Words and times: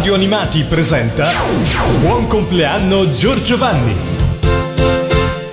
Radio 0.00 0.14
Animati 0.14 0.64
presenta 0.64 1.30
Buon 2.00 2.26
compleanno 2.26 3.12
Giorgio 3.12 3.58
Vanni. 3.58 3.94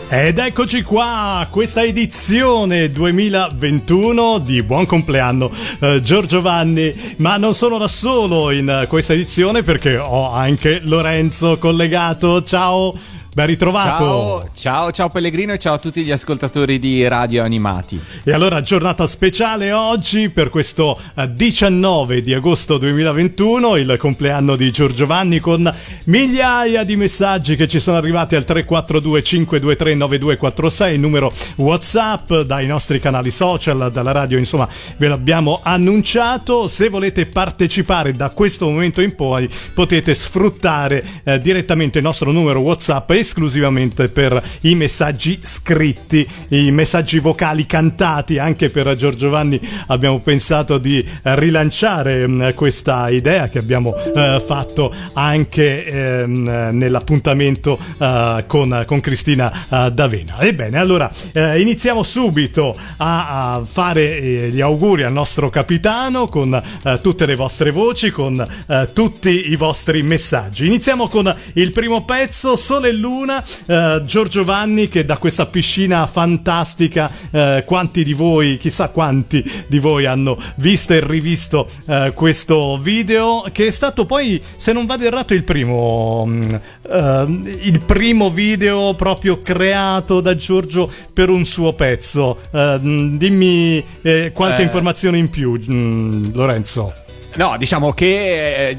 Ed 0.08 0.38
eccoci 0.38 0.84
qua, 0.84 1.46
questa 1.52 1.84
edizione 1.84 2.90
2021 2.90 4.38
di 4.38 4.64
Buon 4.64 4.86
compleanno 4.86 5.52
eh, 5.82 6.02
Giorgio 6.02 6.42
Vanni, 6.42 6.96
ma 7.18 7.36
non 7.36 7.54
sono 7.54 7.78
da 7.78 7.90
solo 7.90 8.52
in 8.52 8.86
questa 8.88 9.12
edizione 9.12 9.64
perché 9.64 9.98
ho 9.98 10.32
anche 10.32 10.80
Lorenzo 10.82 11.58
collegato. 11.58 12.42
Ciao 12.42 12.98
Ben 13.38 13.46
ritrovato. 13.46 14.04
Ciao, 14.04 14.50
ciao, 14.56 14.92
ciao 14.92 15.10
Pellegrino 15.12 15.54
e 15.54 15.60
ciao 15.60 15.76
a 15.76 15.78
tutti 15.78 16.04
gli 16.04 16.10
ascoltatori 16.10 16.80
di 16.80 17.08
Radio 17.08 17.44
Animati. 17.44 18.02
E 18.24 18.32
allora 18.32 18.64
giornata 18.64 19.06
speciale 19.06 19.72
oggi 19.72 20.32
per 20.32 20.50
questo 20.50 21.00
19 21.14 22.16
eh, 22.16 22.22
di 22.24 22.34
agosto 22.34 22.80
2021, 22.80 23.76
il 23.76 23.96
compleanno 24.00 24.56
di 24.56 24.72
Giorgio 24.72 25.06
Vanni 25.06 25.40
con 25.40 25.72
migliaia 26.06 26.84
di 26.84 26.96
messaggi 26.96 27.56
che 27.56 27.68
ci 27.68 27.80
sono 27.80 27.98
arrivati 27.98 28.36
al 28.36 28.44
342 28.44 29.22
523 29.22 29.94
9246, 29.94 30.98
numero 30.98 31.32
WhatsApp, 31.58 32.34
dai 32.38 32.66
nostri 32.66 33.00
canali 33.00 33.30
social, 33.30 33.92
dalla 33.92 34.14
radio, 34.14 34.40
insomma, 34.40 34.68
ve 34.98 35.08
l'abbiamo 35.08 35.60
annunciato. 35.62 36.68
Se 36.68 36.90
volete 36.90 37.28
partecipare 37.28 38.14
da 38.14 38.32
questo 38.32 38.68
momento 38.68 39.02
in 39.02 39.14
poi 39.14 39.48
potete 39.76 40.16
sfruttare 40.16 41.06
eh, 41.24 41.40
direttamente 41.40 42.00
il 42.00 42.04
nostro 42.04 42.32
numero 42.32 42.62
WhatsApp 42.62 43.12
e 43.12 43.26
esclusivamente 43.28 44.08
per 44.08 44.42
i 44.62 44.74
messaggi 44.74 45.38
scritti, 45.44 46.26
i 46.50 46.72
messaggi 46.72 47.20
vocali 47.20 47.66
cantati. 47.66 48.38
Anche 48.38 48.70
per 48.70 48.96
Giorgio 48.96 49.30
Vanni 49.30 49.60
abbiamo 49.88 50.22
pensato 50.22 50.78
di 50.78 51.06
rilanciare 51.22 52.26
mm, 52.26 52.50
questa 52.56 53.10
idea 53.10 53.50
che 53.50 53.60
abbiamo 53.60 53.90
uh, 53.90 54.40
fatto 54.40 54.94
anche 55.14 55.86
ehm, 55.86 56.70
nell'appuntamento 56.72 57.78
uh, 57.98 58.46
con, 58.48 58.84
con, 58.88 59.02
Cristina 59.02 59.52
uh, 59.68 59.90
D'Avena. 59.90 60.40
Ebbene, 60.40 60.78
allora 60.78 61.12
iniziamo 61.34 62.04
subito 62.04 62.76
a, 62.98 63.56
a 63.56 63.66
fare 63.66 64.18
eh, 64.18 64.50
gli 64.50 64.62
auguri 64.62 65.04
al 65.04 65.12
nostro 65.12 65.50
capitano 65.50 66.28
con 66.28 66.62
tutte 67.02 67.26
le 67.26 67.36
vostre 67.36 67.72
voci, 67.72 68.12
con 68.12 68.46
tutti 68.94 69.52
i 69.52 69.56
vostri 69.56 70.02
messaggi. 70.04 70.66
Iniziamo 70.66 71.08
con 71.08 71.34
il 71.54 71.72
primo 71.72 72.06
pezzo, 72.06 72.56
Sole 72.56 72.90
e 72.90 72.94
Luce 72.94 73.07
Luna, 73.08 73.42
eh, 73.66 74.02
Giorgio 74.04 74.44
Vanni 74.44 74.90
che 74.90 75.06
da 75.06 75.18
questa 75.18 75.46
piscina 75.46 76.06
fantastica, 76.08 77.10
eh, 77.32 77.64
quanti 77.66 78.04
di 78.04 78.12
voi, 78.12 78.58
chissà 78.58 78.90
quanti 78.90 79.50
di 79.68 79.80
voi 79.80 80.06
hanno 80.06 80.38
visto 80.56 80.92
e 80.94 81.00
rivisto 81.00 81.70
eh, 81.88 82.12
questo 82.14 82.78
video, 82.78 83.46
che 83.54 83.68
è 83.68 83.72
stato 83.72 84.06
poi, 84.06 84.42
se 84.58 84.74
non 84.74 84.86
vado 84.86 85.06
errato, 85.06 85.34
il 85.34 85.46
primo, 85.46 86.26
mm, 86.28 86.50
eh, 86.90 87.40
il 87.62 87.82
primo 87.86 88.30
video 88.30 88.94
proprio 88.96 89.42
creato 89.42 90.20
da 90.20 90.36
Giorgio 90.36 90.92
per 91.14 91.30
un 91.30 91.46
suo 91.46 91.72
pezzo. 91.74 92.38
Eh, 92.52 92.80
dimmi 92.82 93.84
eh, 94.02 94.32
qualche 94.34 94.64
informazione 94.64 95.18
in 95.18 95.30
più, 95.30 95.58
mm, 95.58 96.34
Lorenzo. 96.34 96.94
No, 97.36 97.56
diciamo 97.58 97.94
che 97.94 98.76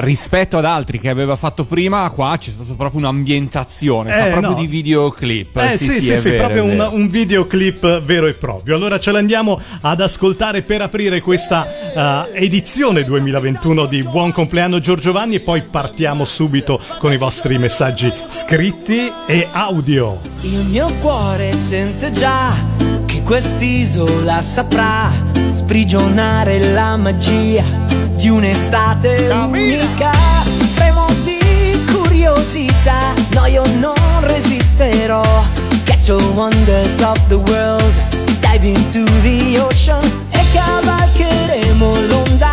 rispetto 0.00 0.58
ad 0.58 0.64
altri 0.64 0.98
che 0.98 1.08
aveva 1.08 1.36
fatto 1.36 1.64
prima, 1.64 2.08
qua 2.10 2.36
c'è 2.38 2.50
stato 2.50 2.74
proprio 2.74 3.00
un'ambientazione, 3.00 4.10
eh, 4.10 4.14
sa 4.14 4.24
proprio 4.26 4.50
no. 4.50 4.60
di 4.60 4.66
videoclip. 4.66 5.56
Eh 5.56 5.76
sì, 5.76 5.84
sì, 5.84 6.00
sì, 6.00 6.18
sì 6.18 6.30
vero, 6.30 6.46
proprio 6.46 6.64
un, 6.64 6.88
un, 6.92 7.08
videoclip 7.08 8.02
vero 8.02 8.26
e 8.26 8.34
proprio. 8.34 8.76
Allora 8.76 8.98
ce 8.98 9.12
l'andiamo 9.12 9.60
ad 9.80 10.00
ascoltare 10.00 10.62
per 10.62 10.82
aprire 10.82 11.20
questa 11.20 11.66
uh, 11.94 12.34
edizione 12.34 13.04
2021 13.04 13.86
di 13.86 14.02
Buon 14.02 14.32
compleanno 14.32 14.78
Giorgio 14.78 15.12
Vanni 15.12 15.36
e 15.36 15.40
poi 15.40 15.62
partiamo 15.62 16.24
subito 16.24 16.80
con 16.98 17.12
i 17.12 17.16
vostri 17.16 17.58
messaggi 17.58 18.12
scritti 18.26 19.10
e 19.26 19.46
audio. 19.52 20.18
Il 20.42 20.64
mio 20.66 20.92
cuore 21.00 21.52
sente 21.52 22.12
già 22.12 22.99
quest'isola 23.30 24.42
saprà 24.42 25.08
sprigionare 25.52 26.72
la 26.72 26.96
magia 26.96 27.62
di 28.16 28.28
un'estate 28.28 29.28
Cammina. 29.28 29.84
unica. 29.84 30.10
Fremo 30.74 31.06
di 31.22 31.38
curiosità 31.92 33.14
No 33.34 33.46
io 33.46 33.62
non 33.78 33.94
resisterò. 34.22 35.22
Catch 35.84 36.06
the 36.06 36.32
wonders 36.34 37.00
of 37.02 37.24
the 37.28 37.36
world 37.36 37.92
Dive 38.40 38.66
into 38.66 39.04
the 39.22 39.60
ocean 39.60 40.02
E 40.30 40.40
cavalcheremo 40.52 42.00
l'onda 42.08 42.49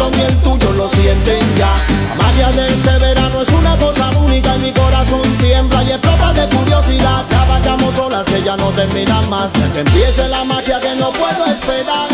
corazón 0.00 0.12
y 0.18 0.22
el 0.22 0.36
tuyo 0.38 0.72
lo 0.72 0.88
sienten 0.88 1.40
ya. 1.56 1.72
La 2.08 2.24
magia 2.24 2.50
de 2.52 2.68
este 2.68 2.98
verano 2.98 3.42
es 3.42 3.48
una 3.50 3.76
cosa 3.76 4.10
única 4.18 4.56
y 4.56 4.58
mi 4.60 4.72
corazón 4.72 5.22
tiembla 5.38 5.82
y 5.84 5.92
explota 5.92 6.32
de 6.32 6.48
curiosidad. 6.56 7.24
Ya 7.30 7.44
vayamos 7.44 7.94
solas 7.94 8.26
que 8.26 8.42
ya 8.42 8.56
no 8.56 8.68
termina 8.70 9.20
más. 9.22 9.52
Que 9.72 9.80
empiece 9.80 10.28
la 10.28 10.44
magia 10.44 10.80
che 10.80 10.94
non 10.96 11.12
puedo 11.12 11.44
esperar. 11.46 12.08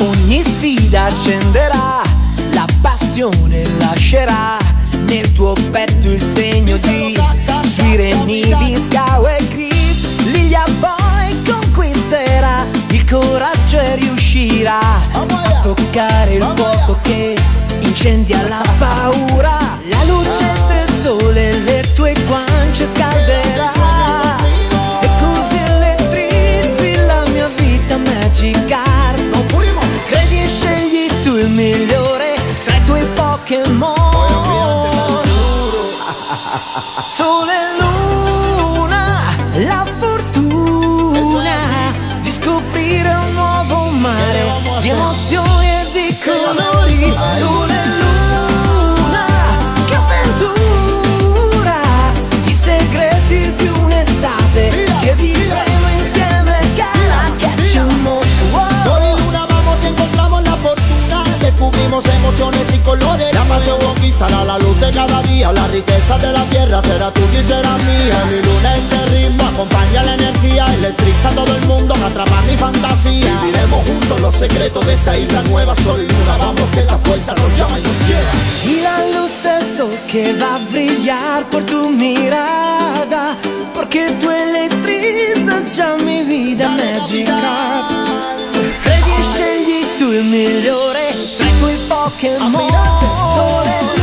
Ogni 0.00 0.42
sfida 0.42 1.06
accenderà, 1.06 2.02
la 2.52 2.66
passione 2.80 3.64
lascerà 3.78 4.58
nel 5.06 5.32
tuo 5.32 5.54
petto 5.72 6.08
il 6.08 6.22
segno 6.22 6.76
di 6.76 7.17
coraggio 13.48 13.80
riuscirà 13.94 14.78
a 14.78 15.60
toccare 15.62 16.34
il 16.34 16.52
fuoco 16.54 16.98
che 17.02 17.34
incendia 17.80 18.46
la 18.46 18.62
paura. 18.78 19.56
La 19.84 20.04
luce 20.04 20.52
del 20.68 20.90
sole 21.00 21.58
le 21.60 21.92
tue 21.94 22.14
guance 22.26 22.86
scalderà. 22.94 23.70
E 25.00 25.08
così 25.20 25.56
elettrizzi 25.56 26.94
la 27.06 27.22
mia 27.32 27.48
vita 27.56 27.96
magica. 27.96 28.82
Credi 30.06 30.42
e 30.42 30.46
scegli 30.46 31.10
tu 31.22 31.36
il 31.36 31.48
migliore 31.48 32.36
tra 32.64 32.76
i 32.76 32.84
tuoi 32.84 33.06
Pokémon. 33.14 33.96
Sole 37.16 37.52
e 37.52 37.80
luna, 37.80 37.97
di 44.88 44.94
emozioni 44.94 45.66
e 45.66 45.86
di 45.92 46.16
colori. 46.24 47.14
Sole 47.38 47.74
e 47.74 47.86
luna, 48.00 49.26
che 49.86 49.94
avventura, 49.94 51.76
i 52.44 52.54
segreti 52.54 53.54
di 53.54 53.66
un'estate 53.66 54.86
che 55.00 55.14
vivremo 55.14 55.88
insieme, 55.88 56.58
cara 56.76 57.30
catch 57.38 57.76
wow. 58.04 58.68
Sole 58.84 59.10
y 59.10 59.16
luna 59.20 59.46
vamos 59.46 59.84
encontramos 59.84 60.42
la 60.42 60.56
fortuna, 60.56 61.22
descubrimos 61.40 62.06
emociones 62.06 62.72
y 62.72 62.78
colores. 62.78 63.34
La 63.34 63.44
pasión 63.44 63.78
conquistará 63.80 64.44
la 64.44 64.58
luz 64.58 64.80
de 64.80 64.90
cada 64.90 65.20
día, 65.22 65.52
la 65.52 65.66
riqueza 65.68 66.16
de 66.18 66.32
la 66.32 66.44
tierra 66.44 66.82
será 66.82 67.12
tuya 67.12 67.40
y 67.40 67.42
será 67.42 67.76
mía. 67.78 68.24
Mi 68.30 68.40
luna 68.42 68.74
este 68.74 69.06
ritmo 69.06 69.37
acompaña 69.58 70.04
la 70.04 70.14
energía, 70.14 70.72
electriza 70.74 71.30
a 71.30 71.32
todo 71.32 71.52
el 71.56 71.66
mundo, 71.66 71.92
atrapa 72.06 72.42
mi 72.42 72.56
fantasía. 72.56 73.40
Viviremos 73.42 73.84
juntos 73.88 74.20
los 74.20 74.36
secretos 74.36 74.86
de 74.86 74.94
esta 74.94 75.18
isla 75.18 75.42
nueva, 75.42 75.74
sol 75.82 76.00
y 76.00 76.06
luna, 76.06 76.36
vamos 76.38 76.62
que 76.72 76.80
esta 76.80 76.96
fuerza 76.98 77.34
nos 77.34 77.58
llama 77.58 77.76
y 77.76 77.82
nos 77.82 77.96
quiera. 78.06 78.30
Y 78.64 78.80
la 78.82 79.18
luz 79.18 79.32
del 79.42 79.76
sol 79.76 79.90
que 80.06 80.32
va 80.34 80.54
a 80.54 80.58
brillar 80.70 81.44
por 81.50 81.64
tu 81.64 81.90
mirada, 81.90 83.34
porque 83.74 84.12
tú 84.20 84.30
electrizas 84.30 85.74
ya 85.74 85.96
mi 86.04 86.22
vida 86.22 86.68
mágica. 86.68 87.36
Credi 88.84 89.22
scegli 89.34 89.86
tu 89.98 90.12
il 90.12 90.24
migliore 90.24 91.16
tra 91.36 91.46
i 91.46 91.58
tuoi 91.58 91.76
Pokémon. 91.88 92.70
Sole 93.34 93.97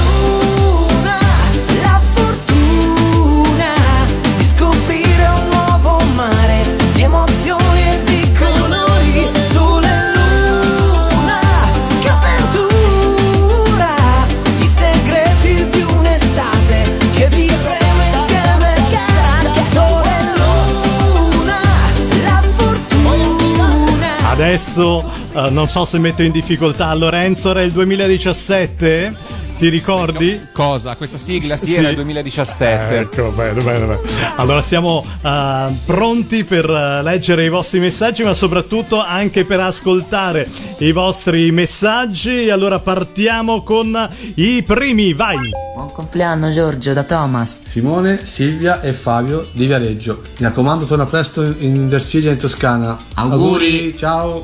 messo, 24.37 25.03
uh, 25.33 25.49
non 25.49 25.69
so 25.69 25.85
se 25.85 25.97
metto 25.99 26.21
in 26.21 26.31
difficoltà 26.31 26.93
Lorenzo, 26.93 27.51
era 27.51 27.61
il 27.61 27.71
2017? 27.71 29.34
Ti 29.57 29.69
ricordi? 29.69 30.47
Cosa? 30.51 30.95
Questa 30.95 31.17
sigla 31.17 31.55
sì, 31.55 31.67
sì. 31.67 31.75
era 31.75 31.89
il 31.89 31.95
2017. 31.95 32.93
Eh, 32.93 32.99
ecco, 32.99 33.29
bene, 33.29 33.61
bene, 33.61 33.85
bene. 33.85 33.99
Allora 34.35 34.61
siamo 34.61 34.97
uh, 35.21 35.73
pronti 35.85 36.43
per 36.43 36.69
uh, 36.69 37.01
leggere 37.01 37.45
i 37.45 37.49
vostri 37.49 37.79
messaggi, 37.79 38.23
ma 38.23 38.33
soprattutto 38.33 39.01
anche 39.01 39.45
per 39.45 39.61
ascoltare 39.61 40.49
i 40.79 40.91
vostri 40.91 41.51
messaggi. 41.51 42.49
Allora 42.49 42.79
partiamo 42.79 43.63
con 43.63 44.09
i 44.35 44.61
primi, 44.63 45.13
vai! 45.13 45.37
Buon 45.73 45.91
compleanno 45.93 46.51
Giorgio 46.51 46.91
da 46.91 47.03
Thomas. 47.03 47.61
Simone, 47.63 48.25
Silvia 48.25 48.81
e 48.81 48.91
Fabio 48.91 49.47
di 49.53 49.65
Viareggio. 49.67 50.21
Mi 50.37 50.45
raccomando, 50.45 50.83
torna 50.83 51.05
presto 51.05 51.41
in 51.59 51.87
Versilia 51.87 52.31
in 52.31 52.37
Toscana. 52.37 52.97
Auguri. 53.13 53.33
Auguri 53.33 53.97
ciao! 53.97 54.41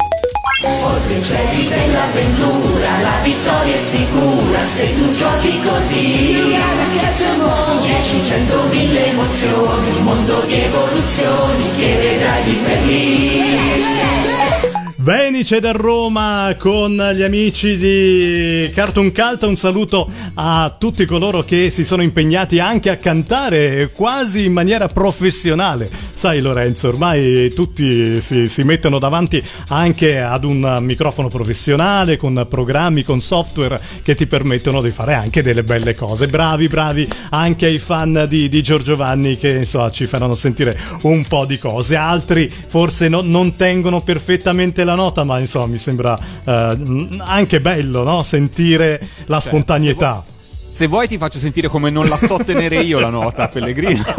Oltre 0.63 1.15
i 1.15 1.21
cieli 1.21 1.67
dell'avventura, 1.67 2.87
la 3.01 3.19
vittoria 3.23 3.73
è 3.73 3.77
sicura 3.79 4.63
se 4.63 4.93
tu 4.93 5.11
giochi 5.11 5.59
così. 5.59 6.39
Dieci, 7.81 8.21
cento, 8.21 8.67
mille 8.69 9.07
emozioni, 9.07 9.89
un 9.89 10.03
mondo 10.03 10.43
di 10.45 10.61
evoluzioni 10.61 11.71
che 11.77 11.95
vedrai 11.95 12.43
di 12.43 12.53
per 12.63 12.81
lì. 12.83 14.40
Venice 15.03 15.59
da 15.59 15.71
Roma 15.71 16.55
con 16.59 16.91
gli 17.15 17.23
amici 17.23 17.75
di 17.75 18.69
Cartoon 18.71 19.11
Cult. 19.11 19.41
Un 19.41 19.55
saluto 19.55 20.07
a 20.35 20.75
tutti 20.77 21.05
coloro 21.05 21.43
che 21.43 21.71
si 21.71 21.83
sono 21.83 22.03
impegnati 22.03 22.59
anche 22.59 22.91
a 22.91 22.97
cantare 22.97 23.89
quasi 23.95 24.45
in 24.45 24.53
maniera 24.53 24.87
professionale. 24.87 25.89
Sai, 26.13 26.39
Lorenzo, 26.39 26.89
ormai 26.89 27.51
tutti 27.51 28.21
si, 28.21 28.47
si 28.47 28.63
mettono 28.63 28.99
davanti 28.99 29.43
anche 29.69 30.21
ad 30.21 30.43
un 30.43 30.77
microfono 30.81 31.29
professionale 31.29 32.17
con 32.17 32.45
programmi, 32.47 33.01
con 33.01 33.21
software 33.21 33.81
che 34.03 34.13
ti 34.13 34.27
permettono 34.27 34.83
di 34.83 34.91
fare 34.91 35.15
anche 35.15 35.41
delle 35.41 35.63
belle 35.63 35.95
cose. 35.95 36.27
Bravi, 36.27 36.67
bravi 36.67 37.07
anche 37.31 37.65
ai 37.65 37.79
fan 37.79 38.27
di, 38.29 38.49
di 38.49 38.61
Giorgio 38.61 38.95
Vanni 38.95 39.35
che 39.35 39.49
insomma 39.49 39.89
ci 39.89 40.05
faranno 40.05 40.35
sentire 40.35 40.79
un 41.01 41.25
po' 41.25 41.45
di 41.45 41.57
cose. 41.57 41.95
Altri 41.95 42.47
forse 42.67 43.09
no, 43.09 43.21
non 43.21 43.55
tengono 43.55 44.01
perfettamente 44.01 44.83
la 44.83 44.89
la 44.91 44.95
nota, 44.95 45.23
ma 45.23 45.39
insomma 45.39 45.67
mi 45.67 45.77
sembra 45.77 46.17
eh, 46.43 47.17
anche 47.19 47.61
bello 47.61 48.03
no? 48.03 48.23
sentire 48.23 48.99
la 49.25 49.39
cioè, 49.39 49.49
spontaneità. 49.49 50.23
Se 50.71 50.87
vuoi 50.87 51.05
ti 51.05 51.17
faccio 51.17 51.37
sentire 51.37 51.67
come 51.67 51.89
non 51.89 52.07
la 52.07 52.15
so 52.15 52.37
tenere 52.37 52.79
io 52.79 52.97
la 52.97 53.09
nota, 53.09 53.49
Pellegrino. 53.49 54.01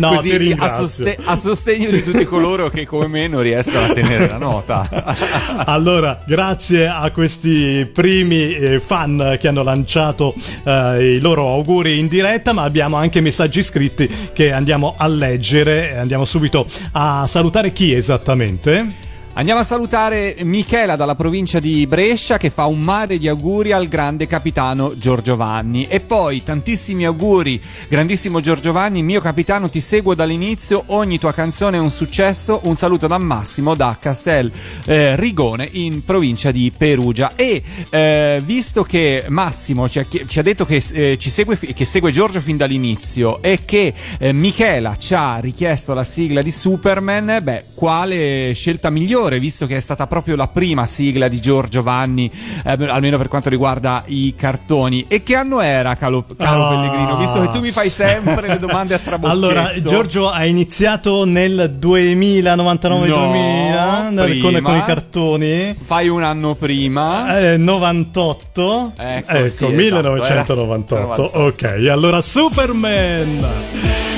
no, 0.00 0.14
Così 0.16 0.56
a, 0.58 0.68
soste- 0.68 1.16
a, 1.22 1.36
sostegno 1.36 1.90
di 1.90 2.02
tutti 2.02 2.24
coloro 2.24 2.68
che 2.70 2.84
come 2.84 3.06
me 3.06 3.28
non 3.28 3.40
riescono 3.40 3.84
a 3.84 3.92
tenere 3.92 4.26
la 4.26 4.36
nota. 4.36 4.88
allora, 5.64 6.18
grazie 6.26 6.88
a 6.88 7.08
questi 7.12 7.88
primi 7.94 8.52
eh, 8.52 8.80
fan 8.80 9.36
che 9.38 9.46
hanno 9.46 9.62
lanciato 9.62 10.34
eh, 10.64 11.14
i 11.14 11.20
loro 11.20 11.50
auguri 11.50 12.00
in 12.00 12.08
diretta, 12.08 12.52
ma 12.52 12.62
abbiamo 12.62 12.96
anche 12.96 13.20
messaggi 13.20 13.62
scritti 13.62 14.10
che 14.32 14.50
andiamo 14.50 14.94
a 14.98 15.06
leggere. 15.06 15.96
Andiamo 15.96 16.24
subito 16.24 16.66
a 16.92 17.28
salutare 17.28 17.72
chi 17.72 17.94
esattamente? 17.94 19.01
Andiamo 19.34 19.60
a 19.60 19.64
salutare 19.64 20.36
Michela 20.42 20.94
dalla 20.94 21.14
provincia 21.14 21.58
di 21.58 21.86
Brescia 21.86 22.36
che 22.36 22.50
fa 22.50 22.66
un 22.66 22.82
mare 22.82 23.16
di 23.16 23.28
auguri 23.28 23.72
al 23.72 23.88
grande 23.88 24.26
capitano 24.26 24.92
Giorgio 24.94 25.36
Vanni. 25.36 25.86
E 25.86 26.00
poi 26.00 26.42
tantissimi 26.42 27.06
auguri, 27.06 27.58
grandissimo 27.88 28.40
Giorgio 28.40 28.72
Vanni, 28.72 29.02
mio 29.02 29.22
capitano 29.22 29.70
ti 29.70 29.80
seguo 29.80 30.14
dall'inizio, 30.14 30.84
ogni 30.88 31.18
tua 31.18 31.32
canzone 31.32 31.78
è 31.78 31.80
un 31.80 31.90
successo. 31.90 32.60
Un 32.64 32.76
saluto 32.76 33.06
da 33.06 33.16
Massimo 33.16 33.74
da 33.74 33.96
Castel 33.98 34.52
eh, 34.84 35.16
Rigone 35.16 35.66
in 35.72 36.04
provincia 36.04 36.50
di 36.50 36.70
Perugia. 36.76 37.32
E 37.34 37.62
eh, 37.88 38.42
visto 38.44 38.82
che 38.82 39.24
Massimo 39.28 39.88
ci 39.88 39.98
ha, 39.98 40.06
ci 40.26 40.38
ha 40.38 40.42
detto 40.42 40.66
che, 40.66 40.84
eh, 40.92 41.16
ci 41.18 41.30
segue, 41.30 41.56
che 41.58 41.84
segue 41.86 42.10
Giorgio 42.10 42.42
fin 42.42 42.58
dall'inizio 42.58 43.40
e 43.40 43.60
che 43.64 43.94
eh, 44.18 44.32
Michela 44.34 44.96
ci 44.98 45.14
ha 45.14 45.38
richiesto 45.38 45.94
la 45.94 46.04
sigla 46.04 46.42
di 46.42 46.50
Superman, 46.50 47.38
beh, 47.42 47.64
quale 47.74 48.52
scelta 48.54 48.90
migliore? 48.90 49.20
Migliore, 49.22 49.38
visto 49.38 49.66
che 49.66 49.76
è 49.76 49.80
stata 49.80 50.06
proprio 50.06 50.36
la 50.36 50.48
prima 50.48 50.86
sigla 50.86 51.28
di 51.28 51.40
Giorgio 51.40 51.82
Vanni, 51.82 52.30
eh, 52.64 52.76
almeno 52.88 53.18
per 53.18 53.28
quanto 53.28 53.48
riguarda 53.48 54.02
i 54.06 54.34
cartoni. 54.36 55.06
E 55.08 55.22
che 55.22 55.36
anno 55.36 55.60
era, 55.60 55.94
caro, 55.96 56.24
caro 56.36 56.64
oh. 56.64 56.68
Pellegrino? 56.70 57.16
Visto 57.18 57.40
che 57.40 57.50
tu 57.50 57.60
mi 57.60 57.70
fai 57.70 57.88
sempre 57.90 58.48
le 58.48 58.58
domande 58.58 58.94
a 58.94 58.98
trabocchetto. 58.98 59.32
Allora, 59.32 59.72
Giorgio 59.80 60.28
ha 60.30 60.44
iniziato 60.44 61.24
nel 61.24 61.76
2099-2000 61.80 64.10
no, 64.10 64.24
con, 64.40 64.60
con, 64.62 64.76
i 64.76 64.84
cartoni. 64.84 65.74
Fai 65.74 66.08
un 66.08 66.22
anno 66.22 66.54
prima. 66.54 67.38
Eh, 67.38 67.56
98. 67.56 68.92
Ecco, 68.96 69.30
ecco 69.30 69.48
sì, 69.48 69.66
1998. 69.66 71.12
Esatto, 71.12 71.30
ok, 71.38 71.86
allora 71.88 72.20
Superman. 72.20 73.46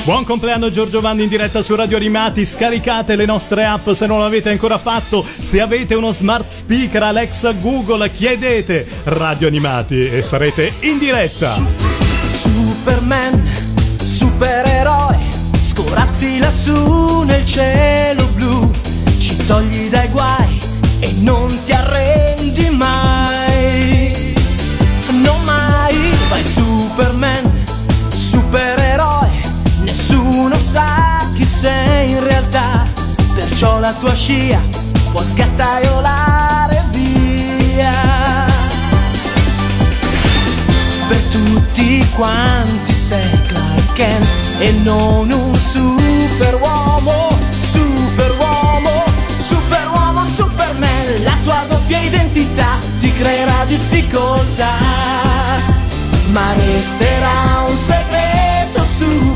Buon 0.05 0.25
compleanno 0.25 0.71
Giorgio 0.71 1.01
Vanni 1.01 1.23
in 1.23 1.31
diretta 1.31 1.63
su 1.63 1.75
Radio 1.75 1.97
Animati. 1.97 2.45
Scaricate 2.45 3.17
le 3.17 3.25
nostre 3.25 3.65
app 3.65 3.89
se 3.91 4.07
non 4.07 4.21
l'avete 4.21 4.51
ancora 4.51 4.77
fatto 4.77 4.94
fatto. 4.95 5.25
Se 5.27 5.61
avete 5.61 5.95
uno 5.95 6.13
smart 6.13 6.49
speaker 6.51 7.03
Alexa 7.03 7.51
Google, 7.53 8.13
chiedete 8.13 8.87
Radio 9.05 9.49
Animati 9.49 10.09
e 10.09 10.23
sarete 10.23 10.73
in 10.81 10.99
diretta. 10.99 11.61
Superman, 12.31 13.43
supereroe, 13.97 15.19
scorazzi 15.61 16.39
lassù 16.39 17.23
nel 17.23 17.45
cielo 17.45 18.25
blu, 18.35 18.71
ci 19.19 19.37
togli 19.47 19.89
dai 19.89 20.09
guai 20.11 20.61
e 21.01 21.13
non 21.23 21.49
ti 21.65 21.73
arrendi 21.73 22.71
mai. 22.71 24.13
Non 25.23 25.43
mai, 25.43 26.13
fai 26.29 26.45
Superman, 26.45 27.65
supereroe, 28.15 29.31
nessuno 29.83 30.57
sa 30.57 31.19
chi 31.35 31.45
sei 31.45 32.11
in 32.11 32.25
realtà, 32.25 32.87
perciò 33.35 33.81
la 33.81 33.93
tua 33.95 34.15
scia 34.15 34.83
può 35.15 35.23
scattaiolare 35.23 36.83
via. 36.91 38.47
Per 41.07 41.23
tutti 41.31 42.05
quanti 42.17 42.93
sei 42.93 43.31
Clark 43.47 43.93
Kent 43.93 44.27
e 44.59 44.73
non 44.83 45.31
un 45.31 45.55
superuomo 45.55 47.29
superuomo 47.61 49.05
superuomo 49.39 50.25
superman 50.25 51.23
la 51.23 51.37
tua 51.45 51.65
doppia 51.69 52.01
identità 52.01 52.77
ti 52.99 53.13
creerà 53.13 53.65
difficoltà. 53.67 54.73
Ma 56.33 56.53
resterà 56.55 57.65
un 57.69 57.77
segreto 57.77 58.83
superman 58.83 59.34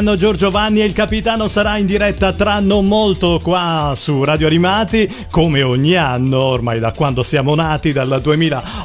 compleanno 0.00 0.16
Giorgio 0.16 0.50
Vanni 0.50 0.80
e 0.80 0.86
il 0.86 0.94
capitano 0.94 1.46
sarà 1.46 1.76
in 1.76 1.84
diretta 1.84 2.32
tra 2.32 2.58
non 2.60 2.86
molto 2.86 3.38
qua 3.42 3.92
su 3.94 4.24
Radio 4.24 4.46
Animati, 4.46 5.26
come 5.30 5.62
ogni 5.62 5.94
anno, 5.94 6.38
ormai 6.38 6.78
da 6.78 6.92
quando 6.92 7.22
siamo 7.22 7.54
nati, 7.54 7.92
dal 7.92 8.20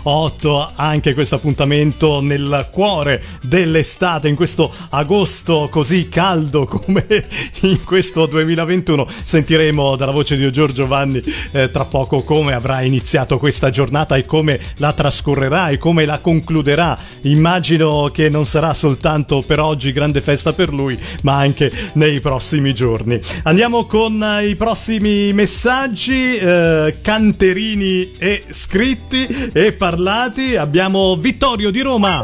2008, 0.05 0.71
anche 0.75 1.15
questo 1.15 1.35
appuntamento 1.35 2.21
nel 2.21 2.67
cuore 2.71 3.21
dell'estate, 3.41 4.27
in 4.27 4.35
questo 4.35 4.71
agosto 4.89 5.67
così 5.71 6.07
caldo 6.07 6.67
come 6.67 7.03
in 7.61 7.83
questo 7.83 8.27
2021. 8.27 9.07
Sentiremo 9.23 9.95
dalla 9.95 10.11
voce 10.11 10.37
di 10.37 10.51
Giorgio 10.51 10.85
Vanni 10.85 11.23
eh, 11.51 11.71
tra 11.71 11.85
poco 11.85 12.23
come 12.23 12.53
avrà 12.53 12.81
iniziato 12.81 13.39
questa 13.39 13.71
giornata 13.71 14.15
e 14.15 14.25
come 14.25 14.59
la 14.77 14.93
trascorrerà 14.93 15.69
e 15.69 15.79
come 15.79 16.05
la 16.05 16.19
concluderà. 16.19 16.97
Immagino 17.21 18.11
che 18.13 18.29
non 18.29 18.45
sarà 18.45 18.75
soltanto 18.75 19.41
per 19.41 19.59
oggi 19.59 19.91
grande 19.91 20.21
festa 20.21 20.53
per 20.53 20.71
lui, 20.71 20.97
ma 21.23 21.37
anche 21.37 21.71
nei 21.93 22.19
prossimi 22.19 22.75
giorni. 22.75 23.19
Andiamo 23.43 23.87
con 23.87 24.21
eh, 24.21 24.49
i 24.49 24.55
prossimi 24.55 25.33
messaggi, 25.33 26.37
eh, 26.37 26.97
canterini 27.01 28.13
e 28.19 28.43
scritti 28.49 29.49
e 29.51 29.73
parlati. 29.95 30.57
Abbiamo 30.57 31.15
Vittorio 31.15 31.71
di 31.71 31.79
Roma. 31.79 32.21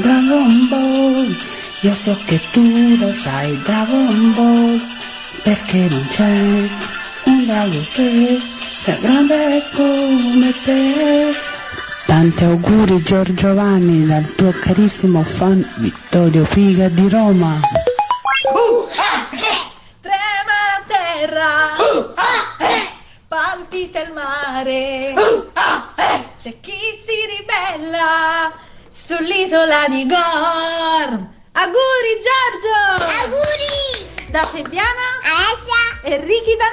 Dragon 0.00 0.68
Ball. 0.68 1.36
Io 1.82 1.94
so 1.94 2.16
che 2.26 2.40
tu 2.50 2.96
lo 2.98 3.08
sai 3.08 3.62
Dragon 3.62 4.32
Ball. 4.34 4.80
Perché 5.44 5.86
non 5.88 6.06
c'è 6.08 6.24
un 7.26 7.46
drago 7.46 7.78
che 7.94 8.38
sia 8.40 8.96
grande 9.00 9.62
come 9.74 10.52
te. 10.64 11.34
Tanti 12.06 12.44
auguri 12.44 13.00
Giorgio 13.02 13.54
Vanni 13.54 14.06
dal 14.06 14.34
tuo 14.34 14.52
carissimo 14.60 15.22
fan 15.22 15.64
Vittorio 15.76 16.44
Figa 16.44 16.88
di 16.88 17.08
Roma. 17.08 17.60
Trema 20.00 20.56
la 20.72 20.82
terra, 20.86 22.15
palpita 23.56 24.02
il 24.02 24.12
mare, 24.12 25.14
c'è 26.38 26.60
chi 26.60 26.72
si 26.72 27.26
ribella 27.38 28.52
sull'isola 28.86 29.88
di 29.88 30.06
Gorm. 30.06 31.34
Auguri 31.52 32.20
Giorgio! 32.20 33.02
Auguri! 33.22 33.95
Da 34.36 34.42
Fabiana 34.42 35.16
Alessia! 35.22 35.86
e 36.08 36.18
Ricky 36.18 36.54
da 36.56 36.66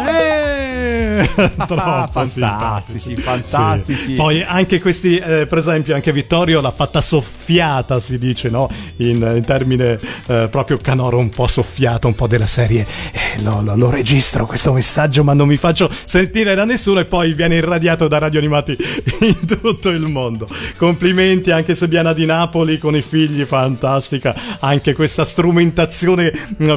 Napoli! 0.00 0.18
Eh, 0.18 1.30
troppo 1.66 2.10
fantastici, 2.10 3.14
fantastici. 3.16 4.04
Sì. 4.04 4.14
Poi 4.14 4.42
anche 4.42 4.80
questi, 4.80 5.18
eh, 5.18 5.46
per 5.46 5.58
esempio, 5.58 5.94
anche 5.94 6.10
Vittorio 6.10 6.62
l'ha 6.62 6.70
fatta 6.70 7.02
soffiata, 7.02 8.00
si 8.00 8.18
dice, 8.18 8.48
no? 8.48 8.70
In, 8.96 9.16
in 9.36 9.44
termine 9.44 10.00
eh, 10.26 10.48
proprio 10.50 10.78
canoro, 10.78 11.18
un 11.18 11.28
po' 11.28 11.48
soffiato, 11.48 12.06
un 12.06 12.14
po' 12.14 12.26
della 12.26 12.46
serie. 12.46 12.86
Eh, 13.12 13.42
lo, 13.42 13.60
lo- 13.62 13.76
lo 13.76 13.90
registro 13.90 14.46
questo 14.46 14.72
messaggio, 14.72 15.22
ma 15.22 15.34
non 15.34 15.48
mi 15.48 15.58
faccio 15.58 15.90
sentire 16.04 16.54
da 16.54 16.64
nessuno 16.64 17.00
e 17.00 17.04
poi 17.04 17.34
viene 17.34 17.56
irradiato 17.56 18.08
da 18.08 18.16
radio 18.16 18.38
animati 18.38 18.74
in 19.20 19.46
tutto 19.60 19.90
il 19.90 20.06
mondo. 20.06 20.48
Complimenti 20.78 21.50
anche 21.50 21.74
Sebiana 21.74 22.14
di 22.14 22.24
Napoli 22.24 22.78
con 22.78 22.96
i 22.96 23.02
figli, 23.02 23.44
fantastica 23.44 24.34
anche 24.60 24.94
questa 24.94 25.24
strumentazione 25.26 26.32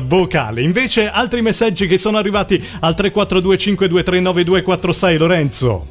vocale. 0.08 0.62
Invece 0.62 1.10
altri 1.10 1.42
messaggi 1.42 1.88
che 1.88 1.98
sono 1.98 2.18
arrivati 2.18 2.56
al 2.80 2.96
342 2.96 3.58
523 3.58 4.20
9246 4.20 5.18
Lorenzo. 5.18 5.86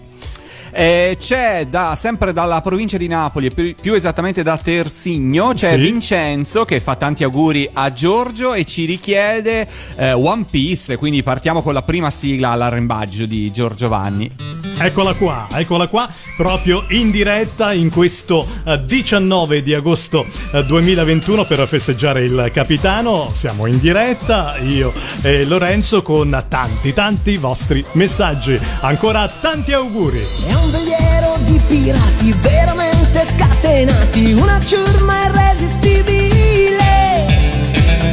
Eh, 0.74 1.18
c'è 1.20 1.66
da, 1.68 1.94
sempre 1.94 2.32
dalla 2.32 2.62
provincia 2.62 2.96
di 2.96 3.06
Napoli, 3.06 3.48
e 3.48 3.50
più, 3.50 3.74
più 3.78 3.92
esattamente 3.92 4.42
da 4.42 4.56
Tersigno, 4.56 5.52
c'è 5.52 5.74
Sì. 5.74 5.76
Vincenzo 5.76 6.64
che 6.64 6.80
fa 6.80 6.96
tanti 6.96 7.24
auguri 7.24 7.68
a 7.70 7.92
Giorgio 7.92 8.54
e 8.54 8.64
ci 8.64 8.86
richiede 8.86 9.68
eh, 9.96 10.12
One 10.12 10.46
Piece, 10.48 10.96
quindi 10.96 11.22
partiamo 11.22 11.60
con 11.60 11.74
la 11.74 11.82
prima 11.82 12.10
sigla 12.10 12.50
all'arrembaggio 12.50 13.26
di 13.26 13.50
Giorgio 13.52 13.88
Vanni. 13.88 14.61
Eccola 14.84 15.14
qua, 15.14 15.46
eccola 15.52 15.86
qua, 15.86 16.10
proprio 16.36 16.84
in 16.88 17.12
diretta 17.12 17.72
in 17.72 17.88
questo 17.88 18.44
eh, 18.66 18.84
19 18.84 19.62
di 19.62 19.74
agosto 19.74 20.26
eh, 20.50 20.64
2021 20.64 21.44
per 21.44 21.68
festeggiare 21.68 22.24
il 22.24 22.50
capitano. 22.52 23.30
Siamo 23.32 23.66
in 23.66 23.78
diretta, 23.78 24.56
io 24.58 24.92
e 25.22 25.44
Lorenzo 25.44 26.02
con 26.02 26.44
tanti 26.48 26.92
tanti 26.92 27.36
vostri 27.36 27.84
messaggi. 27.92 28.58
Ancora 28.80 29.28
tanti 29.28 29.72
auguri. 29.72 30.18
È 30.18 30.52
un 30.52 30.70
veliero 30.72 31.36
di 31.44 31.60
pirati 31.68 32.34
veramente 32.40 33.24
scatenati, 33.24 34.32
una 34.32 34.60
ciurma 34.60 35.26
irresistibile. 35.26 37.41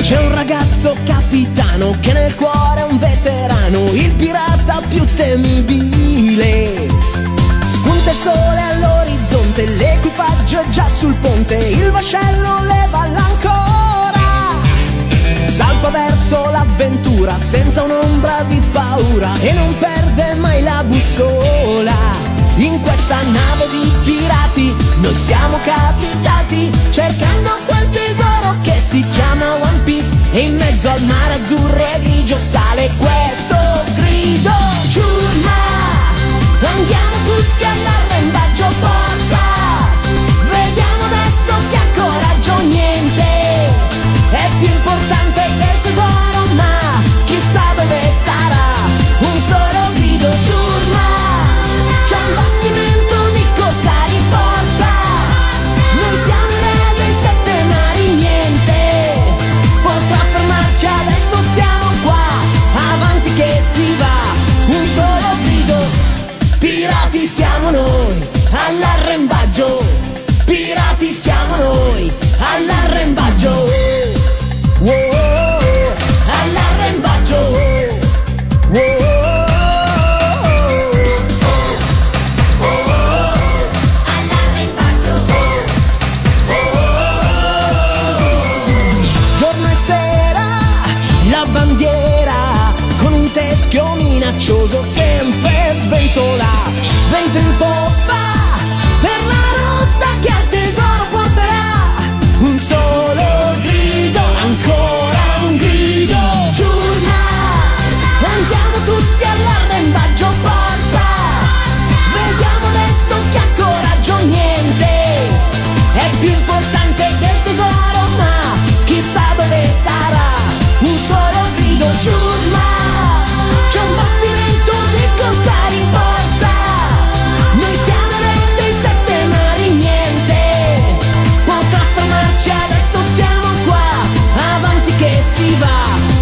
C'è 0.02 0.18
un 0.18 0.34
ragazzo 0.34 0.96
capitano 1.06 1.96
che 2.00 2.14
nel 2.14 2.34
cuore 2.36 2.80
è 2.80 2.84
un 2.84 2.98
veterano, 2.98 3.84
il 3.94 4.12
pirata 4.14 4.82
più 4.88 5.06
temibile. 5.16 6.88
Spunta 7.66 8.12
il 8.12 8.18
sole 8.18 8.62
all'orizzonte, 8.62 9.66
l'equipaggio 9.66 10.62
è 10.62 10.70
già 10.70 10.88
sul 10.90 11.14
ponte, 11.16 11.56
il 11.56 11.92
vascello 11.92 12.64
leva 12.64 13.08
l'ancora. 13.08 14.58
Salpa 15.44 15.90
verso 15.90 16.50
l'avventura 16.50 17.38
senza 17.38 17.84
un'ombra 17.84 18.44
di 18.48 18.60
paura 18.72 19.32
e 19.42 19.52
non 19.52 19.78
perde 19.78 20.34
mai 20.36 20.64
la 20.64 20.84
bussola. 20.86 22.29
In 22.60 22.82
questa 22.82 23.22
nave 23.22 23.70
di 23.72 23.90
pirati 24.04 24.76
noi 24.98 25.18
siamo 25.18 25.58
capitati 25.64 26.70
cercando 26.90 27.52
quel 27.66 27.90
tesoro 27.90 28.56
che 28.62 28.74
si 28.86 29.02
chiama 29.14 29.54
One 29.54 29.80
Piece 29.86 30.10
e 30.34 30.40
in 30.42 30.58
mezzo 30.58 30.90
al 30.90 31.02
mare 31.04 31.36
azzurro 31.36 31.78
e 31.78 32.00
grigio 32.02 32.38
sale 32.38 32.92
questo 32.98 33.56
grido. 33.96 34.52
Ciurma, 34.90 35.58
andiamo 36.76 37.16
tutti 37.24 37.64
all'arrembaggio 37.64 38.70
forza. 38.82 39.49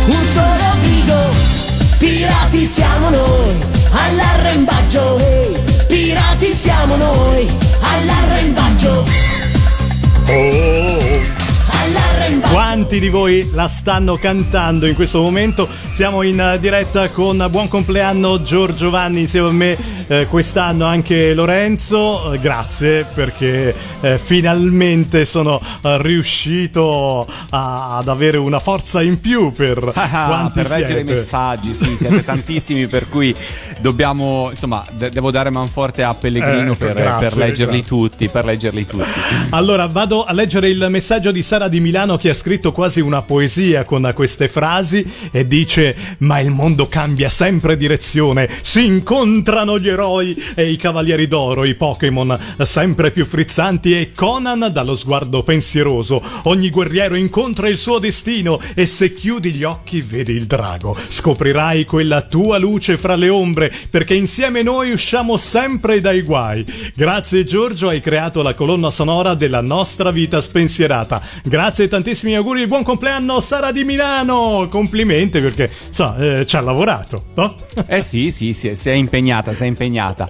Un 0.08 0.24
solo 0.34 0.68
grido 0.82 1.16
pirati 1.98 2.66
siamo 2.66 3.10
noi 3.10 3.62
all'arrembaggio 3.92 5.18
ehi. 5.18 5.58
pirati 5.88 6.54
siamo 6.54 6.96
noi 6.96 7.50
all'arrembaggio 7.82 9.06
Oh. 10.30 10.88
Quanti 12.78 13.00
di 13.00 13.10
voi 13.10 13.50
la 13.54 13.68
stanno 13.68 14.18
cantando 14.18 14.86
in 14.86 14.94
questo 14.94 15.20
momento? 15.20 15.68
Siamo 15.90 16.22
in 16.22 16.40
eh, 16.40 16.60
diretta 16.60 17.10
con 17.10 17.44
Buon 17.50 17.68
compleanno 17.68 18.44
Giorgio 18.44 18.92
Vanni 18.92 19.22
insieme 19.22 19.48
a 19.48 19.52
me 19.52 19.78
eh, 20.06 20.28
quest'anno 20.28 20.86
anche 20.86 21.34
Lorenzo. 21.34 22.34
Eh, 22.34 22.40
grazie 22.40 23.08
perché 23.12 23.74
eh, 24.02 24.20
finalmente 24.20 25.26
sono 25.26 25.60
eh, 25.82 26.00
riuscito 26.04 27.26
a- 27.50 27.98
ad 27.98 28.08
avere 28.10 28.38
una 28.38 28.60
forza 28.60 29.02
in 29.02 29.20
più 29.20 29.52
per 29.54 29.92
Ah, 29.96 30.26
quanti 30.28 30.62
per 30.62 30.70
leggere 30.70 31.00
i 31.00 31.04
messaggi, 31.04 31.74
sì, 31.74 31.96
siete 31.96 32.22
tantissimi, 32.24 32.86
per 32.88 33.10
cui 33.10 33.36
dobbiamo, 33.80 34.50
insomma, 34.52 34.86
de- 34.96 35.10
devo 35.10 35.32
dare 35.32 35.50
manforte 35.50 36.04
a 36.04 36.14
Pellegrino 36.14 36.74
Ecco, 36.74 36.86
per, 36.86 36.94
grazie, 36.94 37.28
per 37.30 37.38
leggerli 37.38 37.78
grazie. 37.80 37.84
tutti, 37.88 38.28
per 38.30 38.46
leggerli 38.46 38.86
tutti. 38.86 39.20
Allora 39.50 39.88
vado 39.88 40.26
a 40.26 40.32
leggere 40.32 40.70
il 40.70 40.86
messaggio 40.92 41.32
di 41.32 41.42
Sara 41.42 41.68
di 41.68 41.80
Milano 41.80 42.18
che 42.18 42.30
ha 42.30 42.34
scritto 42.36 42.66
quasi 42.72 43.02
una 43.02 43.22
poesia 43.22 43.84
con 43.86 44.12
queste 44.14 44.48
frasi 44.48 45.06
e 45.32 45.48
dice 45.48 45.96
ma 46.20 46.40
il 46.40 46.50
mondo 46.50 46.88
cambia 46.88 47.30
sempre 47.30 47.76
direzione, 47.76 48.50
si 48.62 48.86
incontrano 48.86 49.80
gli 49.80 49.90
eroi 49.90 50.36
e 50.56 50.70
i 50.70 50.78
cavalieri 50.78 51.28
d'oro, 51.28 51.64
i 51.64 51.76
Pokémon 51.76 52.38
sempre 52.60 53.12
più 53.12 53.26
frizzanti 53.26 53.98
e 53.98 54.14
Conan 54.14 54.70
dallo 54.72 54.96
sguardo 54.96 55.44
pensieroso, 55.44 56.22
ogni 56.44 56.70
guerriero 56.70 57.16
incontra 57.16 57.70
il 57.70 57.78
suo 57.78 58.00
destino 58.00 58.60
e 58.74 58.86
se 58.86 59.14
chiudi 59.14 59.54
gli 59.54 59.64
occhi 59.64 60.02
vedi 60.02 60.34
il 60.34 60.46
drago, 60.46 60.96
scoprirai 61.08 61.86
quella 61.86 62.22
tua 62.22 62.58
luce 62.58 62.98
fra 62.98 63.16
le 63.16 63.30
ombre 63.30 63.72
perché 63.90 64.14
insieme 64.14 64.64
noi 64.64 64.92
usciamo 64.92 65.38
sempre 65.38 66.02
dai 66.02 66.22
guai. 66.22 66.66
Grazie 66.96 67.44
Giorgio, 67.44 67.90
hai 67.90 68.02
creato 68.02 68.42
la 68.42 68.54
colonna 68.54 68.92
sonora 68.92 69.34
della 69.34 69.62
nostra 69.62 70.12
vita 70.12 70.42
spensierata. 70.42 71.22
Grazie 71.44 71.86
e 71.86 71.88
tantissimi 71.88 72.36
auguri 72.36 72.57
di 72.60 72.68
buon 72.68 72.84
compleanno 72.84 73.40
Sara 73.40 73.72
di 73.72 73.84
Milano. 73.84 74.68
Complimenti 74.70 75.40
perché 75.40 75.70
sa, 75.90 76.16
eh, 76.18 76.46
ci 76.46 76.56
ha 76.56 76.62
lavorato, 76.62 77.26
no? 77.36 77.56
Eh 77.88 78.02
sì, 78.02 78.32
sì, 78.32 78.54
sì, 78.54 78.76
si 78.76 78.90
è 78.90 78.94
impegnata, 78.94 79.54
si 79.54 79.64
è 79.64 79.68
impegnata. 79.68 80.30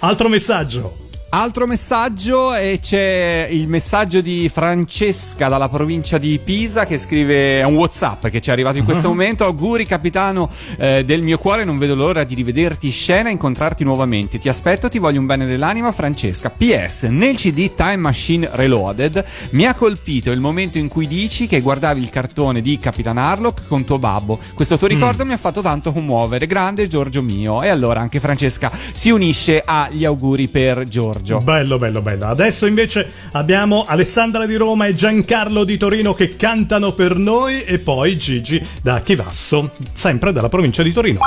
Altro 0.00 0.28
messaggio. 0.28 1.03
Altro 1.36 1.66
messaggio 1.66 2.54
e 2.54 2.78
c'è 2.80 3.48
il 3.50 3.66
messaggio 3.66 4.20
di 4.20 4.48
Francesca 4.48 5.48
dalla 5.48 5.68
provincia 5.68 6.16
di 6.16 6.38
Pisa 6.38 6.86
che 6.86 6.96
scrive 6.96 7.58
è 7.58 7.64
un 7.64 7.74
WhatsApp 7.74 8.28
che 8.28 8.40
ci 8.40 8.50
è 8.50 8.52
arrivato 8.52 8.78
in 8.78 8.84
questo 8.84 9.08
momento. 9.08 9.44
Auguri 9.44 9.84
capitano 9.84 10.48
eh, 10.78 11.04
del 11.04 11.22
mio 11.22 11.38
cuore, 11.38 11.64
non 11.64 11.76
vedo 11.76 11.96
l'ora 11.96 12.22
di 12.22 12.36
rivederti 12.36 12.86
in 12.86 12.92
scena 12.92 13.30
e 13.30 13.32
incontrarti 13.32 13.82
nuovamente. 13.82 14.38
Ti 14.38 14.48
aspetto, 14.48 14.88
ti 14.88 15.00
voglio 15.00 15.18
un 15.18 15.26
bene 15.26 15.44
dell'anima, 15.44 15.90
Francesca. 15.90 16.50
PS, 16.50 17.08
nel 17.10 17.34
CD 17.34 17.74
Time 17.74 17.96
Machine 17.96 18.48
Reloaded 18.52 19.24
mi 19.50 19.66
ha 19.66 19.74
colpito 19.74 20.30
il 20.30 20.38
momento 20.38 20.78
in 20.78 20.86
cui 20.86 21.08
dici 21.08 21.48
che 21.48 21.60
guardavi 21.60 22.00
il 22.00 22.10
cartone 22.10 22.60
di 22.60 22.78
Capitan 22.78 23.18
Harlock 23.18 23.66
con 23.66 23.84
tuo 23.84 23.98
babbo. 23.98 24.38
Questo 24.54 24.76
tuo 24.76 24.86
ricordo 24.86 25.24
mi 25.24 25.32
ha 25.32 25.36
fatto 25.36 25.62
tanto 25.62 25.90
commuovere. 25.90 26.46
Grande 26.46 26.86
Giorgio 26.86 27.22
mio. 27.22 27.60
E 27.64 27.70
allora 27.70 27.98
anche 27.98 28.20
Francesca 28.20 28.70
si 28.92 29.10
unisce 29.10 29.64
agli 29.66 30.04
auguri 30.04 30.46
per 30.46 30.86
Giorgio. 30.86 31.23
Bello, 31.24 31.78
bello, 31.78 32.02
bello. 32.02 32.26
Adesso 32.26 32.66
invece 32.66 33.10
abbiamo 33.32 33.86
Alessandra 33.86 34.44
di 34.46 34.56
Roma 34.56 34.86
e 34.86 34.94
Giancarlo 34.94 35.64
di 35.64 35.78
Torino 35.78 36.12
che 36.12 36.36
cantano 36.36 36.92
per 36.92 37.16
noi 37.16 37.62
e 37.62 37.78
poi 37.78 38.18
Gigi 38.18 38.64
da 38.82 39.00
Chivasso, 39.00 39.70
sempre 39.92 40.32
dalla 40.32 40.50
provincia 40.50 40.82
di 40.82 40.92
Torino. 40.92 41.20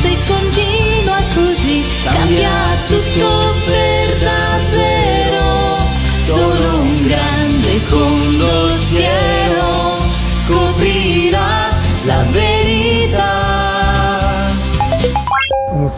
Se 0.00 0.16
continua 0.26 1.16
così, 1.34 1.82
cambia 2.04 2.50
tutto 2.86 3.54
per 3.64 4.18
davvero. 4.18 5.76
Solo 6.18 6.80
un 6.82 7.06
grande 7.06 7.80
condottiero 7.88 8.17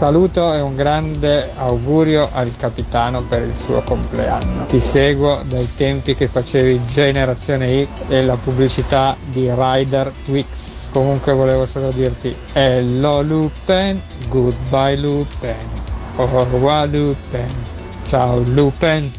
saluto 0.00 0.54
e 0.54 0.62
un 0.62 0.76
grande 0.76 1.50
augurio 1.56 2.26
al 2.32 2.56
capitano 2.56 3.20
per 3.20 3.42
il 3.42 3.54
suo 3.54 3.82
compleanno. 3.82 4.64
Ti 4.64 4.80
seguo 4.80 5.42
dai 5.46 5.68
tempi 5.76 6.14
che 6.14 6.26
facevi 6.26 6.80
Generazione 6.86 7.84
X 7.84 7.88
e 8.08 8.24
la 8.24 8.36
pubblicità 8.36 9.14
di 9.22 9.50
Rider 9.54 10.10
Twix. 10.24 10.88
Comunque 10.90 11.34
volevo 11.34 11.66
solo 11.66 11.90
dirti 11.90 12.34
Hello 12.54 13.20
Lupin, 13.20 14.00
goodbye 14.28 14.96
Lupin, 14.96 15.54
au 16.16 16.26
revoir 16.26 16.88
Lupin, 16.88 17.52
ciao 18.08 18.38
Lupin. 18.38 19.12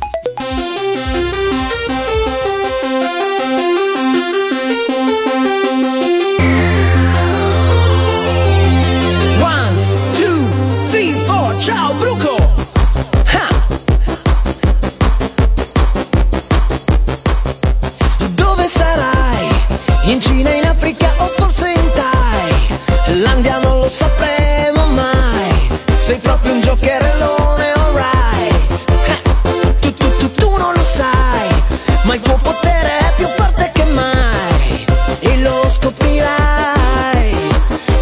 Ma 32.12 32.17
il 32.17 32.24
tuo 32.24 32.38
potere 32.41 32.97
è 32.97 33.13
più 33.15 33.28
forte 33.38 33.71
che 33.74 33.86
mai. 33.86 34.86
E 35.19 35.38
lo 35.38 35.65
scoprirai 35.69 37.34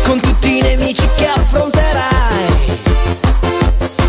con 0.03 0.19
tutti 0.19 0.57
i 0.57 0.61
nemici 0.61 1.07
che 1.15 1.27
affronterai. 1.27 2.47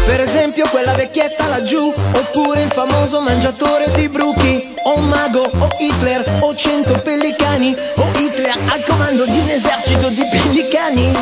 Per 0.06 0.20
esempio 0.20 0.66
quella 0.70 0.94
vecchietta 0.94 1.48
laggiù, 1.48 1.92
oppure 2.14 2.62
il 2.62 2.70
famoso 2.70 3.20
mangiatore 3.20 3.90
di 3.92 4.08
bruchi, 4.08 4.74
o 4.84 4.96
un 4.96 5.08
mago, 5.08 5.50
o 5.58 5.68
Hitler, 5.78 6.38
o 6.40 6.54
cento 6.56 6.98
pellicani, 7.00 7.76
o 7.96 8.10
Hitler 8.16 8.56
al 8.68 8.82
comando 8.84 9.26
di 9.26 9.38
un 9.38 9.48
esercito 9.48 10.08
di 10.08 10.24
pellicani. 10.30 11.12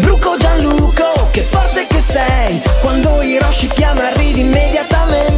Bruco 0.00 0.36
Gianluco, 0.38 1.28
che 1.30 1.42
forte 1.42 1.86
che 1.86 2.00
sei, 2.00 2.58
quando 2.80 3.20
Hiroshi 3.20 3.68
chiama 3.68 4.06
arrivi 4.06 4.40
immediatamente, 4.40 5.35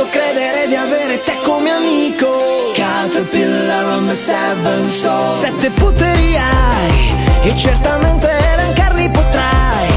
posso 0.00 0.06
credere 0.10 0.66
di 0.66 0.76
avere 0.76 1.22
te 1.22 1.36
come 1.42 1.70
amico, 1.70 2.72
Caterpillar 2.74 3.84
on 3.84 4.06
the 4.06 4.14
seven 4.14 4.88
soul, 4.88 5.30
sette 5.30 5.68
poteri 5.70 6.36
hai, 6.36 7.14
e 7.42 7.54
certamente 7.54 8.30
elencarli 8.30 9.10
potrai, 9.10 9.88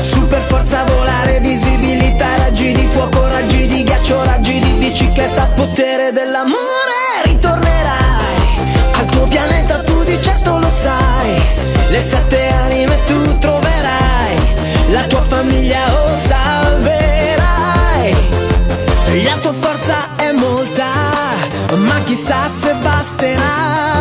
super 0.00 0.40
forza 0.42 0.84
volare, 0.84 1.40
visibilità, 1.40 2.36
raggi 2.36 2.72
di 2.72 2.86
fuoco, 2.86 3.26
raggi 3.26 3.66
di 3.66 3.84
ghiaccio, 3.84 4.22
raggi 4.24 4.58
di 4.58 4.70
bicicletta, 4.72 5.46
potere 5.54 6.12
dell'amore, 6.12 7.22
ritornerai. 7.22 8.36
Al 8.92 9.06
tuo 9.06 9.26
pianeta, 9.28 9.82
tu 9.82 10.02
di 10.04 10.20
certo 10.20 10.58
lo 10.58 10.68
sai, 10.68 11.40
le 11.88 12.00
sette 12.00 12.48
anime 12.48 12.98
tu 13.06 13.38
troverai, 13.38 14.36
la 14.90 15.02
tua 15.04 15.22
famiglia 15.22 15.97
tua 19.48 19.52
forza 19.52 20.08
è 20.16 20.32
molta, 20.32 20.90
ma 21.76 22.02
chissà 22.04 22.48
se 22.48 22.74
basterà, 22.82 23.97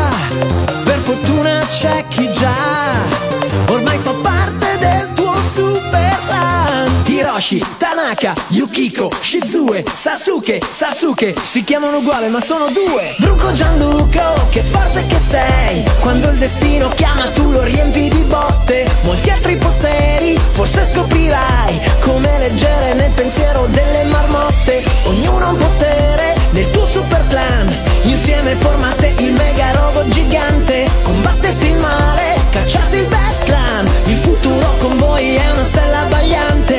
Hiroshi, 7.37 7.61
Tanaka, 7.77 8.33
Yukiko, 8.49 9.11
Shizue, 9.21 9.83
Sasuke, 9.93 10.59
Sasuke, 10.59 11.35
si 11.39 11.63
chiamano 11.63 11.97
uguale 11.97 12.29
ma 12.29 12.41
sono 12.41 12.67
due, 12.69 13.13
Bruco 13.17 13.51
Gianluco, 13.51 14.47
che 14.49 14.61
forte 14.61 15.05
che 15.05 15.19
sei, 15.19 15.83
quando 15.99 16.29
il 16.31 16.37
destino 16.39 16.89
chiama 16.89 17.27
tu 17.35 17.51
lo 17.51 17.61
riempi 17.61 18.09
di 18.09 18.23
botte, 18.23 18.87
molti 19.03 19.29
altri 19.29 19.55
poteri, 19.55 20.35
forse 20.51 20.87
scoprirai, 20.91 21.79
come 21.99 22.39
leggere 22.39 22.95
nel 22.95 23.11
pensiero 23.11 23.67
delle 23.67 24.05
marmotte, 24.05 24.83
ognuno 25.03 25.45
ha 25.45 25.49
un 25.49 25.57
potere 25.57 26.35
nel 26.51 26.71
tuo 26.71 26.85
super 26.85 27.23
clan, 27.27 27.71
insieme 28.03 28.55
formate 28.55 29.13
il 29.19 29.33
mega 29.33 29.71
robot 29.73 30.07
gigante, 30.07 30.89
combattete 31.03 31.67
il 31.67 31.75
male, 31.75 32.35
cacciate 32.49 32.97
il 32.97 33.05
bad 33.05 33.43
clan, 33.43 33.87
il 34.05 34.17
futuro 34.17 34.73
con 34.79 34.97
voi 34.97 35.35
è 35.35 35.49
una 35.51 35.65
stella 35.65 35.99
abbagliante, 35.99 36.76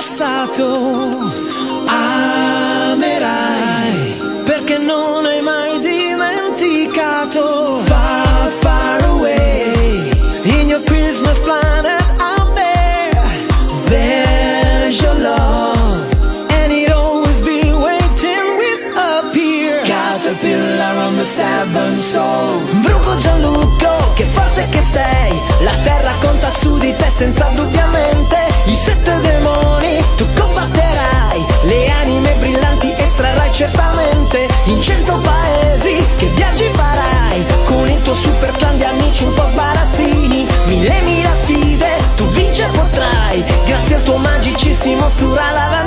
passato 0.00 0.64
amerai 1.84 3.28
perché 4.46 4.78
non 4.78 5.26
hai 5.26 5.42
mai 5.42 5.78
dimenticato. 5.80 7.82
Far 7.84 8.46
far 8.60 9.04
away 9.08 10.10
in 10.58 10.70
your 10.70 10.82
Christmas 10.84 11.38
planet 11.40 12.00
out 12.18 12.54
there 12.54 13.22
there's 13.90 15.02
your 15.02 15.18
love. 15.20 16.08
And 16.60 16.72
it 16.72 16.90
always 16.90 17.42
be 17.42 17.70
waiting 17.70 18.56
with 18.56 18.96
a 18.96 19.28
peer. 19.34 19.82
Caterpillar 19.84 20.96
on 20.96 21.16
the 21.16 21.26
seven 21.26 21.98
soul. 21.98 22.58
Bruco 22.80 23.16
Gianluco 23.18 24.14
che 24.14 24.24
forte 24.24 24.66
che 24.70 24.80
sei. 24.80 25.38
La 25.60 25.74
terra 25.84 26.12
conta 26.22 26.48
su 26.48 26.78
di 26.78 26.96
te 26.96 27.10
senza 27.10 27.50
dubbiamente 27.54 28.39
estrarrai 33.50 33.52
certamente 33.52 34.48
in 34.64 34.80
cento 34.80 35.18
paesi 35.18 36.04
che 36.16 36.26
viaggi 36.28 36.68
farai. 36.72 37.44
Con 37.64 37.90
il 37.90 38.00
tuo 38.02 38.14
super 38.14 38.52
clan 38.52 38.76
di 38.76 38.84
amici 38.84 39.24
un 39.24 39.34
po' 39.34 39.46
sbarazzini 39.46 40.46
mille 40.66 41.00
mila 41.02 41.34
sfide 41.36 41.88
tu 42.16 42.26
vincere 42.28 42.70
potrai. 42.72 43.44
Grazie 43.64 43.96
al 43.96 44.02
tuo 44.02 44.16
magicissimo 44.16 45.08
stura 45.08 45.50
lavandini 45.50 45.79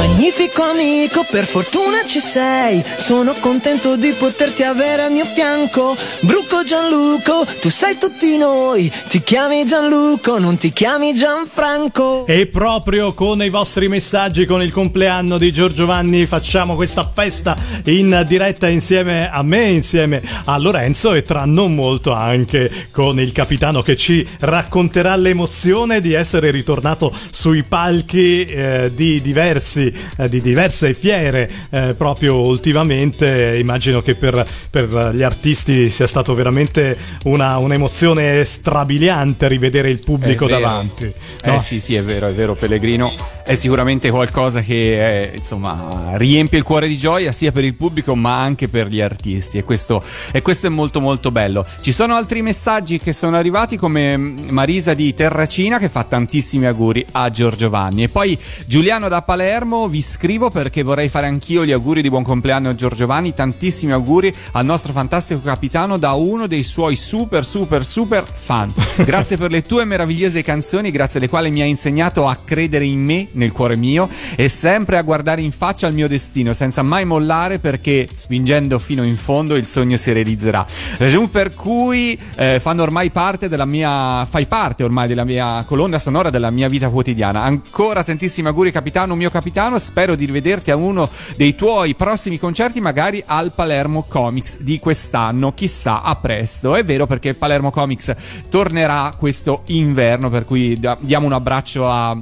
magnifico 0.00 0.62
amico 0.62 1.26
per 1.30 1.44
fortuna 1.44 2.06
ci 2.06 2.20
sei. 2.20 2.82
Sono 2.96 3.34
contento 3.38 3.96
di 3.96 4.14
poterti 4.18 4.62
avere 4.62 5.02
al 5.02 5.12
mio 5.12 5.26
fianco. 5.26 5.94
Bruco 6.20 6.64
Gianluco 6.64 7.46
tu 7.60 7.68
sei 7.68 7.98
tutti 7.98 8.38
noi. 8.38 8.90
Ti 9.08 9.22
chiami 9.22 9.66
Gianluco 9.66 10.38
non 10.38 10.56
ti 10.56 10.72
chiami 10.72 11.12
Gianfranco. 11.12 12.24
E 12.26 12.46
proprio 12.46 13.12
con 13.12 13.42
i 13.42 13.50
vostri 13.50 13.88
messaggi, 13.88 14.46
con 14.46 14.62
il 14.62 14.72
compleanno 14.72 15.36
di 15.36 15.52
Giorgio 15.52 15.84
Vanni, 15.84 16.24
facciamo 16.24 16.76
questa 16.76 17.04
festa 17.04 17.54
in 17.84 18.24
diretta 18.26 18.68
insieme 18.68 19.30
a 19.30 19.42
me, 19.42 19.68
insieme 19.68 20.22
a 20.44 20.56
Lorenzo 20.56 21.12
e 21.12 21.24
tra 21.24 21.44
non 21.44 21.74
molto 21.74 22.12
anche 22.12 22.88
con 22.90 23.20
il 23.20 23.32
capitano 23.32 23.82
che 23.82 23.96
ci 23.96 24.26
racconterà 24.38 25.14
l'emozione 25.16 26.00
di 26.00 26.14
essere 26.14 26.50
ritornato 26.50 27.12
sui 27.30 27.64
palchi 27.64 28.46
eh, 28.46 28.90
di, 28.94 29.20
diversi, 29.20 29.89
eh, 30.16 30.28
di 30.28 30.40
diverse 30.40 30.94
fiere 30.94 31.50
eh, 31.70 31.94
proprio 31.96 32.36
ultimamente. 32.36 33.58
Immagino 33.58 34.02
che 34.02 34.14
per, 34.14 34.46
per 34.70 35.12
gli 35.14 35.22
artisti 35.22 35.90
sia 35.90 36.06
stato 36.06 36.34
veramente 36.34 36.96
una, 37.24 37.58
un'emozione 37.58 38.44
strabiliante 38.44 39.48
rivedere 39.48 39.90
il 39.90 40.00
pubblico 40.00 40.46
È 40.46 40.50
davanti. 40.50 41.12
no? 41.44 41.54
Eh 41.54 41.58
sì, 41.58 41.80
sì, 41.80 41.94
è 41.94 42.02
vero, 42.02 42.28
è 42.28 42.32
vero, 42.32 42.54
Pellegrino. 42.54 43.12
È 43.44 43.54
sicuramente 43.54 44.10
qualcosa 44.10 44.60
che 44.60 45.30
eh, 45.30 45.36
insomma 45.36 46.12
riempie 46.12 46.58
il 46.58 46.64
cuore 46.64 46.86
di 46.86 46.96
gioia 46.96 47.32
sia 47.32 47.50
per 47.50 47.64
il 47.64 47.74
pubblico 47.74 48.14
ma 48.14 48.40
anche 48.40 48.68
per 48.68 48.88
gli 48.88 49.00
artisti. 49.00 49.58
E 49.58 49.64
questo, 49.64 50.02
e 50.32 50.42
questo 50.42 50.66
è 50.66 50.70
molto 50.70 51.00
molto 51.00 51.30
bello. 51.30 51.66
Ci 51.80 51.92
sono 51.92 52.14
altri 52.14 52.42
messaggi 52.42 52.98
che 52.98 53.12
sono 53.12 53.36
arrivati 53.36 53.76
come 53.76 54.16
mm, 54.16 54.38
Marisa 54.50 54.94
di 54.94 55.12
Terracina 55.14 55.78
che 55.78 55.88
fa 55.88 56.04
tantissimi 56.04 56.66
auguri 56.66 57.04
a 57.12 57.30
Giorgio 57.30 57.70
Vanni. 57.70 58.04
E 58.04 58.08
poi 58.08 58.38
Giuliano 58.66 59.08
da 59.08 59.22
Palermo 59.22 59.79
vi 59.88 60.02
scrivo 60.02 60.50
perché 60.50 60.82
vorrei 60.82 61.08
fare 61.08 61.26
anch'io 61.26 61.64
gli 61.64 61.72
auguri 61.72 62.02
di 62.02 62.08
buon 62.08 62.22
compleanno 62.22 62.68
a 62.68 62.74
Giorgio 62.74 63.06
Vanni. 63.06 63.32
Tantissimi 63.32 63.92
auguri 63.92 64.34
al 64.52 64.64
nostro 64.64 64.92
fantastico 64.92 65.40
capitano 65.40 65.96
da 65.96 66.12
uno 66.12 66.46
dei 66.46 66.62
suoi 66.62 66.96
super 66.96 67.44
super 67.44 67.84
super 67.84 68.24
fan. 68.30 68.72
Grazie 69.04 69.36
per 69.36 69.50
le 69.50 69.62
tue 69.62 69.84
meravigliose 69.84 70.42
canzoni, 70.42 70.90
grazie 70.90 71.20
alle 71.20 71.28
quali 71.28 71.50
mi 71.50 71.62
hai 71.62 71.68
insegnato 71.70 72.26
a 72.26 72.36
credere 72.36 72.84
in 72.84 73.02
me, 73.02 73.28
nel 73.32 73.52
cuore 73.52 73.76
mio, 73.76 74.08
e 74.36 74.48
sempre 74.48 74.98
a 74.98 75.02
guardare 75.02 75.40
in 75.40 75.52
faccia 75.52 75.86
al 75.86 75.94
mio 75.94 76.08
destino, 76.08 76.52
senza 76.52 76.82
mai 76.82 77.04
mollare 77.04 77.58
perché 77.58 78.08
spingendo 78.12 78.78
fino 78.78 79.04
in 79.04 79.16
fondo 79.16 79.56
il 79.56 79.66
sogno 79.66 79.96
si 79.96 80.12
realizzerà. 80.12 80.66
Ragione 80.98 81.28
per 81.28 81.54
cui 81.54 82.18
eh, 82.36 82.58
fanno 82.60 82.82
ormai 82.82 83.10
parte 83.10 83.48
della 83.48 83.64
mia. 83.64 84.26
fai 84.26 84.46
parte 84.46 84.84
ormai 84.84 85.08
della 85.08 85.24
mia 85.24 85.64
colonna 85.66 85.98
sonora 85.98 86.30
della 86.30 86.50
mia 86.50 86.68
vita 86.68 86.88
quotidiana. 86.88 87.42
Ancora 87.42 88.02
tantissimi 88.02 88.48
auguri, 88.48 88.70
capitano, 88.72 89.14
mio 89.14 89.30
capitano. 89.30 89.58
Spero 89.78 90.14
di 90.14 90.24
rivederti 90.24 90.70
a 90.70 90.76
uno 90.76 91.08
dei 91.36 91.54
tuoi 91.54 91.94
prossimi 91.94 92.38
concerti, 92.38 92.80
magari 92.80 93.22
al 93.26 93.52
Palermo 93.54 94.06
Comics 94.08 94.60
di 94.60 94.78
quest'anno. 94.78 95.52
Chissà, 95.52 96.02
a 96.02 96.16
presto. 96.16 96.74
È 96.74 96.84
vero 96.84 97.06
perché 97.06 97.34
Palermo 97.34 97.70
Comics 97.70 98.14
tornerà 98.48 99.14
questo 99.18 99.62
inverno, 99.66 100.30
per 100.30 100.46
cui 100.46 100.80
diamo 101.00 101.26
un 101.26 101.32
abbraccio 101.32 101.86
a 101.86 102.16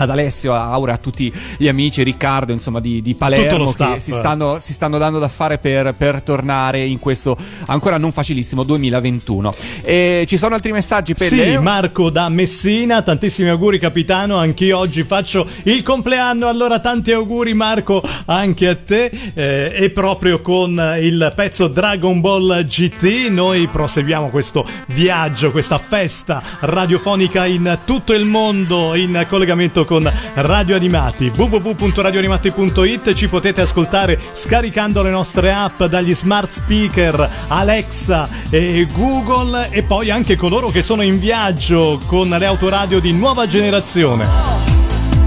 ad 0.00 0.10
Alessio, 0.10 0.54
a 0.54 0.70
Aura, 0.70 0.94
a 0.94 0.96
tutti 0.96 1.32
gli 1.58 1.68
amici, 1.68 2.02
Riccardo, 2.02 2.52
insomma, 2.52 2.80
di, 2.80 3.02
di 3.02 3.14
Palermo 3.14 3.66
staff. 3.66 3.94
che 3.94 4.00
si 4.00 4.12
stanno, 4.12 4.58
si 4.58 4.72
stanno 4.72 4.98
dando 4.98 5.18
da 5.18 5.28
fare 5.28 5.58
per, 5.58 5.94
per 5.94 6.22
tornare 6.22 6.84
in 6.84 6.98
questo 6.98 7.36
ancora 7.66 7.98
non 7.98 8.12
facilissimo 8.12 8.62
2021. 8.62 9.54
E 9.82 10.24
ci 10.26 10.36
sono 10.36 10.54
altri 10.54 10.72
messaggi 10.72 11.14
per 11.14 11.28
Sì, 11.28 11.58
Marco 11.58 12.10
da 12.10 12.28
Messina, 12.28 13.02
tantissimi 13.02 13.48
auguri 13.48 13.78
capitano, 13.78 14.36
anch'io 14.36 14.78
oggi 14.78 15.02
faccio 15.02 15.46
il 15.64 15.82
compleanno, 15.82 16.48
allora 16.48 16.80
tanti 16.80 17.12
auguri 17.12 17.54
Marco 17.54 18.02
anche 18.26 18.68
a 18.68 18.76
te. 18.76 19.10
Eh, 19.34 19.72
e 19.74 19.90
proprio 19.90 20.40
con 20.40 20.70
il 21.00 21.32
pezzo 21.34 21.68
Dragon 21.68 22.20
Ball 22.20 22.66
GT 22.66 23.28
noi 23.30 23.68
proseguiamo 23.68 24.30
questo 24.30 24.66
viaggio, 24.86 25.50
questa 25.50 25.78
festa 25.78 26.42
radiofonica 26.60 27.46
in 27.46 27.80
tutto 27.84 28.12
il 28.12 28.24
mondo 28.24 28.94
in 28.94 29.26
collegamento 29.28 29.84
con 29.90 30.08
Radio 30.34 30.76
Animati 30.76 31.32
www.radioanimati.it 31.34 33.12
ci 33.12 33.28
potete 33.28 33.62
ascoltare 33.62 34.16
scaricando 34.30 35.02
le 35.02 35.10
nostre 35.10 35.50
app 35.50 35.82
dagli 35.82 36.14
smart 36.14 36.52
speaker 36.52 37.28
Alexa 37.48 38.28
e 38.50 38.86
Google 38.92 39.68
e 39.70 39.82
poi 39.82 40.10
anche 40.10 40.36
coloro 40.36 40.68
che 40.68 40.84
sono 40.84 41.02
in 41.02 41.18
viaggio 41.18 42.00
con 42.06 42.28
le 42.28 42.46
autoradio 42.46 43.00
di 43.00 43.12
nuova 43.12 43.48
generazione. 43.48 44.26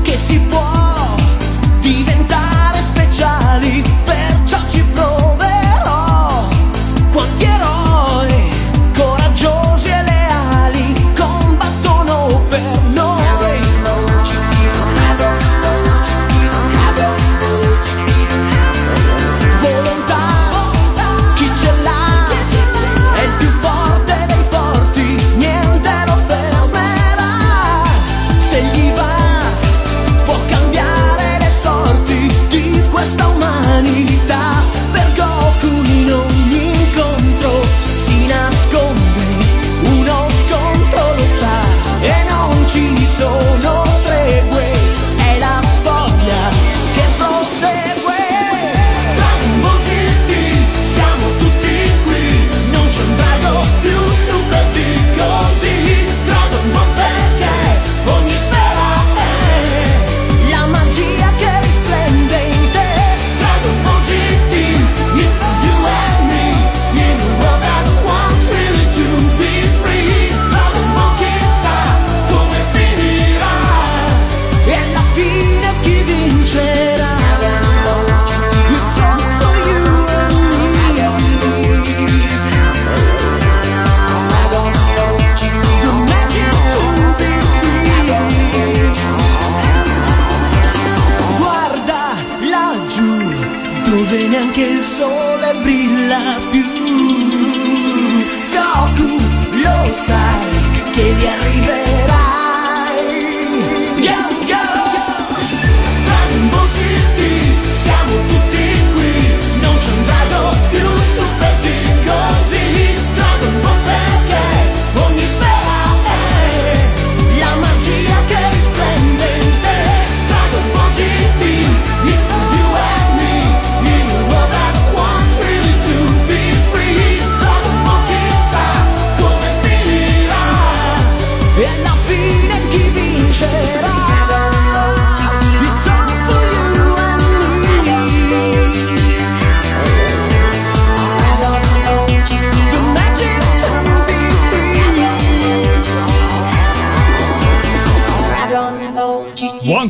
che 0.01 0.15
si 0.15 0.39
può 0.47 1.13
diventare 1.81 2.77
speciali, 2.77 3.83
perciò 4.05 4.22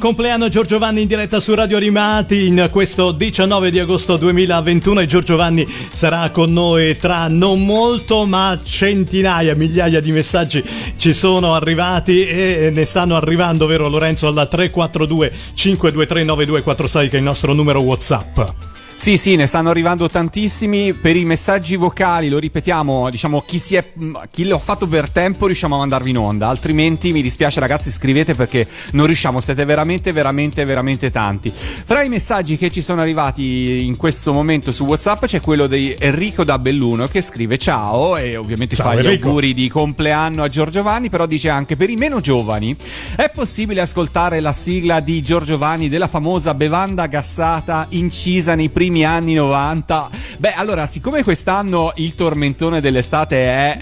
compleanno 0.03 0.49
Giorgio 0.49 0.79
Vanni 0.79 1.03
in 1.03 1.07
diretta 1.07 1.39
su 1.39 1.55
Radio 1.55 1.77
Animati 1.77 2.47
in 2.47 2.67
questo 2.69 3.13
19 3.13 3.71
di 3.71 3.79
agosto 3.79 4.17
2021 4.17 4.99
e 4.99 5.05
Giorgio 5.05 5.37
Vanni 5.37 5.65
sarà 5.65 6.29
con 6.29 6.51
noi 6.51 6.97
tra 6.97 7.29
non 7.29 7.65
molto 7.65 8.25
ma 8.25 8.59
centinaia, 8.61 9.55
migliaia 9.55 10.01
di 10.01 10.11
messaggi 10.11 10.61
ci 10.97 11.13
sono 11.13 11.55
arrivati 11.55 12.27
e 12.27 12.69
ne 12.73 12.83
stanno 12.83 13.15
arrivando, 13.15 13.65
vero 13.65 13.87
Lorenzo, 13.87 14.27
alla 14.27 14.45
342 14.45 15.31
523 15.53 16.23
9246 16.25 17.07
che 17.07 17.15
è 17.15 17.19
il 17.19 17.25
nostro 17.25 17.53
numero 17.53 17.79
WhatsApp. 17.79 18.72
Sì, 19.03 19.17
sì, 19.17 19.35
ne 19.35 19.47
stanno 19.47 19.69
arrivando 19.69 20.07
tantissimi. 20.07 20.93
Per 20.93 21.17
i 21.17 21.25
messaggi 21.25 21.75
vocali, 21.75 22.29
lo 22.29 22.39
ripetiamo, 22.39 23.09
diciamo, 23.09 23.41
chi, 23.45 23.57
si 23.57 23.75
è, 23.75 23.83
chi 24.31 24.45
l'ho 24.45 24.57
fatto 24.57 24.87
per 24.87 25.09
tempo 25.09 25.45
riusciamo 25.45 25.75
a 25.75 25.79
mandarvi 25.79 26.11
in 26.11 26.17
onda. 26.17 26.47
Altrimenti 26.47 27.11
mi 27.11 27.21
dispiace, 27.21 27.59
ragazzi, 27.59 27.91
scrivete 27.91 28.33
perché 28.33 28.65
non 28.91 29.05
riusciamo. 29.05 29.41
Siete 29.41 29.65
veramente, 29.65 30.13
veramente, 30.13 30.63
veramente 30.63 31.11
tanti. 31.11 31.51
Fra 31.53 32.01
i 32.01 32.07
messaggi 32.07 32.55
che 32.55 32.71
ci 32.71 32.81
sono 32.81 33.01
arrivati 33.01 33.83
in 33.85 33.97
questo 33.97 34.31
momento 34.31 34.71
su 34.71 34.85
WhatsApp 34.85 35.25
c'è 35.25 35.41
quello 35.41 35.67
di 35.67 35.93
Enrico 35.99 36.45
da 36.45 36.57
Belluno 36.57 37.09
che 37.09 37.19
scrive 37.19 37.57
ciao 37.57 38.15
e 38.15 38.37
ovviamente 38.37 38.77
Ciao, 38.77 38.87
fa 38.87 38.95
gli 38.95 39.05
Enrico. 39.05 39.27
auguri 39.27 39.53
di 39.53 39.67
compleanno 39.67 40.43
a 40.43 40.47
Giorgio 40.47 40.81
Vanni, 40.81 41.09
però 41.09 41.25
dice 41.25 41.49
anche 41.49 41.75
per 41.75 41.89
i 41.89 41.97
meno 41.97 42.21
giovani 42.21 42.73
è 43.17 43.29
possibile 43.35 43.81
ascoltare 43.81 44.39
la 44.39 44.53
sigla 44.53 45.01
di 45.01 45.21
Giorgio 45.21 45.57
Vanni 45.57 45.89
della 45.89 46.07
famosa 46.07 46.53
bevanda 46.53 47.07
gassata 47.07 47.87
incisa 47.89 48.55
nei 48.55 48.69
primi 48.69 48.91
anni 49.01 49.33
90. 49.33 50.09
Beh, 50.37 50.51
allora, 50.53 50.85
siccome 50.85 51.23
quest'anno 51.23 51.91
il 51.95 52.15
tormentone 52.15 52.81
dell'estate 52.81 53.35
è 53.45 53.77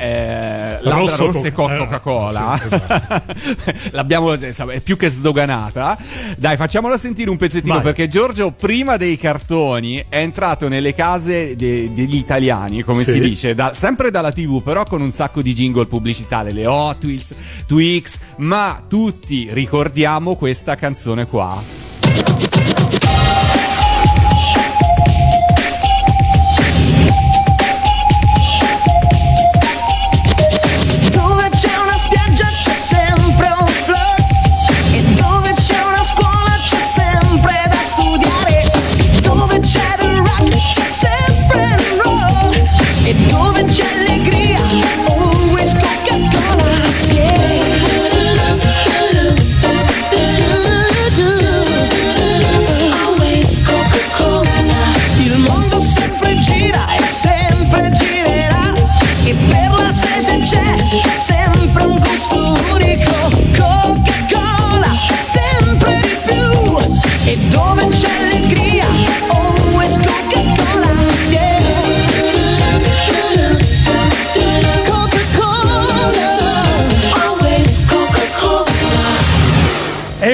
eh, 0.79 0.83
Labbra 0.83 1.15
Rosso 1.15 1.25
rosse 1.25 1.51
co- 1.51 1.63
con 1.63 1.73
eh, 1.73 1.77
Coca-Cola, 1.77 2.57
sì, 2.59 2.67
esatto. 2.67 3.23
l'abbiamo 3.91 4.33
eh, 4.33 4.53
è 4.55 4.79
più 4.81 4.95
che 4.97 5.09
sdoganata. 5.09 5.97
Dai, 6.37 6.55
facciamola 6.57 6.97
sentire 6.97 7.29
un 7.29 7.37
pezzettino 7.37 7.75
Vai. 7.75 7.83
perché 7.83 8.07
Giorgio 8.07 8.51
prima 8.51 8.97
dei 8.97 9.17
cartoni 9.17 10.05
è 10.07 10.17
entrato 10.17 10.67
nelle 10.67 10.93
case 10.93 11.55
de- 11.55 11.91
degli 11.91 12.15
italiani, 12.15 12.83
come 12.83 13.03
Sì. 13.03 13.11
si 13.11 13.19
dice, 13.19 13.55
da- 13.55 13.73
sempre 13.73 14.11
dalla 14.11 14.31
TV, 14.31 14.61
però 14.61 14.83
con 14.83 15.01
un 15.01 15.09
sacco 15.11 15.41
di 15.41 15.53
jingle 15.53 15.87
pubblicitari, 15.87 16.53
le 16.53 16.65
Hot 16.67 17.03
Wheels, 17.03 17.33
Twix, 17.65 18.19
ma 18.37 18.81
tutti 18.87 19.47
ricordiamo 19.51 20.35
questa 20.35 20.75
canzone 20.75 21.25
qua. 21.25 21.89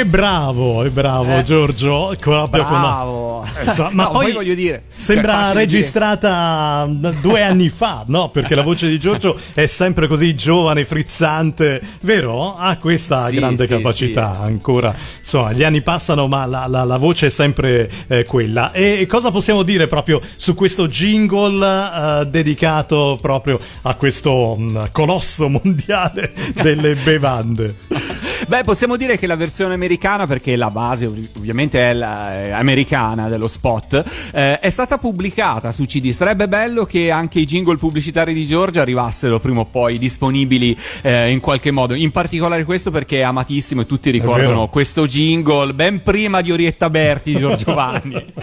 Bravo, 0.07 0.83
e 0.83 0.89
bravo 0.89 1.41
Giorgio. 1.43 2.13
Proprio 2.19 2.63
con- 2.65 2.79
Bravo. 2.79 3.45
So- 3.65 3.89
ma 3.91 4.03
No, 4.03 4.11
poi, 4.11 4.23
poi 4.25 4.33
voglio 4.33 4.53
dire, 4.53 4.83
sembra 4.95 5.33
facile 5.33 5.65
dire. 5.65 5.77
registrata 5.77 6.85
mm, 6.87 7.05
due 7.21 7.41
anni 7.41 7.69
fa, 7.69 8.03
no? 8.07 8.29
Perché 8.29 8.55
la 8.55 8.61
voce 8.63 8.87
di 8.87 8.99
Giorgio 8.99 9.37
è 9.53 9.65
sempre 9.65 10.07
così 10.07 10.35
giovane, 10.35 10.85
frizzante, 10.85 11.81
vero? 12.01 12.55
Ha 12.57 12.77
questa 12.77 13.27
Sì, 13.27 13.35
grande 13.35 13.65
sì, 13.65 13.69
capacità 13.73 14.37
sì. 14.41 14.45
ancora. 14.47 14.93
Insomma, 15.19 15.51
gli 15.53 15.63
anni 15.63 15.81
passano, 15.81 16.27
ma 16.27 16.45
la, 16.45 16.67
la- 16.67 16.83
la 16.83 16.97
voce 16.97 17.27
è 17.27 17.29
sempre 17.29 17.89
eh, 18.07 18.23
quella. 18.25 18.71
E 18.71 19.05
cosa 19.07 19.31
possiamo 19.31 19.63
dire 19.63 19.87
proprio 19.87 20.19
su 20.35 20.53
questo 20.55 20.87
jingle 20.87 21.65
eh, 22.21 22.25
dedicato 22.27 23.17
proprio 23.21 23.59
a 23.83 23.95
questo 23.95 24.55
mm, 24.57 24.77
colosso 24.91 25.47
mondiale 25.49 26.33
delle 26.53 26.95
bevande? 26.95 27.75
Beh, 28.47 28.63
possiamo 28.63 28.95
dire 28.97 29.17
che 29.17 29.27
la 29.27 29.35
versione 29.35 29.73
americana, 29.73 30.25
perché 30.27 30.55
la 30.55 30.69
base 30.69 31.05
ov- 31.07 31.27
ovviamente 31.37 31.89
è, 31.89 31.93
la, 31.93 32.33
è 32.33 32.49
americana 32.51 33.27
dello 33.27 33.46
spot, 33.47 34.31
eh, 34.33 34.59
è 34.59 34.69
stata 34.69 34.97
pubblicata 34.97 35.71
su 35.71 35.85
CD. 35.85 36.11
Sarebbe 36.11 36.47
bello 36.47 36.85
che 36.85 37.11
anche 37.11 37.39
i 37.39 37.45
jingle 37.45 37.77
pubblicitari 37.77 38.33
di 38.33 38.45
Giorgia 38.45 38.81
arrivassero 38.81 39.39
prima 39.39 39.61
o 39.61 39.65
poi 39.65 39.97
disponibili 39.97 40.77
eh, 41.01 41.31
in 41.31 41.39
qualche 41.39 41.71
modo. 41.71 41.93
In 41.93 42.11
particolare 42.11 42.63
questo 42.63 42.91
perché 42.91 43.19
è 43.19 43.23
amatissimo 43.23 43.81
e 43.81 43.85
tutti 43.85 44.09
ricordano 44.09 44.67
questo 44.67 45.05
jingle 45.07 45.73
ben 45.73 46.03
prima 46.03 46.41
di 46.41 46.51
Orietta 46.51 46.89
Berti, 46.89 47.35
Giorgio 47.35 47.73
Vanni. 47.75 48.33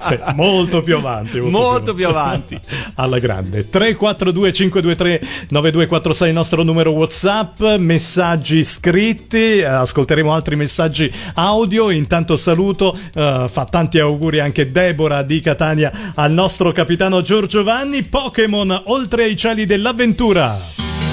Sì, 0.00 0.18
molto 0.34 0.82
più 0.82 0.96
avanti. 0.96 1.40
Molto 1.40 1.94
più 1.94 2.06
avanti. 2.06 2.58
Alla 2.96 3.18
grande. 3.18 3.68
342 3.68 4.52
523 4.52 5.20
9246 5.48 6.28
il 6.28 6.34
nostro 6.34 6.62
numero 6.62 6.90
WhatsApp, 6.92 7.62
messaggi 7.78 8.64
scritti, 8.64 9.62
ascolteremo 9.62 10.32
altri 10.32 10.56
messaggi 10.56 11.12
audio. 11.34 11.90
Intanto 11.90 12.36
saluto, 12.36 12.96
eh, 13.14 13.46
fa 13.50 13.64
tanti 13.64 13.98
auguri 13.98 14.40
anche 14.40 14.53
Deborah 14.62 15.22
di 15.22 15.40
Catania 15.40 16.12
al 16.14 16.32
nostro 16.32 16.72
capitano 16.72 17.20
Giorgio 17.22 17.62
Vanni. 17.62 18.02
Pokémon 18.02 18.82
oltre 18.86 19.24
ai 19.24 19.36
cieli 19.36 19.66
dell'avventura. 19.66 20.56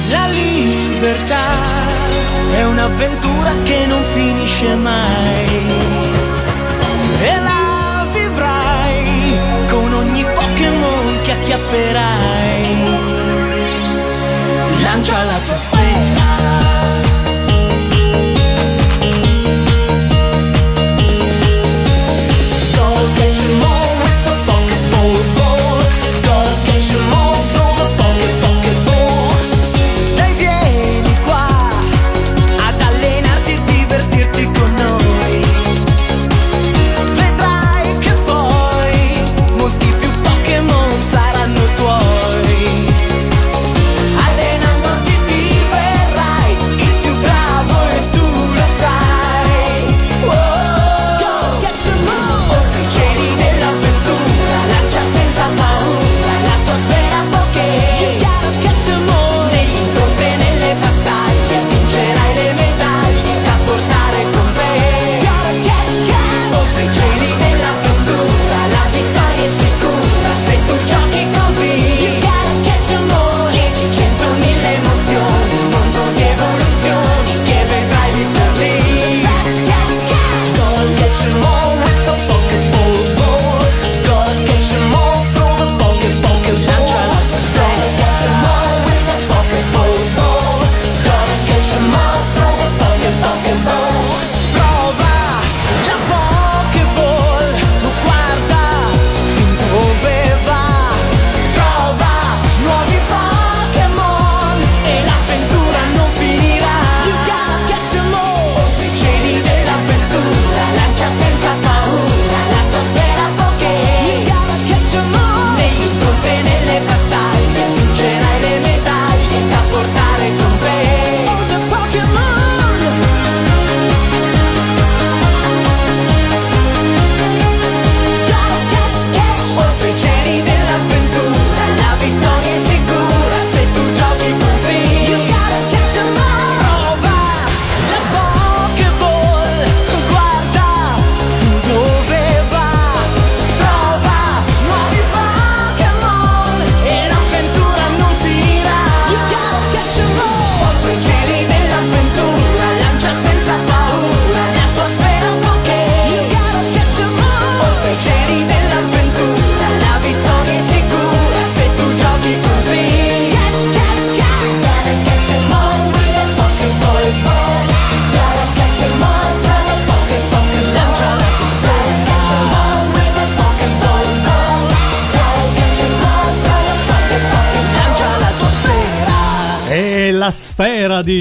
La 0.09 0.27
libertà 0.27 1.71
è 2.53 2.65
un'avventura 2.65 3.51
che 3.63 3.85
non 3.87 4.03
finisce 4.03 4.75
mai. 4.75 5.45
E 7.19 7.35
la 7.41 8.05
vivrai 8.11 9.37
con 9.69 9.93
ogni 9.93 10.25
Pokémon 10.35 11.21
che 11.23 11.31
acchiapperai. 11.31 12.65
Lancia 14.81 15.23
la 15.23 15.39
tua 15.45 15.57
sfera. 15.57 16.10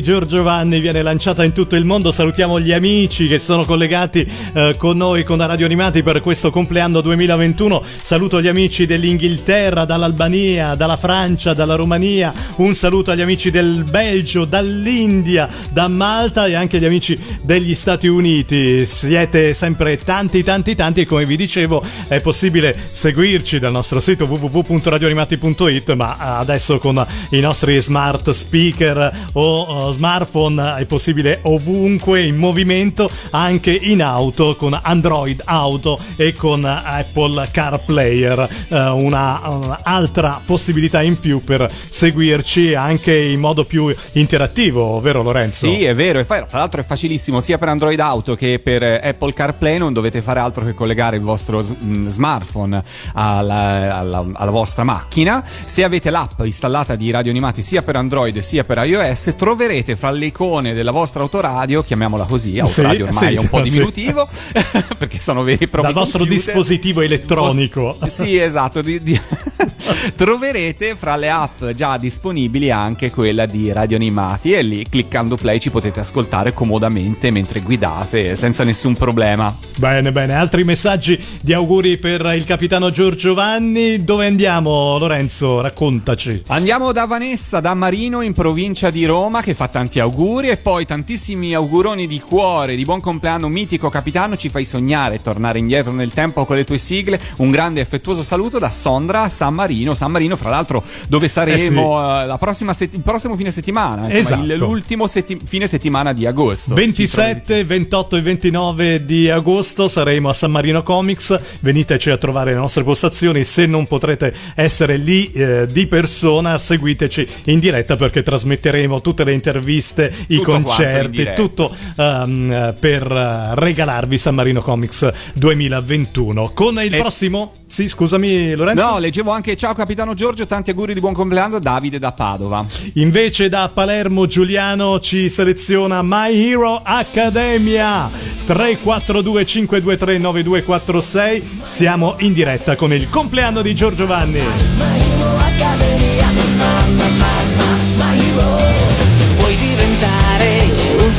Giorgio 0.00 0.42
Vanni 0.42 0.80
viene 0.80 1.02
lanciata 1.02 1.44
in 1.44 1.52
tutto 1.52 1.76
il 1.76 1.84
mondo. 1.84 2.10
Salutiamo 2.10 2.60
gli 2.60 2.72
amici 2.72 3.28
che 3.28 3.38
sono 3.38 3.64
collegati 3.64 4.30
eh, 4.52 4.74
con 4.76 4.96
noi 4.96 5.24
con 5.24 5.44
Radio 5.44 5.66
Animati 5.66 6.02
per 6.02 6.20
questo 6.20 6.50
compleanno 6.50 7.00
2021. 7.00 7.82
Saluto 8.02 8.40
gli 8.40 8.48
amici 8.48 8.86
dell'Inghilterra, 8.86 9.84
dall'Albania, 9.84 10.74
dalla 10.74 10.96
Francia, 10.96 11.54
dalla 11.54 11.74
Romania. 11.74 12.32
Un 12.56 12.74
saluto 12.74 13.10
agli 13.10 13.20
amici 13.20 13.50
del 13.50 13.84
Belgio, 13.84 14.44
dall'India, 14.44 15.48
da 15.70 15.88
Malta 15.88 16.46
e 16.46 16.54
anche 16.54 16.78
agli 16.78 16.86
amici 16.86 17.18
degli 17.42 17.74
Stati 17.74 18.06
Uniti. 18.06 18.86
Siete 18.86 19.54
sempre 19.54 19.96
tanti, 19.96 20.42
tanti, 20.42 20.74
tanti 20.74 21.00
e 21.02 21.06
come 21.06 21.26
vi 21.26 21.36
dicevo 21.36 21.82
è 22.08 22.20
possibile 22.20 22.76
seguirci 22.90 23.58
dal 23.58 23.72
nostro 23.72 24.00
sito 24.00 24.24
www.radioanimati.it 24.24 25.94
ma 25.94 26.38
adesso 26.38 26.78
con 26.78 27.06
i 27.30 27.40
nostri 27.40 27.80
smart 27.80 28.30
speaker 28.30 29.28
o 29.32 29.88
uh, 29.88 29.89
smartphone 29.92 30.76
è 30.76 30.86
possibile 30.86 31.40
ovunque 31.42 32.22
in 32.22 32.36
movimento 32.36 33.10
anche 33.30 33.72
in 33.72 34.02
auto 34.02 34.56
con 34.56 34.78
Android 34.80 35.42
Auto 35.44 35.98
e 36.16 36.32
con 36.32 36.64
Apple 36.64 37.48
CarPlayer. 37.50 38.48
Uh, 38.68 38.76
una, 38.96 39.40
una 39.44 39.80
altra 39.82 40.40
possibilità 40.44 41.02
in 41.02 41.18
più 41.18 41.42
per 41.42 41.70
seguirci 41.70 42.74
anche 42.74 43.16
in 43.16 43.40
modo 43.40 43.64
più 43.64 43.94
interattivo 44.12 45.00
vero 45.00 45.22
Lorenzo? 45.22 45.66
Sì 45.66 45.84
è 45.84 45.94
vero. 45.94 46.18
E 46.18 46.24
fra 46.24 46.46
l'altro 46.50 46.80
è 46.80 46.84
facilissimo 46.84 47.40
sia 47.40 47.58
per 47.58 47.68
Android 47.68 47.98
Auto 48.00 48.34
che 48.34 48.60
per 48.62 48.82
Apple 48.82 49.32
CarPlay. 49.32 49.78
Non 49.78 49.92
dovete 49.92 50.20
fare 50.22 50.40
altro 50.40 50.64
che 50.64 50.74
collegare 50.74 51.16
il 51.16 51.22
vostro 51.22 51.58
mh, 51.58 52.06
smartphone 52.08 52.82
alla, 53.14 53.96
alla- 53.98 54.26
alla 54.32 54.50
vostra 54.50 54.84
macchina. 54.84 55.44
Se 55.64 55.84
avete 55.84 56.10
l'app 56.10 56.40
installata 56.42 56.96
di 56.96 57.10
Radio 57.10 57.30
Animati 57.30 57.62
sia 57.62 57.82
per 57.82 57.96
Android 57.96 58.38
sia 58.38 58.64
per 58.64 58.78
iOS 58.84 59.34
troverete 59.36 59.79
fra 59.96 60.10
le 60.10 60.26
icone 60.26 60.72
della 60.74 60.90
vostra 60.92 61.22
autoradio 61.22 61.82
chiamiamola 61.82 62.24
così 62.24 62.58
autoradio 62.58 63.10
Sì, 63.10 63.16
ormai 63.16 63.34
sì, 63.36 63.38
è 63.40 63.42
un 63.42 63.48
po' 63.48 63.60
diminutivo 63.60 64.28
perché 64.98 65.18
sono 65.18 65.42
veri 65.42 65.64
e 65.64 65.68
propri 65.68 65.92
dal 65.92 66.02
vostro 66.02 66.24
dispositivo 66.24 67.00
elettronico 67.00 67.96
Sì, 68.08 68.38
esatto. 68.38 68.82
di- 68.82 69.02
di- 69.02 69.20
Troverete 70.14 70.94
fra 70.96 71.16
le 71.16 71.30
app 71.30 71.64
già 71.74 71.96
disponibili 71.96 72.70
anche 72.70 73.10
quella 73.10 73.46
di 73.46 73.72
Radio 73.72 73.96
Animati 73.96 74.52
e 74.52 74.62
lì 74.62 74.86
cliccando 74.88 75.36
play 75.36 75.58
ci 75.58 75.70
potete 75.70 76.00
ascoltare 76.00 76.52
comodamente 76.52 77.30
mentre 77.30 77.60
guidate 77.60 78.34
senza 78.36 78.64
nessun 78.64 78.94
problema. 78.94 79.54
Bene, 79.76 80.12
bene. 80.12 80.34
Altri 80.34 80.64
messaggi 80.64 81.18
di 81.40 81.52
auguri 81.52 81.96
per 81.98 82.20
il 82.34 82.44
capitano 82.44 82.90
Giorgio 82.90 83.34
Vanni. 83.34 84.04
Dove 84.04 84.26
andiamo, 84.26 84.98
Lorenzo? 84.98 85.60
Raccontaci. 85.60 86.44
Andiamo 86.48 86.92
da 86.92 87.06
Vanessa, 87.06 87.60
da 87.60 87.74
Marino 87.74 88.20
in 88.20 88.32
provincia 88.34 88.90
di 88.90 89.04
Roma 89.06 89.42
che 89.42 89.54
fa 89.60 89.68
tanti 89.68 90.00
auguri 90.00 90.48
e 90.48 90.56
poi 90.56 90.86
tantissimi 90.86 91.52
auguroni 91.52 92.06
di 92.06 92.18
cuore, 92.18 92.76
di 92.76 92.86
buon 92.86 93.00
compleanno 93.00 93.46
mitico 93.46 93.90
capitano, 93.90 94.34
ci 94.36 94.48
fai 94.48 94.64
sognare 94.64 95.20
tornare 95.20 95.58
indietro 95.58 95.92
nel 95.92 96.12
tempo 96.14 96.46
con 96.46 96.56
le 96.56 96.64
tue 96.64 96.78
sigle. 96.78 97.20
Un 97.36 97.50
grande 97.50 97.80
e 97.80 97.82
affettuoso 97.82 98.22
saluto 98.22 98.58
da 98.58 98.70
Sondra 98.70 99.28
San 99.28 99.52
Marino, 99.52 99.92
San 99.92 100.12
Marino 100.12 100.36
fra 100.36 100.48
l'altro 100.48 100.82
dove 101.08 101.28
saremo 101.28 102.22
eh, 102.22 102.24
la 102.26 102.38
prossima 102.38 102.72
set- 102.72 102.94
il 102.94 103.02
prossimo 103.02 103.36
fine 103.36 103.50
settimana, 103.50 104.04
insomma, 104.10 104.18
Esatto. 104.18 104.42
il- 104.44 104.56
l'ultimo 104.56 105.06
setti- 105.06 105.38
fine 105.44 105.66
settimana 105.66 106.14
di 106.14 106.24
agosto. 106.24 106.72
27, 106.74 107.62
28 107.64 108.16
e 108.16 108.22
29 108.22 109.04
di 109.04 109.28
agosto 109.28 109.88
saremo 109.88 110.30
a 110.30 110.32
San 110.32 110.52
Marino 110.52 110.82
Comics. 110.82 111.38
Veniteci 111.60 112.08
a 112.08 112.16
trovare 112.16 112.52
le 112.52 112.56
nostre 112.58 112.82
postazioni. 112.82 113.44
Se 113.44 113.66
non 113.66 113.86
potrete 113.86 114.32
essere 114.54 114.96
lì 114.96 115.30
eh, 115.32 115.66
di 115.70 115.86
persona, 115.86 116.56
seguiteci 116.56 117.28
in 117.44 117.58
diretta 117.58 117.96
perché 117.96 118.22
trasmetteremo 118.22 119.02
tutte 119.02 119.22
le 119.24 119.32
interviste, 119.32 119.48
i 119.58 120.36
Tutto 120.36 120.54
in 120.54 120.62
concerti, 120.62 121.30
tutto 121.34 121.74
ehm, 121.96 122.74
per 122.78 123.10
eh, 123.10 123.54
regalarvi 123.54 124.18
San 124.18 124.34
Marino 124.34 124.60
Comics 124.62 125.10
2021. 125.34 126.52
Con 126.54 126.80
il 126.82 126.94
E- 126.94 126.98
prossimo. 126.98 127.54
Sì, 127.66 127.88
scusami, 127.88 128.54
Lorenzo. 128.54 128.84
No, 128.84 128.98
leggevo 128.98 129.30
anche 129.30 129.54
ciao 129.56 129.74
capitano 129.74 130.12
Giorgio, 130.12 130.44
tanti 130.44 130.70
auguri 130.70 130.92
di 130.92 130.98
buon 130.98 131.12
compleanno 131.14 131.60
Davide 131.60 132.00
da 132.00 132.10
Padova. 132.10 132.66
Invece 132.94 133.48
da 133.48 133.70
Palermo 133.72 134.26
Giuliano 134.26 134.98
ci 134.98 135.30
seleziona 135.30 136.00
My 136.02 136.34
Hero 136.50 136.80
Academia 136.82 138.10
342 138.44 139.46
523 139.46 140.18
9246 140.18 141.60
siamo 141.62 142.16
in 142.18 142.32
diretta 142.32 142.74
con 142.74 142.92
il 142.92 143.08
compleanno 143.08 143.62
di 143.62 143.72
Giorgio 143.74 144.06
Vanni 144.06 144.40
Vuoi 144.40 146.19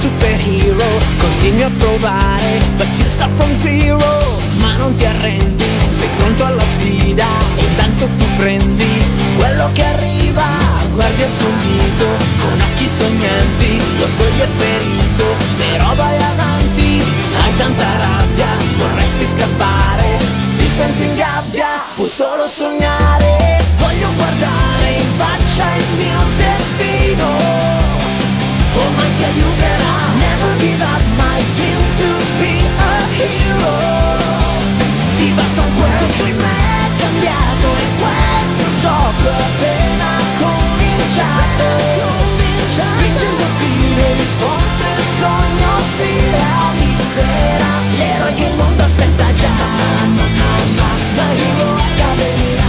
superhero? 0.01 0.83
Continui 1.19 1.61
a 1.61 1.69
provare, 1.77 2.59
start 3.05 3.31
from 3.35 3.55
zero. 3.55 4.39
Ma 4.57 4.75
non 4.77 4.95
ti 4.95 5.05
arrendi, 5.05 5.63
sei 5.89 6.09
pronto 6.15 6.43
alla 6.45 6.63
sfida. 6.63 7.27
E 7.55 7.63
intanto 7.63 8.07
tu 8.17 8.25
prendi 8.37 8.89
quello 9.37 9.69
che 9.73 9.83
arriva. 9.83 10.43
Guardi 10.93 11.21
il 11.21 11.37
tuo 11.37 11.53
mito 11.69 12.07
con 12.41 12.59
occhi 12.59 12.89
sognanti. 12.89 13.81
L'orgoglio 13.99 14.43
è 14.43 14.51
ferito, 14.57 15.25
però 15.57 15.93
vai 15.93 16.17
avanti. 16.17 17.03
Hai 17.39 17.55
tanta 17.57 17.85
rabbia, 17.97 18.47
vorresti 18.77 19.25
scappare. 19.27 20.17
Ti 20.57 20.67
senti 20.67 21.03
in 21.03 21.15
gabbia, 21.15 21.67
puoi 21.95 22.09
solo 22.09 22.47
sognare. 22.47 23.63
Voglio 23.77 24.09
guardare 24.15 24.91
in 24.97 25.11
faccia 25.17 25.75
il 25.75 25.85
mio 25.97 26.19
destino. 26.37 27.80
Ormai 28.73 29.13
ti 29.15 29.23
aiuterà 29.23 29.93
Never 30.15 30.57
give 30.59 30.83
up 30.83 31.03
my 31.17 31.39
dream 31.55 31.81
to 31.99 32.09
be 32.39 32.53
a 32.77 32.93
hero. 33.17 33.75
Ti 35.15 35.27
basta 35.35 35.61
un 35.61 35.73
quel 35.75 35.95
tutto 35.97 36.25
in 36.25 36.35
me 36.35 36.71
cambiato 36.97 37.67
E 37.75 37.87
questo 38.01 38.65
gioco 38.79 39.29
appena 39.29 40.09
cominciato 40.39 41.65
Spingendo 42.69 43.43
in 44.01 44.27
fondo 44.39 44.83
il 44.97 45.03
sogno 45.19 45.71
si 45.95 46.09
realizzerà 46.31 47.73
L'eroe 47.97 48.33
che 48.35 48.45
il 48.45 48.55
mondo 48.55 48.83
aspetta 48.83 49.33
già 49.33 49.49
My 51.15 51.37
Hero 51.37 51.75
Academia 51.75 52.63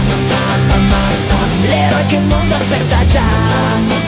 L'eroe 1.63 2.05
che 2.07 2.15
il 2.15 2.21
mondo 2.23 2.55
aspetta 2.55 3.05
già 3.07 4.02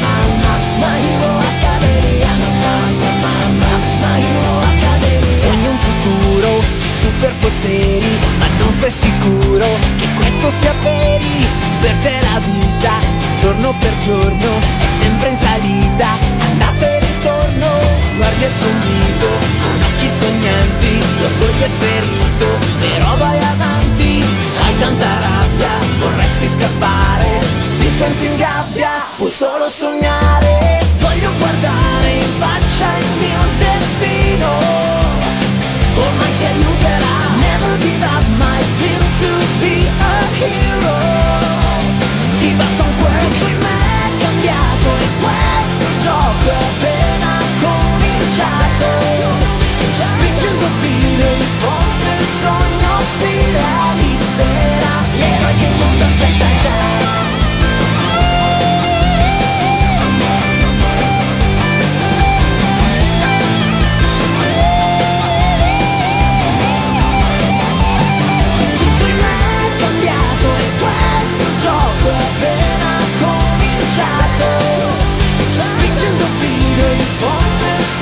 sei 8.89 8.91
sicuro 8.91 9.65
che 9.97 10.07
questo 10.15 10.49
sia 10.49 10.73
veri. 10.83 11.47
Per 11.81 11.95
te 12.01 12.13
la 12.21 12.39
vita, 12.39 12.93
giorno 13.39 13.73
per 13.79 13.93
giorno 14.03 14.49
È 14.79 14.87
sempre 14.99 15.29
in 15.29 15.37
salita, 15.37 16.07
andata 16.39 16.85
e 16.85 16.99
ritorno 16.99 17.67
Guardi 18.17 18.43
il 18.43 18.51
tuo 18.57 18.71
mito 18.71 19.27
con 19.61 19.81
occhi 19.85 20.09
sognanti 20.09 20.99
L'orgoglio 21.19 21.65
è 21.65 21.69
ferito, 21.77 22.47
però 22.79 23.17
vai 23.17 23.37
avanti 23.37 24.23
Hai 24.63 24.79
tanta 24.79 25.19
rabbia, 25.19 25.69
vorresti 25.99 26.47
scappare. 26.47 27.29
Ti 27.77 27.89
senti 27.89 28.25
in 28.25 28.37
gabbia, 28.37 29.05
puoi 29.17 29.29
solo 29.29 29.69
sognare. 29.69 30.83
Voglio 30.97 31.31
guardare 31.37 32.09
in 32.09 32.29
faccia 32.39 32.87
il 32.97 33.09
mio 33.19 33.41
destino. 33.57 34.49
Ormai 35.95 36.35
ti 36.37 36.45
aiuterà 36.45 36.94
hero. 40.39 40.93
Ti 42.37 42.51
basta 42.53 42.83
un 42.83 42.95
quel 42.95 43.17
Tutto 43.19 43.47
in 43.47 43.57
me 43.57 43.77
è 44.05 44.23
cambiato 44.23 44.87
E 44.99 45.07
questo 45.21 45.85
gioco 46.01 46.49
è 46.49 46.63
appena 46.71 47.31
cominciato. 47.61 48.87
Spingendo 49.91 50.67
fino 50.81 51.23
in 51.23 51.47
fondo 51.57 52.05
il 52.19 52.25
sogno 52.41 52.91
si 53.17 53.31
realizzerà 53.51 54.74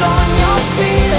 on 0.02 0.38
your 0.40 0.60
feet. 0.76 1.13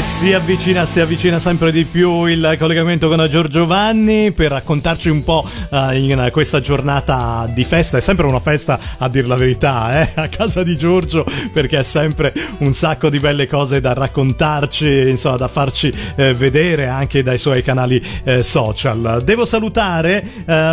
Si 0.00 0.32
avvicina, 0.32 0.86
si 0.86 1.00
avvicina 1.00 1.38
sempre 1.38 1.72
di 1.72 1.84
più 1.84 2.26
il 2.26 2.56
collegamento 2.58 3.08
con 3.08 3.26
Giorgio 3.30 3.66
Vanni 3.66 4.32
per 4.32 4.50
raccontarci 4.50 5.08
un 5.08 5.24
po' 5.24 5.48
eh, 5.70 5.98
in 5.98 6.28
questa 6.30 6.60
giornata 6.60 7.50
di 7.52 7.64
festa. 7.64 7.96
È 7.96 8.00
sempre 8.00 8.26
una 8.26 8.40
festa, 8.40 8.78
a 8.98 9.08
dir 9.08 9.26
la 9.26 9.36
verità, 9.36 10.00
eh, 10.00 10.12
a 10.14 10.28
casa 10.28 10.62
di 10.62 10.76
Giorgio, 10.76 11.24
perché 11.52 11.78
ha 11.78 11.82
sempre 11.82 12.34
un 12.58 12.74
sacco 12.74 13.08
di 13.08 13.18
belle 13.18 13.46
cose 13.46 13.80
da 13.80 13.94
raccontarci, 13.94 15.08
insomma, 15.08 15.36
da 15.36 15.48
farci 15.48 15.92
eh, 16.16 16.34
vedere 16.34 16.86
anche 16.86 17.22
dai 17.22 17.38
suoi 17.38 17.62
canali 17.62 18.02
eh, 18.24 18.42
social. 18.42 19.22
Devo 19.24 19.44
salutare 19.44 20.22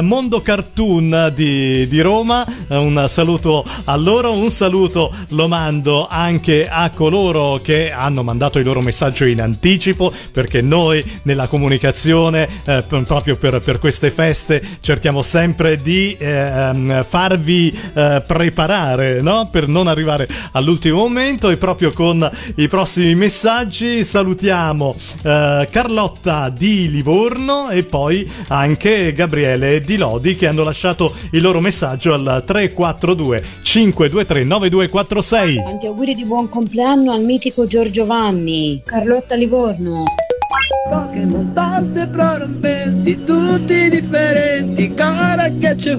Mondo 0.02 0.42
Cartoon 0.42 1.32
di, 1.34 2.02
Roma, 2.02 2.46
un 2.70 3.06
saluto 3.08 3.64
a 3.86 3.96
loro, 3.96 4.34
un 4.34 4.50
saluto 4.52 5.14
lo 5.30 5.48
mando 5.48 6.08
anche 6.08 6.68
a 6.70 6.90
coloro 6.90 7.60
che 7.64 7.92
hanno 7.92 8.24
mandato 8.24 8.60
il 8.60 8.66
loro 8.66 8.82
messaggio 9.18 9.26
in 9.26 9.42
anticipo 9.42 10.14
perché 10.32 10.62
noi 10.62 11.04
nella 11.24 11.48
comunicazione 11.48 12.48
eh, 12.66 12.84
proprio 13.06 13.38
per, 13.38 13.62
per, 13.62 13.80
queste 13.80 14.12
feste 14.12 14.62
cerchiamo 14.80 15.22
sempre 15.22 15.82
di 15.82 16.16
eh, 16.18 17.06
farvi 17.08 17.78
eh, 17.94 18.24
preparare 18.26 19.22
no? 19.22 19.50
per 19.52 19.68
non 19.68 19.88
arrivare 19.88 20.28
all'ultimo 20.52 20.98
momento 20.98 21.50
e 21.50 21.58
proprio 21.58 21.92
con 21.92 22.30
i 22.56 22.68
prossimi 22.68 23.16
messaggi 23.16 24.04
salutiamo 24.04 24.96
eh, 25.24 25.68
Carlotta 25.72 26.50
di 26.50 26.90
Livorno 26.90 27.70
e 27.70 27.84
poi 27.84 28.30
anche 28.50 29.14
Gabriele 29.14 29.82
di 29.82 29.98
Lodi 29.98 30.36
che 30.36 30.48
hanno 30.48 30.64
lasciato 30.64 31.14
il 31.32 31.42
loro 31.42 31.60
messaggio 31.60 32.14
al 32.14 32.44
342 32.46 33.44
523 33.62 34.44
9246 34.44 35.56
Tanti 35.56 35.86
auguri 35.88 36.14
di 36.14 36.26
buon 36.26 36.50
compleanno 36.50 37.12
al 37.12 37.24
mitico 37.24 37.66
Giorgio 37.66 38.06
Vanni, 38.06 38.82
Carlotta 38.86 39.07
Livorno. 39.38 40.04
Pokémon 40.90 41.54
taste 41.54 42.08
prorompenti, 42.08 43.24
tutti 43.24 43.90
differenti, 43.90 44.94
cara 44.94 45.50
che 45.58 45.76
c'è 45.76 45.98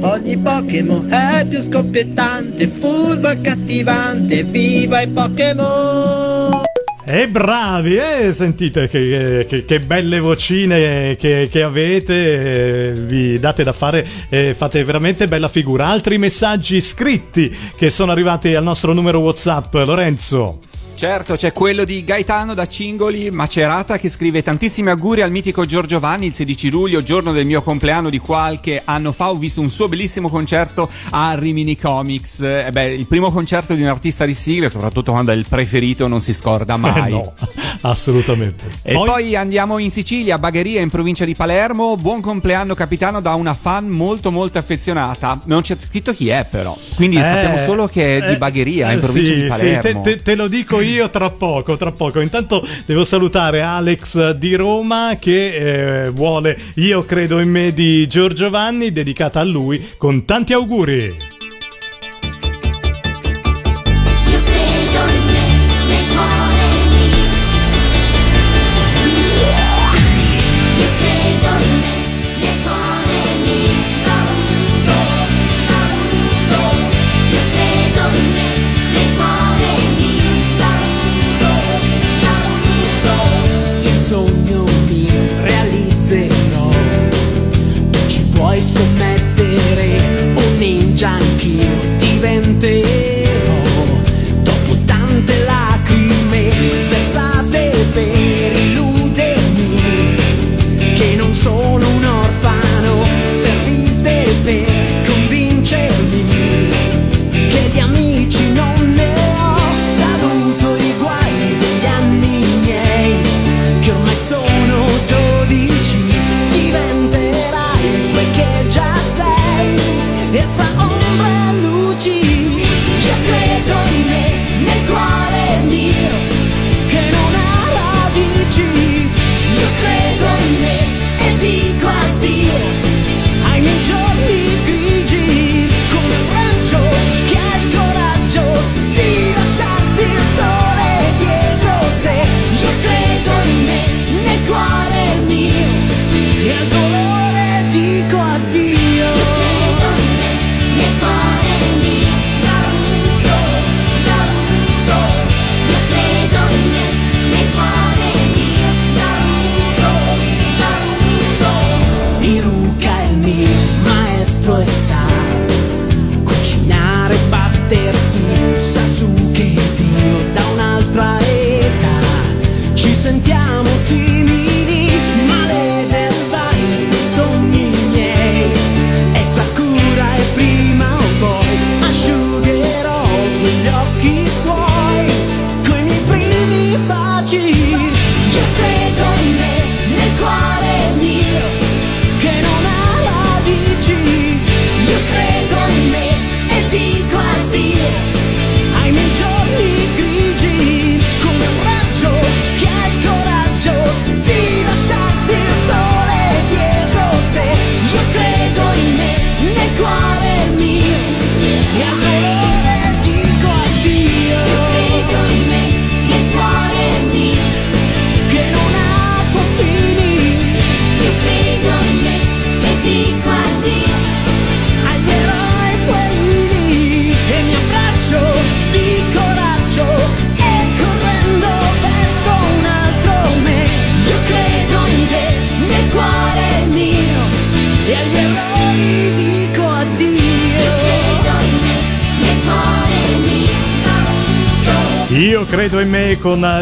Ogni 0.00 0.38
Pokémon 0.38 1.12
è 1.12 1.44
più 1.46 1.60
scoppiettante, 1.60 2.66
furbo 2.66 3.28
e 3.28 3.40
cattivante, 3.42 4.42
viva 4.44 5.02
i 5.02 5.08
Pokémon! 5.08 6.62
E 7.04 7.28
bravi, 7.28 7.98
eh? 7.98 8.32
sentite 8.32 8.88
che, 8.88 9.44
che, 9.46 9.66
che 9.66 9.80
belle 9.80 10.18
vocine 10.18 11.14
che, 11.16 11.48
che 11.50 11.62
avete, 11.62 12.88
eh, 12.88 12.92
vi 12.92 13.38
date 13.38 13.64
da 13.64 13.72
fare, 13.72 14.06
eh, 14.30 14.54
fate 14.54 14.82
veramente 14.82 15.28
bella 15.28 15.48
figura. 15.48 15.88
Altri 15.88 16.16
messaggi 16.16 16.80
scritti 16.80 17.54
che 17.76 17.90
sono 17.90 18.12
arrivati 18.12 18.54
al 18.54 18.64
nostro 18.64 18.94
numero 18.94 19.18
WhatsApp, 19.18 19.74
Lorenzo. 19.74 20.60
Certo, 20.96 21.34
c'è 21.34 21.52
quello 21.52 21.84
di 21.84 22.02
Gaetano 22.04 22.54
da 22.54 22.66
Cingoli 22.66 23.30
Macerata 23.30 23.98
che 23.98 24.08
scrive 24.08 24.42
tantissimi 24.42 24.88
auguri 24.88 25.20
al 25.20 25.30
mitico 25.30 25.66
Giorgio 25.66 26.00
Vanni 26.00 26.24
il 26.24 26.32
16 26.32 26.70
luglio, 26.70 27.02
giorno 27.02 27.32
del 27.32 27.44
mio 27.44 27.60
compleanno 27.60 28.08
di 28.08 28.16
qualche 28.16 28.80
anno 28.82 29.12
fa. 29.12 29.28
Ho 29.28 29.36
visto 29.36 29.60
un 29.60 29.68
suo 29.68 29.88
bellissimo 29.88 30.30
concerto 30.30 30.88
a 31.10 31.34
Rimini 31.34 31.76
Comics. 31.76 32.40
Eh 32.40 32.70
beh, 32.72 32.94
il 32.94 33.06
primo 33.06 33.30
concerto 33.30 33.74
di 33.74 33.82
un 33.82 33.88
artista 33.88 34.24
di 34.24 34.32
sigle, 34.32 34.70
soprattutto 34.70 35.12
quando 35.12 35.32
è 35.32 35.34
il 35.34 35.44
preferito, 35.46 36.08
non 36.08 36.22
si 36.22 36.32
scorda 36.32 36.78
mai. 36.78 37.08
Eh 37.08 37.10
no, 37.10 37.34
assolutamente. 37.82 38.64
E 38.80 38.94
poi... 38.94 39.06
poi 39.06 39.36
andiamo 39.36 39.76
in 39.76 39.90
Sicilia, 39.90 40.38
Bagheria 40.38 40.80
in 40.80 40.88
provincia 40.88 41.26
di 41.26 41.34
Palermo. 41.34 41.98
Buon 41.98 42.22
compleanno 42.22 42.74
capitano 42.74 43.20
da 43.20 43.34
una 43.34 43.52
fan 43.52 43.86
molto 43.86 44.32
molto 44.32 44.56
affezionata. 44.56 45.42
Non 45.44 45.60
c'è 45.60 45.76
scritto 45.78 46.14
chi 46.14 46.30
è 46.30 46.46
però. 46.50 46.74
Quindi 46.94 47.18
Eh, 47.18 47.22
sappiamo 47.22 47.58
solo 47.58 47.86
che 47.86 48.16
è 48.16 48.26
di 48.28 48.32
eh, 48.32 48.38
Bagheria 48.38 48.92
eh, 48.92 48.94
in 48.94 49.00
provincia 49.00 49.32
sì, 49.34 49.40
di 49.42 49.46
Palermo. 49.46 49.82
Sì, 49.82 49.92
te, 49.92 50.00
te- 50.00 50.22
te 50.22 50.34
lo 50.34 50.48
dico 50.48 50.80
io 50.80 50.84
tra 51.10 51.30
poco, 51.30 51.76
tra 51.76 51.92
poco. 51.92 52.20
Intanto 52.20 52.66
devo 52.84 53.04
salutare 53.04 53.62
Alex 53.62 54.30
di 54.32 54.54
Roma 54.54 55.16
che 55.18 56.04
eh, 56.04 56.10
vuole 56.10 56.56
Io 56.76 57.04
credo 57.04 57.40
in 57.40 57.50
me 57.50 57.72
di 57.72 58.06
Giorgio 58.06 58.50
Vanni, 58.50 58.92
dedicata 58.92 59.40
a 59.40 59.44
lui 59.44 59.84
con 59.96 60.24
tanti 60.24 60.52
auguri. 60.52 61.35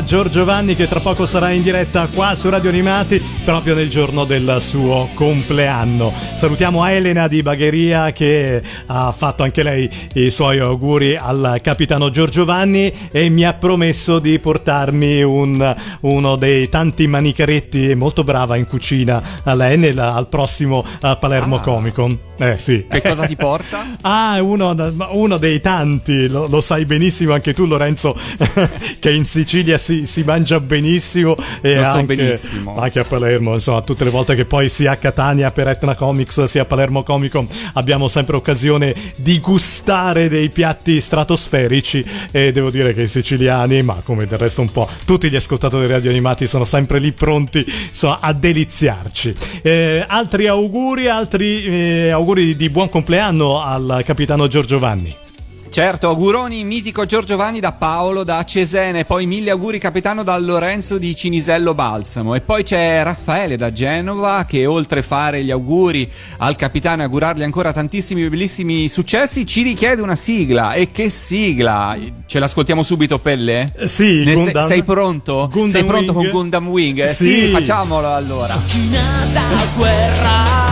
Giorgio 0.02 0.44
Vanni 0.44 0.74
che 0.74 0.88
tra 0.88 1.00
poco 1.00 1.26
sarà 1.26 1.50
in 1.50 1.62
diretta 1.62 2.08
qua 2.12 2.34
su 2.34 2.48
Radio 2.48 2.70
Animati 2.70 3.22
proprio 3.44 3.74
nel 3.74 3.88
giorno 3.90 4.24
del 4.24 4.56
suo 4.60 5.08
compleanno. 5.14 6.12
Salutiamo 6.34 6.84
Elena 6.86 7.28
di 7.28 7.42
Bagheria 7.42 8.12
che 8.12 8.62
ha 8.86 9.12
fatto 9.12 9.42
anche 9.42 9.62
lei 9.62 9.88
i 10.14 10.30
suoi 10.30 10.58
auguri 10.58 11.16
al 11.16 11.60
capitano 11.62 12.10
Giorgio 12.10 12.44
Vanni 12.44 12.92
e 13.12 13.28
mi 13.28 13.44
ha 13.44 13.52
promesso 13.54 14.18
di 14.18 14.38
portarmi 14.38 15.22
un- 15.22 15.76
uno 16.04 16.36
dei 16.36 16.68
tanti 16.68 17.06
manicaretti, 17.06 17.90
è 17.90 17.94
molto 17.94 18.24
brava 18.24 18.56
in 18.56 18.66
cucina 18.66 19.22
a 19.42 19.54
lei 19.54 19.76
nel- 19.78 19.98
al 19.98 20.28
prossimo 20.28 20.84
Palermo 21.00 21.60
Comic 21.60 21.94
Con. 21.94 22.18
Eh 22.36 22.58
sì. 22.58 22.86
Che 22.88 23.00
cosa 23.00 23.26
ti 23.26 23.36
porta? 23.36 23.96
Ah, 24.00 24.42
uno, 24.42 24.74
uno 25.12 25.36
dei 25.38 25.60
tanti, 25.60 26.28
lo, 26.28 26.46
lo 26.48 26.60
sai 26.60 26.84
benissimo 26.84 27.32
anche 27.32 27.54
tu 27.54 27.64
Lorenzo, 27.66 28.16
che 28.98 29.10
in 29.12 29.24
Sicilia 29.24 29.78
si, 29.78 30.06
si 30.06 30.22
mangia 30.24 30.58
benissimo 30.60 31.36
e 31.62 31.76
Lo 31.76 31.84
so 31.84 31.90
anche, 31.98 32.14
benissimo. 32.16 32.76
anche 32.76 32.98
a 33.00 33.04
Palermo, 33.04 33.54
insomma, 33.54 33.80
tutte 33.82 34.04
le 34.04 34.10
volte 34.10 34.34
che 34.34 34.44
poi 34.46 34.68
sia 34.68 34.92
a 34.92 34.96
Catania 34.96 35.50
per 35.52 35.68
Etna 35.68 35.94
Comics 35.94 36.44
sia 36.44 36.62
a 36.62 36.64
Palermo 36.64 37.02
Comic 37.02 37.30
Con 37.30 37.46
abbiamo 37.74 38.08
sempre 38.08 38.36
occasione 38.36 38.94
di 39.16 39.38
gustare 39.40 40.28
dei 40.28 40.50
piatti 40.50 41.00
stratosferici 41.00 42.04
e 42.30 42.52
devo 42.52 42.70
dire 42.70 42.92
che 42.94 43.02
i 43.02 43.08
siciliani, 43.08 43.82
ma 43.82 43.94
come 44.04 44.24
del 44.26 44.38
resto 44.38 44.60
un 44.60 44.70
po' 44.70 44.88
tutti 45.04 45.30
gli 45.30 45.36
ascoltatori 45.36 45.86
radio 45.94 46.10
animati 46.10 46.46
sono 46.46 46.64
sempre 46.64 46.98
lì 46.98 47.12
pronti 47.12 47.64
insomma, 47.88 48.18
a 48.20 48.32
deliziarci. 48.32 49.34
Eh, 49.62 50.04
altri 50.06 50.46
auguri, 50.46 51.08
altri 51.08 51.64
eh, 51.64 52.10
auguri 52.10 52.56
di 52.56 52.68
buon 52.68 52.88
compleanno 52.88 53.60
al 53.60 54.02
capitano 54.04 54.48
Giorgio 54.48 54.78
Vanni. 54.78 55.23
Certo, 55.74 56.06
auguroni 56.06 56.62
mitico 56.62 57.04
Giorgio 57.04 57.34
Vanni 57.36 57.58
da 57.58 57.72
Paolo 57.72 58.22
da 58.22 58.44
Cesene, 58.44 59.04
poi 59.04 59.26
mille 59.26 59.50
auguri 59.50 59.80
capitano 59.80 60.22
da 60.22 60.38
Lorenzo 60.38 60.98
di 60.98 61.16
Cinisello 61.16 61.74
Balsamo 61.74 62.36
e 62.36 62.42
poi 62.42 62.62
c'è 62.62 63.02
Raffaele 63.02 63.56
da 63.56 63.72
Genova 63.72 64.44
che 64.48 64.66
oltre 64.66 65.00
a 65.00 65.02
fare 65.02 65.42
gli 65.42 65.50
auguri 65.50 66.08
al 66.38 66.54
capitano 66.54 67.02
e 67.02 67.06
augurargli 67.06 67.42
ancora 67.42 67.72
tantissimi 67.72 68.28
bellissimi 68.28 68.86
successi 68.88 69.44
ci 69.46 69.62
richiede 69.62 70.00
una 70.00 70.14
sigla 70.14 70.74
e 70.74 70.92
che 70.92 71.08
sigla? 71.08 71.96
Ce 72.24 72.38
l'ascoltiamo 72.38 72.84
subito 72.84 73.18
Pelle? 73.18 73.72
sì, 73.86 74.22
Ne 74.22 74.36
sei- 74.36 74.44
Gundam. 74.44 74.66
sei 74.68 74.82
pronto? 74.84 75.48
Gundam 75.50 75.70
sei 75.70 75.84
pronto 75.84 76.12
Wing? 76.12 76.30
con 76.30 76.38
Gundam 76.40 76.68
Wing? 76.68 76.98
Eh, 77.00 77.08
Sì. 77.12 77.24
sì, 77.32 77.46
facciamolo 77.48 78.14
allora. 78.14 78.54
Macchina 78.54 79.02
da 79.32 79.42
guerra 79.76 80.63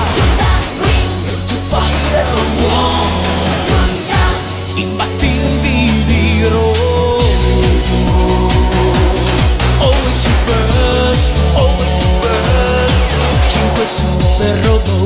super 14.42 15.01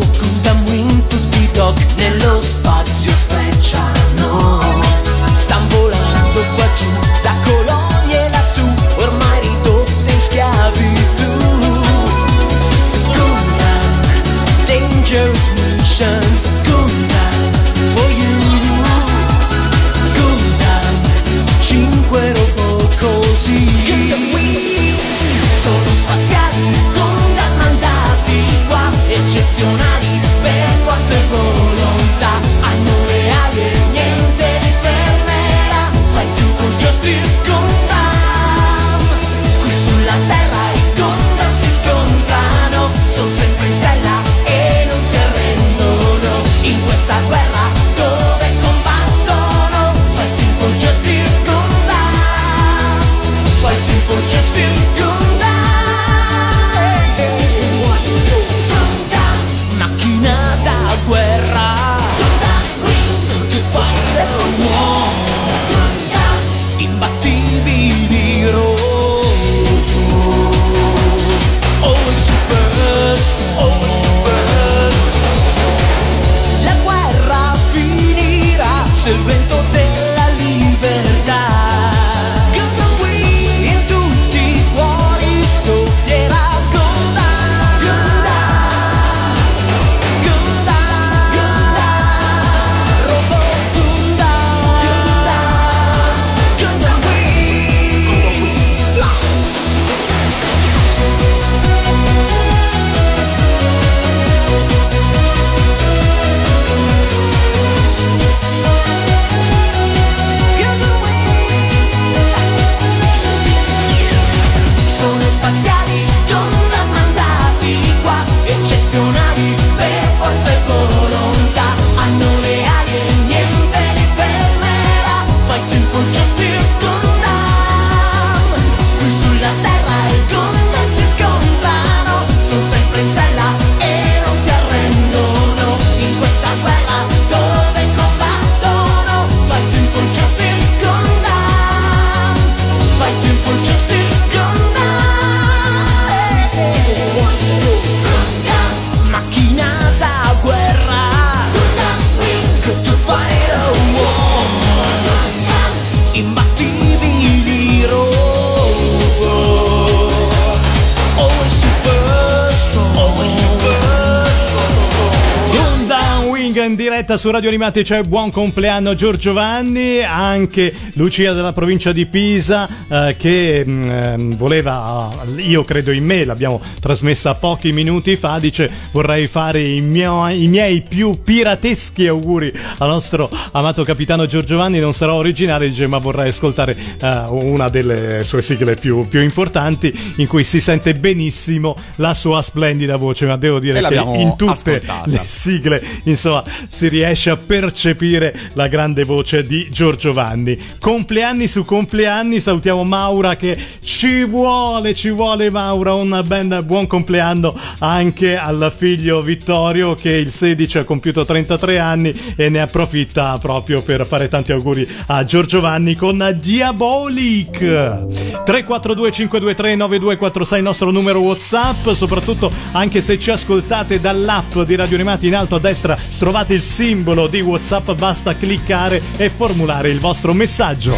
Wing 166.57 166.71
in 166.71 166.75
diretta 166.75 167.19
su 167.19 167.31
Radio 167.31 167.51
Animati 167.51 167.83
c'è 167.83 168.03
buon 168.03 168.31
compleanno 168.31 168.95
Giorgio 168.95 169.35
Vanni, 169.35 170.03
anche 170.03 170.73
Lucia 170.95 171.35
della 171.35 171.53
provincia 171.53 171.93
di 171.93 172.07
Pisa 172.07 172.67
eh, 172.89 173.15
che 173.19 173.63
mh, 173.65 173.91
ehm, 173.91 174.37
voleva, 174.37 175.13
io 175.37 175.65
credo 175.65 175.91
in 175.91 176.05
me, 176.05 176.25
l'abbiamo 176.25 176.61
trasmessa 176.81 177.35
pochi 177.35 177.73
minuti 177.73 178.17
fa, 178.17 178.39
dice 178.39 178.71
vorrei 178.91 179.27
fare 179.27 179.61
i, 179.61 179.83
mio- 179.83 180.27
i 180.29 180.49
miei 180.49 180.83
più 180.83 181.23
pirateschi 181.23 182.07
auguri 182.07 182.53
al 182.79 182.89
nostro 182.89 183.29
amato 183.53 183.85
capitano 183.85 184.25
Giorgio 184.25 184.57
Vanni, 184.57 184.79
non 184.79 184.95
sarò 184.95 185.17
originale, 185.17 185.69
dice 185.69 185.87
ma 185.87 185.99
vorrei 185.99 186.29
ascoltare 186.29 186.75
eh, 186.99 187.25
una 187.29 187.69
delle 187.69 188.25
sue 188.25 188.41
sigle 188.41 188.77
più, 188.77 189.07
più 189.09 189.21
importanti 189.21 189.93
in 190.17 190.27
cui 190.27 190.45
si 190.45 190.61
sente 190.61 190.95
benissimo 190.95 191.77
la 191.97 192.15
sua 192.15 192.41
splendida 192.41 192.97
voce, 192.97 193.27
ma 193.27 193.37
devo 193.37 193.59
dire 193.59 193.83
che 193.83 193.95
in 193.95 194.37
tutte 194.37 194.77
ascoltata. 194.77 195.03
le 195.11 195.23
sigle 195.27 195.85
insomma 196.05 196.45
si 196.69 196.89
riesce 196.89 197.31
a 197.31 197.37
percepire 197.37 198.35
la 198.53 198.69
grande 198.69 199.05
voce 199.05 199.45
di 199.45 199.69
Giorgio 199.71 200.13
Vanni. 200.13 200.57
Compleanni 200.79 201.49
su 201.49 201.65
compleanni, 201.65 202.41
salutiamo 202.41 202.85
Maura 202.85 203.37
che 203.37 203.59
ci 203.83 204.25
vuole, 204.25 204.95
ci 204.95 205.11
vuole 205.11 205.51
Maura, 205.51 205.95
un 205.95 206.23
ben 206.25 206.63
buon 206.65 206.87
compleanno 206.87 207.55
anche 207.79 208.37
al 208.37 208.73
figlio 208.75 209.23
Vittorio 209.23 209.97
che 209.97 210.13
il 210.13 210.31
16 210.31 210.79
ha 210.79 210.85
compiuto 210.85 211.25
33 211.25 211.79
anni 211.79 212.15
e 212.37 212.49
ne 212.49 212.61
approfitta 212.61 213.37
proprio 213.39 213.83
per 213.83 214.07
fare 214.07 214.29
tanti 214.29 214.53
auguri 214.53 214.89
a 215.07 215.25
Giorgio 215.25 215.61
Vanni 215.61 215.95
con 215.95 216.37
Diabolic. 216.41 217.59
342 217.59 219.11
523 219.11 219.75
9246 219.75 220.59
il 220.59 220.65
nostro 220.65 220.91
numero 220.91 221.21
WhatsApp, 221.21 221.89
soprattutto 221.91 222.51
anche 222.73 223.01
se 223.01 223.19
ci 223.19 223.31
ascoltate 223.31 224.01
dall'app 224.01 224.59
di 224.61 224.75
Radio 224.77 224.95
Animati 224.95 225.27
in 225.27 225.35
alto 225.35 225.57
a 225.57 225.59
destra 225.59 225.97
trovate 226.19 226.26
il 226.55 226.63
simbolo 226.63 227.29
di 227.29 227.41
WhatsApp, 227.41 227.93
basta 227.93 228.37
cliccare 228.37 229.01
e 229.17 229.31
formulare 229.31 229.91
il 229.91 230.01
vostro 230.01 230.33
messaggio. 230.33 230.93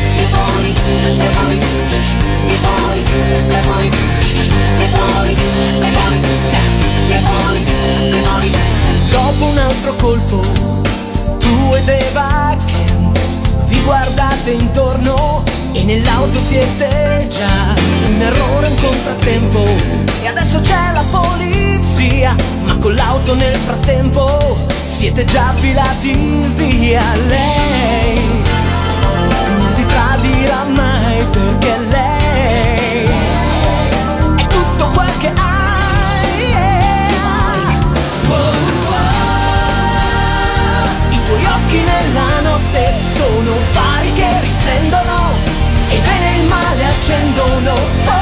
Dopo 9.10 9.44
un 9.44 9.58
altro 9.58 9.94
colpo, 9.96 10.40
tu 11.38 11.74
ed 11.74 11.88
Eva 11.88 12.56
Kent 12.64 13.20
vi 13.66 13.82
guardate 13.82 14.50
intorno 14.52 15.44
e 15.72 15.84
nell'auto 15.84 16.38
siete 16.40 17.28
già 17.28 17.74
un 18.06 18.20
errore, 18.20 18.68
un 18.68 18.80
contrattempo 18.80 19.62
e 20.22 20.26
adesso 20.26 20.58
c'è 20.60 20.92
la 20.94 21.04
polizia, 21.10 22.34
ma 22.64 22.76
con 22.78 22.94
l'auto 22.94 23.34
nel 23.34 23.56
frattempo 23.56 24.77
siete 24.98 25.24
già 25.26 25.54
filati 25.54 26.12
via. 26.56 27.00
Lei 27.28 28.18
non 29.56 29.74
ti 29.76 29.86
tradirà 29.86 30.64
mai 30.64 31.24
perché 31.30 31.78
lei 31.88 33.04
è 34.34 34.46
tutto 34.48 34.90
quel 34.94 35.16
che 35.20 35.28
hai. 35.36 36.50
I 41.10 41.22
tuoi 41.26 41.44
occhi 41.44 41.78
nella 41.78 42.40
notte 42.40 42.92
sono 43.00 43.52
fari 43.70 44.12
che 44.14 44.40
risplendono 44.40 45.32
e 45.90 46.00
bene 46.00 46.34
e 46.34 46.38
il 46.40 46.46
male 46.46 46.84
accendono. 46.86 47.70
Oh, 47.70 48.16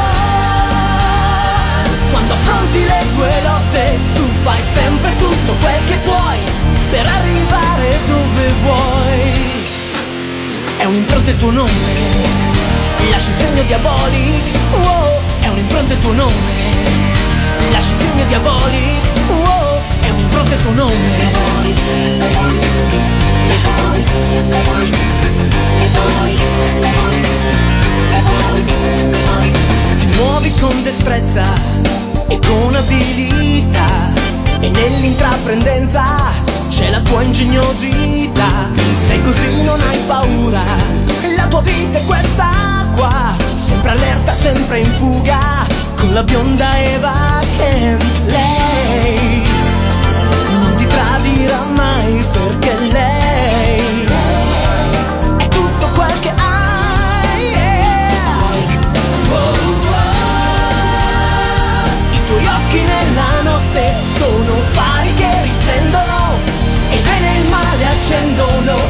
quando 2.11 2.35
affronti 2.35 2.85
le 2.85 3.03
tue 3.15 3.43
lotte, 3.43 3.99
tu 4.13 4.25
fai 4.43 4.61
sempre 4.61 5.17
tutto 5.17 5.55
quel 5.55 5.85
che 5.87 5.97
puoi 6.05 6.56
per 6.91 7.07
arrivare 7.07 8.01
dove 8.07 8.53
vuoi. 8.63 9.35
È 10.77 10.85
un'impronta 10.85 11.31
il 11.31 11.37
tuo 11.37 11.51
nome, 11.51 11.73
lasci 13.11 13.31
il 13.31 13.37
segno 13.37 13.63
diabolico. 13.63 14.59
Oh, 14.73 15.21
è 15.41 15.49
un'impronta 15.49 15.93
il 15.95 16.01
tuo 16.01 16.13
nome, 16.13 16.35
lasci 17.71 17.91
il 17.91 17.99
segno 17.99 18.25
diabolico. 18.27 19.33
Oh, 19.33 19.83
è 20.01 20.11
un'impronta 20.11 20.55
il 20.55 20.63
tuo 20.63 20.73
nome. 20.73 20.95
Ti 29.99 30.07
muovi 30.17 30.53
con 30.61 30.83
destrezza 30.83 31.45
e 32.29 32.39
con 32.39 32.75
abilità 32.75 33.87
e 34.61 34.69
nell'intraprendenza 34.69 36.46
c'è 36.69 36.91
la 36.91 37.01
tua 37.01 37.23
ingegnosità. 37.23 38.71
Sei 38.95 39.21
così, 39.23 39.63
non 39.63 39.81
hai 39.81 39.99
paura. 40.07 40.63
La 41.37 41.47
tua 41.47 41.63
vita 41.63 41.99
è 41.99 42.05
questa 42.05 42.85
qua, 42.97 43.35
sempre 43.55 43.91
allerta, 43.91 44.35
sempre 44.35 44.81
in 44.81 44.93
fuga, 44.93 45.39
con 45.97 46.13
la 46.13 46.23
bionda 46.23 46.79
Eva 46.79 47.41
Kent. 47.57 48.05
Lei 48.27 49.43
non 50.61 50.75
ti 50.77 50.87
tradirà 50.87 51.63
mai 51.75 52.25
perché 52.33 52.76
accendono. 68.07 68.75
Oh, 68.75 68.81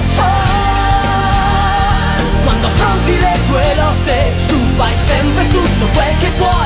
quando 2.45 2.67
affronti 2.67 3.19
le 3.19 3.33
tue 3.47 3.75
lotte, 3.75 4.33
tu 4.47 4.59
fai 4.77 4.95
sempre 4.95 5.49
tutto 5.49 5.87
quel 5.95 6.17
che 6.19 6.31
puoi 6.37 6.66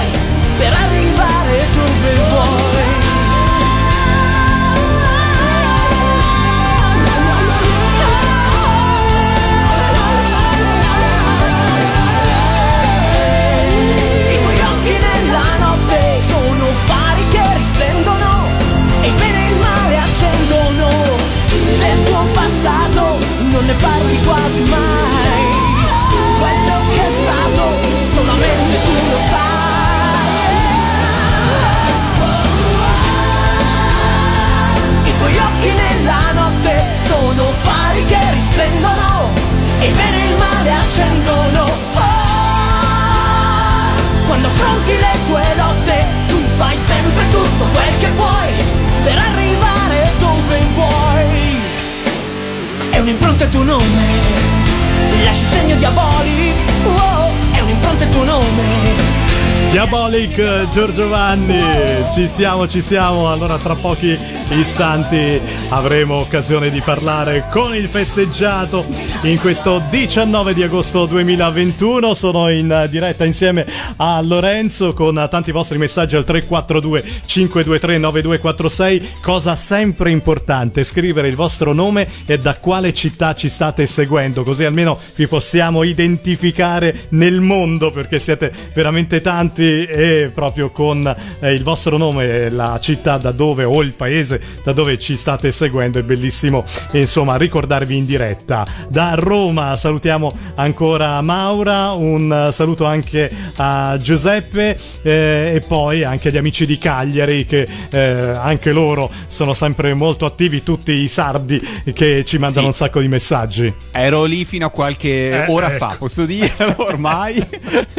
Diabolic 60.11 60.68
Giorgio 60.70 61.08
Vanni, 61.08 61.99
ci 62.12 62.26
siamo, 62.26 62.66
ci 62.66 62.80
siamo. 62.80 63.30
Allora, 63.30 63.56
tra 63.56 63.74
pochi 63.74 64.18
istanti 64.50 65.40
avremo 65.68 66.16
occasione 66.16 66.70
di 66.70 66.80
parlare 66.80 67.44
con 67.50 67.74
il 67.74 67.86
festeggiato 67.86 68.84
in 69.22 69.38
questo 69.38 69.80
19 69.90 70.54
di 70.54 70.62
agosto 70.62 71.06
2021. 71.06 72.14
Sono 72.14 72.48
in 72.50 72.88
diretta 72.90 73.24
insieme 73.24 73.64
a 73.96 74.20
Lorenzo 74.22 74.92
con 74.92 75.26
tanti 75.30 75.52
vostri 75.52 75.78
messaggi 75.78 76.16
al 76.16 76.24
342 76.24 77.04
523 77.26 77.98
9246. 77.98 79.08
Cosa 79.20 79.54
sempre 79.54 80.11
importante, 80.11 80.82
scrivere 80.82 81.28
il 81.28 81.36
vostro 81.36 81.72
nome 81.72 82.08
e 82.26 82.38
da 82.38 82.56
quale 82.58 82.92
città 82.92 83.34
ci 83.34 83.48
state 83.48 83.86
seguendo, 83.86 84.42
così 84.42 84.64
almeno 84.64 84.98
vi 85.14 85.28
possiamo 85.28 85.84
identificare 85.84 87.06
nel 87.11 87.40
mondo 87.40 87.92
perché 87.92 88.18
siete 88.18 88.52
veramente 88.74 89.20
tanti 89.20 89.84
e 89.84 90.30
proprio 90.34 90.70
con 90.70 91.06
eh, 91.40 91.52
il 91.52 91.62
vostro 91.62 91.98
nome, 92.01 92.48
la 92.51 92.78
città 92.80 93.18
da 93.18 93.30
dove 93.32 93.64
o 93.64 93.82
il 93.82 93.92
paese 93.92 94.40
da 94.64 94.72
dove 94.72 94.98
ci 94.98 95.16
state 95.16 95.53
seguendo 95.53 95.98
è 95.98 96.03
bellissimo 96.03 96.64
insomma 96.92 97.36
ricordarvi 97.36 97.96
in 97.96 98.07
diretta. 98.07 98.66
Da 98.88 99.12
Roma 99.16 99.76
salutiamo 99.76 100.32
ancora 100.57 101.20
Maura, 101.20 101.90
un 101.92 102.48
saluto 102.53 102.84
anche 102.86 103.30
a 103.57 103.98
Giuseppe 104.01 104.78
eh, 105.03 105.53
e 105.57 105.61
poi 105.66 106.03
anche 106.05 106.28
agli 106.28 106.36
amici 106.38 106.64
di 106.66 106.78
Cagliari 106.78 107.44
che 107.44 107.68
eh, 107.90 108.01
anche 108.01 108.72
loro 108.72 109.11
sono 109.28 109.53
sempre 109.55 109.92
molto 109.94 110.24
attivi, 110.24 110.62
tutti 110.62 110.92
i 110.92 111.09
sardi 111.09 111.61
che 111.92 112.24
ci 112.24 112.38
mandano 112.38 112.61
Sì. 112.62 112.66
un 112.66 112.72
sacco 112.74 113.01
di 113.01 113.09
messaggi. 113.09 113.72
Ero 113.92 114.24
lì 114.24 114.44
fino 114.46 114.66
a 114.66 114.70
qualche 114.70 115.44
Eh, 115.44 115.44
ora 115.48 115.74
ecco. 115.74 115.86
fa, 115.88 115.96
posso 115.98 116.24
dirlo 116.24 116.74
ormai? 116.78 117.46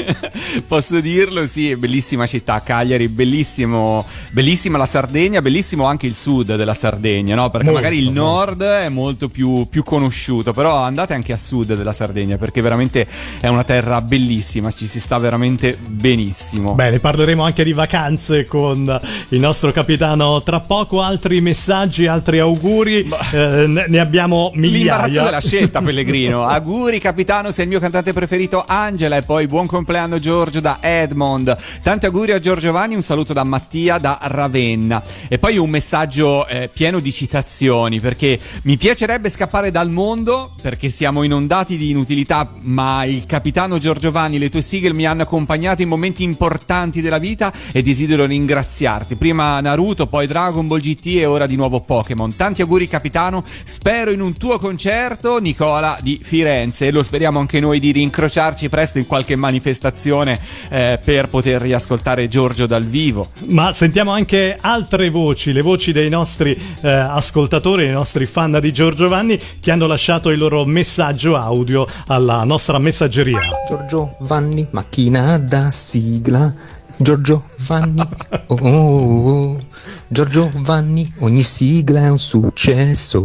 posso 0.67 0.99
dirlo, 0.99 1.41
così, 1.41 1.75
bellissima 1.75 2.25
città, 2.27 2.61
Cagliari, 2.61 3.07
bellissimo, 3.07 3.90
bellissima 4.31 4.77
la 4.77 4.85
Sardegna, 4.85 5.41
bellissimo 5.41 5.85
anche 5.85 6.07
il 6.07 6.15
sud 6.15 6.55
della 6.55 6.73
Sardegna, 6.73 7.35
no? 7.35 7.49
Perché 7.49 7.67
Molto, 7.67 7.81
magari 7.81 7.99
il 7.99 8.05
molto. 8.11 8.21
nord 8.21 8.63
è 8.63 8.89
molto 8.89 9.29
più, 9.29 9.67
più 9.69 9.83
conosciuto, 9.83 10.53
però 10.53 10.77
andate 10.77 11.13
anche 11.13 11.33
a 11.33 11.37
sud 11.37 11.75
della 11.75 11.93
Sardegna 11.93 12.37
perché 12.37 12.61
veramente 12.61 13.07
è 13.39 13.47
una 13.47 13.63
terra 13.63 14.01
bellissima, 14.01 14.71
ci 14.71 14.87
si 14.87 14.99
sta 14.99 15.17
veramente 15.17 15.77
benissimo. 15.77 16.73
Bene, 16.73 16.99
parleremo 16.99 17.43
anche 17.43 17.63
di 17.63 17.73
vacanze 17.73 18.45
con 18.45 18.99
il 19.29 19.39
nostro 19.39 19.71
capitano 19.71 20.41
tra 20.43 20.59
poco. 20.59 21.01
Altri 21.01 21.41
messaggi, 21.41 22.07
altri 22.07 22.39
auguri. 22.39 23.07
Eh, 23.33 23.65
ne 23.87 23.99
abbiamo 23.99 24.51
L'imbarazzo 24.55 25.07
migliaia. 25.07 25.23
della 25.25 25.41
scelta, 25.41 25.81
Pellegrino. 25.81 26.45
Auguri, 26.51 26.99
capitano, 26.99 27.51
sei 27.51 27.63
il 27.65 27.69
mio 27.69 27.79
cantante 27.79 28.13
preferito, 28.13 28.63
Angela. 28.67 29.17
E 29.17 29.21
poi 29.23 29.47
buon 29.47 29.65
compleanno, 29.67 30.19
Giorgio, 30.19 30.59
da 30.59 30.77
Edmond. 30.81 31.55
Tanti 31.81 32.05
auguri 32.05 32.31
a 32.31 32.39
Giorgio 32.39 32.59
Giovanni. 32.61 32.95
Un 32.95 33.01
saluto 33.01 33.33
da 33.33 33.43
Mattia, 33.71 33.97
da 33.99 34.19
Ravenna. 34.23 35.01
E 35.29 35.39
poi 35.39 35.57
un 35.57 35.69
messaggio 35.69 36.45
eh, 36.45 36.69
pieno 36.71 36.99
di 36.99 37.11
citazioni, 37.11 38.01
perché 38.01 38.37
mi 38.63 38.75
piacerebbe 38.75 39.29
scappare 39.29 39.71
dal 39.71 39.89
mondo, 39.89 40.55
perché 40.61 40.89
siamo 40.89 41.23
inondati 41.23 41.77
di 41.77 41.91
inutilità, 41.91 42.51
ma 42.59 43.05
il 43.05 43.25
capitano 43.25 43.77
Giorgio 43.77 43.99
Giovanni, 44.01 44.39
le 44.39 44.49
tue 44.49 44.61
sigle 44.61 44.93
mi 44.93 45.05
hanno 45.05 45.21
accompagnato 45.21 45.83
in 45.83 45.87
momenti 45.87 46.23
importanti 46.23 47.01
della 47.01 47.19
vita 47.19 47.53
e 47.71 47.81
desidero 47.81 48.25
ringraziarti. 48.25 49.15
Prima 49.15 49.61
Naruto, 49.61 50.07
poi 50.07 50.27
Dragon 50.27 50.67
Ball 50.67 50.79
GT 50.79 51.05
e 51.19 51.25
ora 51.25 51.45
di 51.45 51.55
nuovo 51.55 51.79
Pokémon. 51.81 52.35
Tanti 52.35 52.61
auguri, 52.61 52.87
capitano. 52.87 53.43
Spero 53.63 54.11
in 54.11 54.19
un 54.19 54.35
tuo 54.35 54.57
concerto, 54.57 55.39
Nicola 55.39 55.97
di 56.01 56.19
Firenze. 56.21 56.87
E 56.87 56.91
lo 56.91 57.03
speriamo 57.03 57.39
anche 57.39 57.59
noi 57.59 57.79
di 57.79 57.91
rincrociarci 57.91 58.67
presto 58.67 58.97
in 58.97 59.05
qualche 59.05 59.35
manifestazione 59.35 60.39
eh, 60.69 60.99
per 61.01 61.29
poter 61.29 61.61
riascoltare 61.61 62.27
Giorgio 62.27 62.65
dal 62.65 62.83
vivo. 62.83 63.29
Ma 63.45 63.60
sentiamo 63.71 64.11
anche 64.11 64.57
altre 64.59 65.09
voci, 65.09 65.51
le 65.53 65.61
voci 65.61 65.91
dei 65.91 66.09
nostri 66.09 66.59
eh, 66.81 66.89
ascoltatori, 66.89 67.83
dei 67.83 67.93
nostri 67.93 68.25
fan 68.25 68.57
di 68.59 68.73
Giorgio 68.73 69.07
Vanni 69.07 69.39
che 69.59 69.71
hanno 69.71 69.87
lasciato 69.87 70.29
il 70.29 70.39
loro 70.39 70.65
messaggio 70.65 71.35
audio 71.35 71.85
alla 72.07 72.43
nostra 72.43 72.79
messaggeria. 72.79 73.39
Giorgio 73.67 74.15
Vanni, 74.21 74.67
macchina 74.71 75.37
da 75.37 75.69
sigla. 75.69 76.53
Giorgio 76.97 77.43
Vanni, 77.57 78.01
oh, 78.47 78.57
oh, 78.59 79.29
oh. 79.29 79.59
Giorgio 80.07 80.51
Vanni, 80.55 81.11
ogni 81.19 81.43
sigla 81.43 82.01
è 82.01 82.09
un 82.09 82.19
successo. 82.19 83.23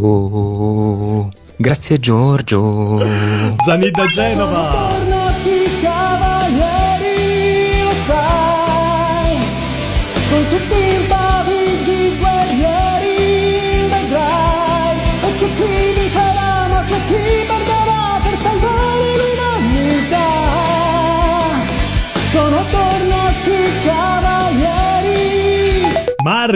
Grazie 1.57 1.99
Giorgio. 1.99 2.99
Zanid 3.65 3.91
da 3.91 4.07
Genova. 4.07 4.96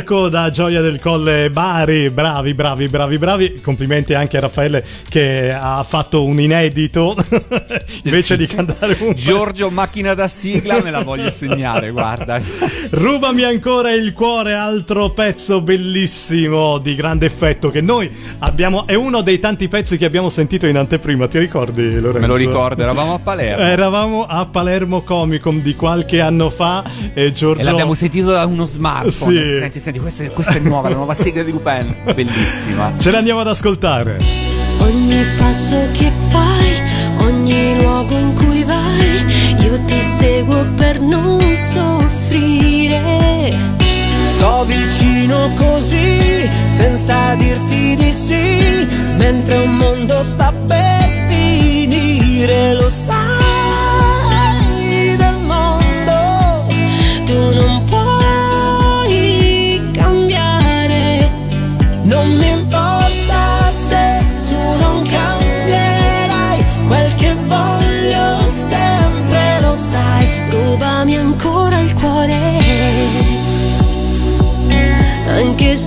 Marco 0.01 0.30
da 0.30 0.48
Gioia 0.48 0.80
del 0.80 0.98
Colle 0.98 1.51
Bari, 1.51 2.09
bravi, 2.09 2.55
bravi, 2.55 2.88
bravi, 2.88 3.18
bravi. 3.18 3.61
Complimenti 3.61 4.14
anche 4.14 4.38
a 4.38 4.40
Raffaele 4.40 4.82
che 5.11 5.53
ha 5.53 5.82
fatto 5.82 6.24
un 6.24 6.40
inedito 6.40 7.14
invece 8.05 8.38
di 8.38 8.46
cantare 8.46 8.96
un 9.01 9.12
Giorgio, 9.14 9.68
macchina 9.68 10.14
da 10.14 10.26
sigla, 10.26 10.80
me 10.82 10.90
la 10.90 11.03
voglio 11.03 11.30
segnare, 11.30 11.90
guarda. 11.90 12.40
Rubami 12.90 13.42
ancora 13.42 13.92
il 13.92 14.14
cuore, 14.14 14.55
altro 14.55 15.11
pezzo 15.11 15.61
bellissimo 15.61 16.78
di 16.78 16.94
grande 16.94 17.26
effetto 17.26 17.70
che 17.70 17.82
noi 17.82 18.11
abbiamo. 18.38 18.86
È 18.86 18.94
uno 18.94 19.20
dei 19.20 19.38
tanti 19.38 19.68
pezzi 19.68 19.98
che 19.98 20.07
abbiamo 20.07 20.30
sentito 20.30 20.66
in 20.66 20.78
anteprima. 20.78 21.28
Ti 21.28 21.38
ricordi, 21.38 22.01
Lorenzo? 22.01 22.20
Me 22.20 22.26
lo 22.26 22.36
ricordo, 22.36 22.82
eravamo 22.82 23.14
a 23.14 23.18
Palermo. 23.18 23.64
Eravamo 23.64 24.24
a 24.24 24.46
Palermo 24.46 25.03
Comicom 25.03 25.61
di 25.61 25.74
qualche 25.74 26.22
anno 26.22 26.48
fa 26.48 26.82
e 27.12 27.32
Giorgio. 27.32 27.61
E 27.61 27.64
l'abbiamo 27.64 27.92
sentito 27.92 28.30
da 28.30 28.46
uno 28.46 28.64
smartphone. 28.64 29.53
Sì. 29.53 29.59
Senti, 29.59 29.80
senti, 29.80 29.89
questa, 29.99 30.24
è- 30.24 30.30
questa 30.30 30.53
è 30.55 30.59
nuova, 30.61 30.88
la 30.88 30.95
nuova 30.97 31.14
sigla 31.14 31.43
di 31.43 31.51
Lupin. 31.51 31.95
Bellissima. 32.14 32.93
Ce 32.99 33.11
l'andiamo 33.11 33.41
ad 33.41 33.49
ascoltare. 33.49 34.18
Ogni 34.78 35.24
passo 35.38 35.76
che 35.93 36.11
fai, 36.30 36.80
ogni 37.18 37.76
luogo 37.82 38.16
in 38.16 38.34
cui 38.34 38.62
vai, 38.64 39.24
io 39.64 39.78
ti 39.84 40.01
seguo 40.01 40.64
per 40.76 41.01
non 41.01 41.55
soffrire. 41.55 43.53
Sto 44.36 44.64
vicino 44.64 45.51
così, 45.57 46.49
senza 46.70 47.34
dirti 47.34 47.95
di 47.97 48.11
sì, 48.11 48.86
mentre 49.18 49.57
un 49.59 49.76
mondo 49.76 50.22
sta 50.22 50.51
per 50.66 51.26
finire, 51.28 52.72
lo 52.74 52.88
sai 52.88 53.39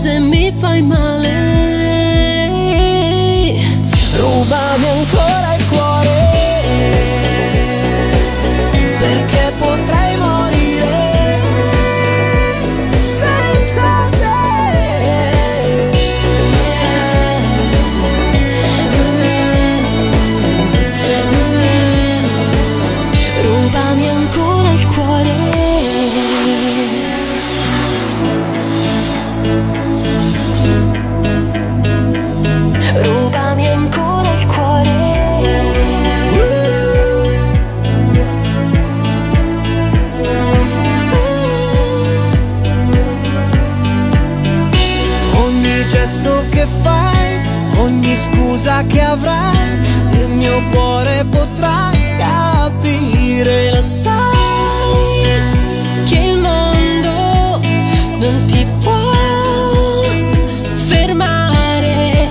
anche 0.05 0.32
Scusa 48.63 48.85
che 48.87 49.01
avrai 49.01 49.77
Il 50.21 50.29
mio 50.29 50.63
cuore 50.71 51.25
potrà 51.25 51.91
capire. 52.17 53.73
Lo 53.73 53.81
sai 53.81 55.27
che 56.07 56.17
il 56.17 56.37
mondo 56.37 57.59
non 58.19 58.45
ti 58.47 58.65
può 58.81 59.11
fermare. 60.87 62.29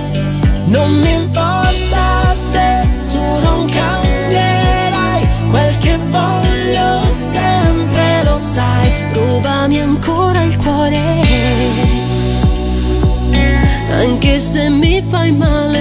Non 0.65 0.91
mi 1.01 1.11
importa 1.11 2.33
se 2.33 2.83
tu 3.11 3.21
non 3.43 3.69
cambierai. 3.69 5.27
Quel 5.51 5.77
che 5.77 5.99
voglio 6.09 7.03
sempre 7.11 8.23
lo 8.23 8.39
sai. 8.39 8.91
Rubami 9.13 9.79
ancora 9.81 10.41
il 10.41 10.57
cuore. 10.57 11.01
Anche 13.91 14.39
se 14.39 14.67
mi 14.69 14.99
fai 15.07 15.31
male 15.31 15.72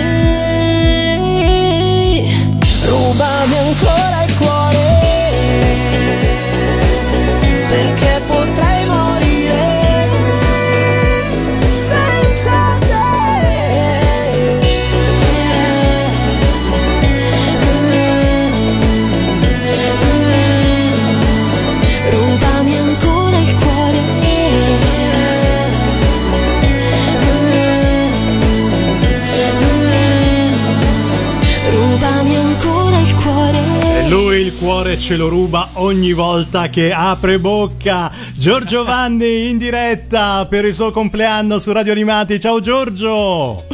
ce 35.03 35.17
lo 35.17 35.29
ruba 35.29 35.71
ogni 35.75 36.13
volta 36.13 36.69
che 36.69 36.93
apre 36.93 37.41
bocca. 37.41 38.09
Giorgio 38.37 38.85
Vanni 38.87 39.51
in 39.51 39.59
diretta 39.59 40.47
per 40.49 40.65
il 40.65 40.77
suo 40.77 40.93
compleanno 40.93 41.59
su 41.59 41.73
Radio 41.73 41.91
Animati. 41.91 42.39
Ciao 42.39 42.61
Giorgio! 42.61 43.65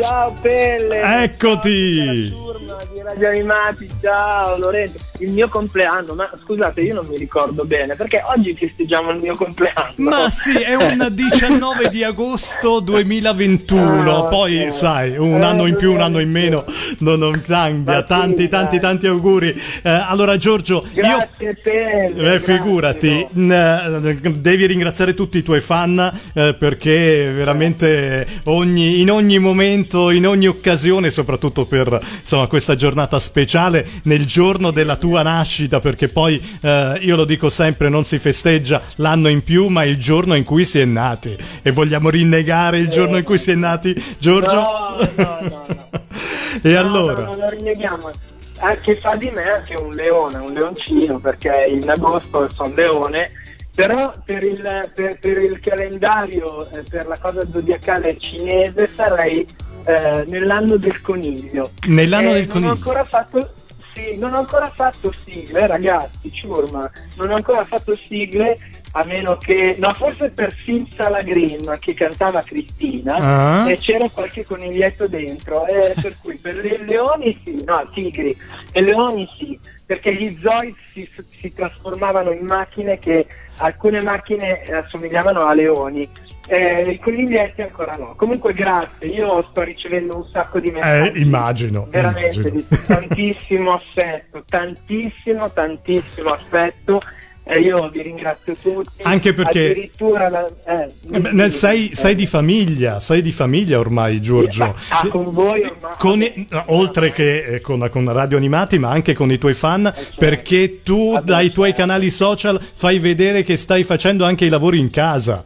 Ciao 0.00 0.32
Pelle! 0.40 1.24
Eccoti! 1.24 2.28
Turma 2.30 2.76
di 2.92 3.02
Radio 3.02 3.28
Animati, 3.28 3.90
ciao 4.00 4.56
Lorenzo. 4.56 5.09
Il 5.20 5.32
mio 5.32 5.48
compleanno, 5.48 6.14
ma 6.14 6.30
scusate, 6.42 6.80
io 6.80 6.94
non 6.94 7.06
mi 7.06 7.16
ricordo 7.18 7.64
bene 7.64 7.94
perché 7.94 8.22
oggi 8.34 8.54
festeggiamo 8.54 9.10
il 9.10 9.18
mio 9.18 9.34
compleanno. 9.36 9.92
Ma 9.96 10.30
sì, 10.30 10.52
è 10.56 10.74
un 10.74 11.08
19 11.12 11.88
di 11.90 12.02
agosto 12.02 12.80
2021. 12.80 14.16
Ah, 14.16 14.28
Poi, 14.28 14.62
ok. 14.62 14.72
sai, 14.72 15.16
un 15.18 15.40
Eh, 15.42 15.44
anno 15.44 15.66
in 15.66 15.76
più, 15.76 15.92
un 15.92 16.00
anno 16.00 16.20
in 16.20 16.30
meno, 16.30 16.64
non, 16.98 17.18
non 17.18 17.40
cambia. 17.44 17.94
Ma 17.96 18.00
sì, 18.00 18.06
Tanti, 18.06 18.48
tanti, 18.48 18.78
dai. 18.78 18.80
tanti 18.80 19.06
auguri. 19.08 19.48
Eh, 19.82 19.90
allora, 19.90 20.36
Giorgio, 20.38 20.84
io. 20.94 21.02
Grazie 21.02 21.54
Pelle. 21.62 22.34
Eh, 22.34 22.40
figurati, 22.40 23.26
eh, 23.34 24.20
devi 24.36 24.66
ringraziare 24.66 25.12
tutti 25.14 25.36
i 25.38 25.42
tuoi 25.42 25.60
fan 25.60 25.98
eh, 26.32 26.54
perché 26.54 27.30
veramente 27.30 28.26
ogni- 28.44 29.00
in 29.00 29.10
ogni 29.10 29.38
momento, 29.38 30.10
in 30.10 30.26
ogni 30.26 30.46
occasione, 30.46 31.10
soprattutto 31.10 31.66
per 31.66 31.98
insomma, 32.20 32.46
questa 32.46 32.74
giornata 32.74 33.18
speciale, 33.18 33.86
nel 34.04 34.24
giorno 34.24 34.70
della 34.70 34.96
tua 34.96 35.08
nascita, 35.22 35.80
perché 35.80 36.08
poi 36.08 36.40
eh, 36.62 36.98
io 37.02 37.16
lo 37.16 37.24
dico 37.24 37.50
sempre, 37.50 37.88
non 37.88 38.04
si 38.04 38.18
festeggia 38.18 38.80
l'anno 38.96 39.28
in 39.28 39.42
più, 39.42 39.68
ma 39.68 39.84
il 39.84 39.96
giorno 39.98 40.34
in 40.34 40.44
cui 40.44 40.64
si 40.64 40.78
è 40.80 40.84
nati. 40.84 41.36
E 41.62 41.70
vogliamo 41.70 42.08
rinnegare 42.10 42.78
il 42.78 42.88
giorno 42.88 43.16
in 43.16 43.24
cui 43.24 43.38
si 43.38 43.50
è 43.50 43.54
nati, 43.54 43.92
Giorgio? 44.18 44.54
No, 44.54 44.96
no, 45.16 45.38
no, 45.42 45.66
no. 45.68 45.88
e 46.62 46.72
No, 46.72 46.78
allora? 46.78 47.12
no, 47.20 47.24
non 47.24 47.38
lo 47.38 47.48
rinneghiamo. 47.50 48.10
Eh, 48.10 48.78
che 48.82 48.96
fa 49.00 49.16
di 49.16 49.30
me 49.30 49.42
anche 49.50 49.74
un 49.74 49.94
leone, 49.94 50.38
un 50.38 50.52
leoncino, 50.52 51.18
perché 51.18 51.66
in 51.70 51.88
agosto 51.88 52.48
sono 52.54 52.74
leone, 52.74 53.30
però 53.74 54.12
per 54.24 54.42
il, 54.42 54.90
per, 54.94 55.18
per 55.18 55.38
il 55.38 55.58
calendario, 55.60 56.68
eh, 56.70 56.82
per 56.88 57.06
la 57.06 57.16
cosa 57.18 57.40
zodiacale 57.50 58.18
cinese 58.18 58.90
sarei 58.94 59.46
eh, 59.86 60.24
nell'anno 60.26 60.76
del 60.76 61.00
coniglio. 61.00 61.70
Nell'anno 61.86 62.30
Eh, 62.30 62.32
del 62.34 62.42
Non 62.42 62.48
coniglio. 62.52 62.70
ho 62.70 62.74
ancora 62.74 63.04
fatto, 63.04 63.50
sì, 63.92 64.18
non 64.18 64.34
ho 64.34 64.38
ancora 64.38 64.68
fatto 64.70 65.12
sigle, 65.24 65.66
ragazzi, 65.66 66.32
ciurma, 66.32 66.90
non 67.16 67.30
ho 67.30 67.34
ancora 67.34 67.64
fatto 67.64 67.96
sigle 68.06 68.58
a 68.92 69.04
meno 69.04 69.36
che, 69.36 69.76
no, 69.78 69.92
forse 69.94 70.30
per 70.30 70.52
Silsa 70.64 71.08
Lagrim 71.08 71.78
che 71.78 71.94
cantava 71.94 72.42
Cristina 72.42 73.14
Ah. 73.20 73.70
e 73.70 73.78
c'era 73.78 74.08
qualche 74.10 74.44
coniglietto 74.44 75.06
dentro, 75.06 75.64
eh, 75.66 75.94
per 76.00 76.16
cui 76.20 76.36
per 76.36 76.64
i 76.64 76.84
leoni 76.84 77.40
sì, 77.44 77.62
no, 77.64 77.88
tigri, 77.92 78.36
e 78.72 78.80
leoni 78.80 79.28
sì, 79.38 79.58
perché 79.86 80.14
gli 80.14 80.36
zoid 80.42 80.74
si, 80.92 81.08
si 81.22 81.54
trasformavano 81.54 82.32
in 82.32 82.44
macchine 82.44 82.98
che 82.98 83.26
alcune 83.58 84.00
macchine 84.00 84.62
assomigliavano 84.62 85.42
a 85.46 85.54
leoni. 85.54 86.08
Eh, 86.52 86.90
I 86.90 86.98
coniglietti 86.98 87.62
ancora 87.62 87.94
no. 87.96 88.14
Comunque 88.16 88.52
grazie, 88.52 89.06
io 89.06 89.40
sto 89.48 89.62
ricevendo 89.62 90.16
un 90.16 90.26
sacco 90.26 90.58
di 90.58 90.68
Eh, 90.68 90.72
messaggi. 90.72 91.20
immagino. 91.20 91.86
Veramente 91.88 92.48
immagino. 92.48 92.64
tantissimo 92.88 93.72
affetto, 93.72 94.42
tantissimo, 94.48 95.52
tantissimo 95.52 96.30
affetto. 96.30 97.00
E 97.42 97.58
io 97.60 97.88
vi 97.88 98.02
ringrazio 98.02 98.54
tutti. 98.62 99.02
Anche 99.02 99.32
perché- 99.34 99.70
Addirittura 99.70 100.28
la- 100.28 100.48
eh, 100.66 100.92
Eh 101.10 101.20
beh, 101.20 101.32
nel- 101.32 101.50
sei, 101.50 101.90
sei 101.94 102.14
di 102.14 102.26
famiglia, 102.26 103.00
sei 103.00 103.22
di 103.22 103.32
famiglia 103.32 103.78
ormai, 103.80 104.20
Giorgio. 104.20 104.72
Ah, 104.90 105.08
con 105.08 105.32
voi 105.32 105.62
ormai. 105.62 105.94
Con 105.98 106.22
i- 106.22 106.46
oltre 106.66 107.10
che 107.10 107.38
eh, 107.56 107.60
con, 107.60 107.88
con 107.90 108.12
Radio 108.12 108.36
Animati, 108.36 108.78
ma 108.78 108.90
anche 108.90 109.14
con 109.14 109.32
i 109.32 109.38
tuoi 109.38 109.54
fan, 109.54 109.82
certo. 109.92 110.14
perché 110.18 110.82
tu 110.84 111.18
dai 111.24 111.50
tuoi 111.50 111.72
canali 111.72 112.10
social 112.10 112.60
fai 112.74 112.98
vedere 113.00 113.42
che 113.42 113.56
stai 113.56 113.82
facendo 113.82 114.24
anche 114.24 114.44
i 114.44 114.48
lavori 114.48 114.78
in 114.78 114.90
casa. 114.90 115.42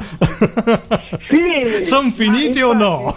Sì! 1.29 1.85
Sono 1.87 2.11
finiti 2.11 2.61
o 2.61 2.73
no? 2.75 3.17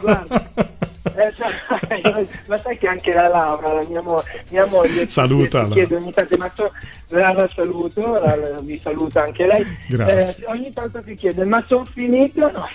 Eh, 1.18 1.34
sai, 1.36 2.28
ma 2.48 2.60
sai 2.60 2.78
che 2.78 2.88
anche 2.88 3.12
la 3.12 3.28
Laura, 3.28 3.74
la 3.74 3.84
mia, 3.90 4.02
mo- 4.04 4.24
mia 4.50 4.66
moglie, 4.68 5.08
Salutala. 5.10 5.70
chiede 5.70 5.96
ogni 5.96 6.14
tanto, 6.14 6.38
ma 6.38 6.52
so- 6.54 6.72
la, 7.08 7.34
la 7.34 7.50
saluto, 7.56 8.20
la- 8.20 8.36
la- 8.36 8.60
vi 8.62 8.80
saluta 8.84 9.24
anche 9.24 9.48
lei. 9.48 9.64
Grazie. 9.90 10.46
Eh, 10.46 10.52
ogni 10.52 10.72
tanto 10.74 11.02
ti 11.02 11.16
chiede, 11.16 11.44
ma 11.44 11.64
sono 11.68 11.86
finito 11.92 12.46
o 12.46 12.52
no? 12.52 12.68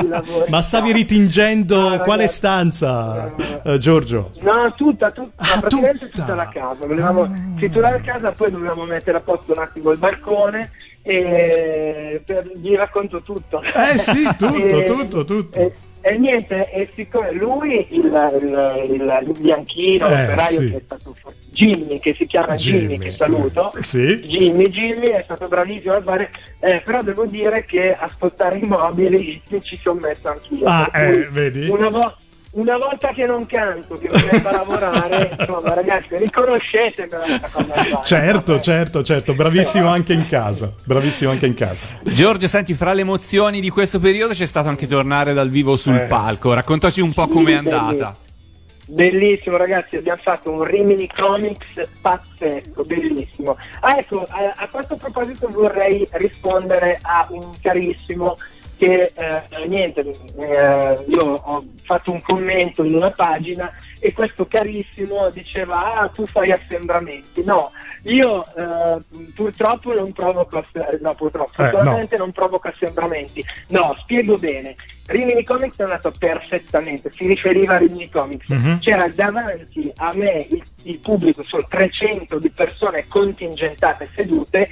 Di 0.00 0.08
lavoro. 0.08 0.44
Ma 0.48 0.62
stavi 0.62 0.92
ritingendo 0.92 2.00
quale 2.04 2.28
stanza, 2.28 3.34
eh, 3.64 3.78
Giorgio? 3.78 4.30
No, 4.42 4.72
tutta, 4.76 5.10
tutta, 5.10 5.42
Ah, 5.42 5.58
praticamente 5.58 6.08
tutta. 6.10 6.34
la 6.36 6.48
casa. 6.48 6.86
Volevamo 6.86 7.28
titolare 7.58 7.96
la 8.04 8.12
casa, 8.12 8.30
poi 8.30 8.50
dovevamo 8.52 8.84
mettere 8.84 9.16
a 9.16 9.20
posto 9.20 9.52
un 9.52 9.58
attimo 9.58 9.90
il 9.90 9.98
balcone 9.98 10.70
e 11.02 12.22
per- 12.24 12.50
vi 12.56 12.74
racconto 12.76 13.22
tutto. 13.22 13.60
Eh 13.62 13.98
sì, 13.98 14.22
tutto, 14.36 14.84
tutto, 14.94 15.24
tutto. 15.24 15.58
E, 15.58 15.72
e 16.08 16.18
niente, 16.18 16.70
e 16.70 16.88
siccome 16.94 17.32
lui, 17.32 17.84
il, 17.90 18.04
il, 18.04 18.90
il- 18.92 19.22
il 19.26 19.34
bianchino, 19.38 20.06
Eh, 20.06 20.10
l'operaio 20.10 20.48
sì. 20.48 20.70
che 20.70 20.76
è 20.76 20.82
stato 20.84 21.16
Jimmy, 21.50 21.98
che 21.98 22.14
si 22.14 22.26
chiama 22.26 22.54
Jimmy, 22.54 22.80
Jimmy. 22.80 22.98
che 22.98 23.14
saluto, 23.16 23.72
Sì. 23.80 24.20
Jimmy, 24.20 24.68
Jimmy 24.68 25.06
è 25.08 25.22
stato 25.24 25.48
bravissimo 25.48 25.94
a 25.94 26.02
fare, 26.02 26.30
eh, 26.60 26.82
però 26.84 27.02
devo 27.02 27.26
dire 27.26 27.64
che 27.64 27.94
a 27.94 28.06
spostare 28.08 28.58
i 28.58 28.62
mobili 28.66 29.40
ci 29.62 29.78
sono 29.82 29.98
messo 30.00 30.28
anch'io. 30.28 30.64
Ah, 30.66 30.90
eh, 30.94 31.26
vedi? 31.30 31.68
Una, 31.68 31.88
vo- 31.88 32.14
una 32.56 32.76
volta 32.76 33.08
che 33.12 33.24
non 33.26 33.46
canto, 33.46 33.98
che 33.98 34.08
mi 34.08 34.20
metto 34.32 34.48
a 34.48 34.52
lavorare, 34.52 35.36
insomma 35.38 35.74
ragazzi, 35.74 36.16
riconoscete 36.16 37.08
questa 37.08 37.48
cosa. 37.50 38.02
Certo, 38.02 38.60
certo, 38.60 39.02
certo, 39.02 39.34
bravissimo 39.34 39.88
anche 39.88 40.12
in 40.12 40.26
casa. 40.26 40.72
Bravissimo 40.84 41.30
anche 41.30 41.46
in 41.46 41.54
casa. 41.54 41.86
Giorgio, 42.02 42.48
senti, 42.48 42.74
fra 42.74 42.92
le 42.92 43.02
emozioni 43.02 43.60
di 43.60 43.68
questo 43.68 43.98
periodo 43.98 44.32
c'è 44.32 44.46
stato 44.46 44.68
anche 44.68 44.86
tornare 44.86 45.32
dal 45.32 45.50
vivo 45.50 45.76
sul 45.76 45.96
Eh. 45.96 46.06
palco. 46.06 46.52
Raccontaci 46.54 47.00
un 47.00 47.12
po' 47.12 47.26
com'è 47.28 47.52
andata. 47.54 48.16
Bellissimo 48.88 49.56
ragazzi, 49.56 49.96
abbiamo 49.96 50.20
fatto 50.22 50.48
un 50.48 50.62
Rimini 50.62 51.08
Comics 51.08 51.88
pazzesco, 52.00 52.84
bellissimo. 52.84 53.56
Ah 53.80 53.98
ecco, 53.98 54.24
a, 54.28 54.54
a 54.54 54.68
questo 54.68 54.94
proposito 54.96 55.48
vorrei 55.48 56.06
rispondere 56.12 57.00
a 57.02 57.26
un 57.30 57.50
carissimo 57.60 58.36
che 58.76 59.12
eh, 59.14 59.66
niente, 59.66 60.00
eh, 60.00 61.04
io 61.08 61.22
ho 61.22 61.64
fatto 61.82 62.12
un 62.12 62.20
commento 62.20 62.84
in 62.84 62.94
una 62.94 63.10
pagina 63.10 63.72
e 63.98 64.12
questo 64.12 64.46
carissimo 64.46 65.30
diceva 65.30 65.94
ah 65.94 66.08
tu 66.08 66.26
fai 66.26 66.52
assembramenti. 66.52 67.42
No, 67.44 67.72
io 68.02 68.44
eh, 68.54 68.98
purtroppo 69.34 69.94
non 69.94 70.12
provoco 70.12 70.64
no, 71.00 71.14
purtroppo, 71.14 71.62
Eh, 71.62 71.68
fortunatamente 71.68 72.16
non 72.16 72.32
provoco 72.32 72.68
assembramenti. 72.68 73.44
No, 73.68 73.94
spiego 73.98 74.38
bene. 74.38 74.76
Rimini 75.06 75.44
Comics 75.44 75.78
è 75.78 75.82
andato 75.84 76.12
perfettamente, 76.18 77.12
si 77.14 77.26
riferiva 77.26 77.74
a 77.74 77.78
Rimini 77.78 78.10
Comics. 78.10 78.48
Mhm. 78.48 78.78
C'era 78.80 79.08
davanti 79.08 79.90
a 79.96 80.12
me 80.12 80.46
il, 80.50 80.62
il 80.82 80.98
pubblico, 80.98 81.44
sono 81.44 81.64
300 81.68 82.38
di 82.38 82.50
persone 82.50 83.06
contingentate 83.06 84.10
sedute 84.14 84.68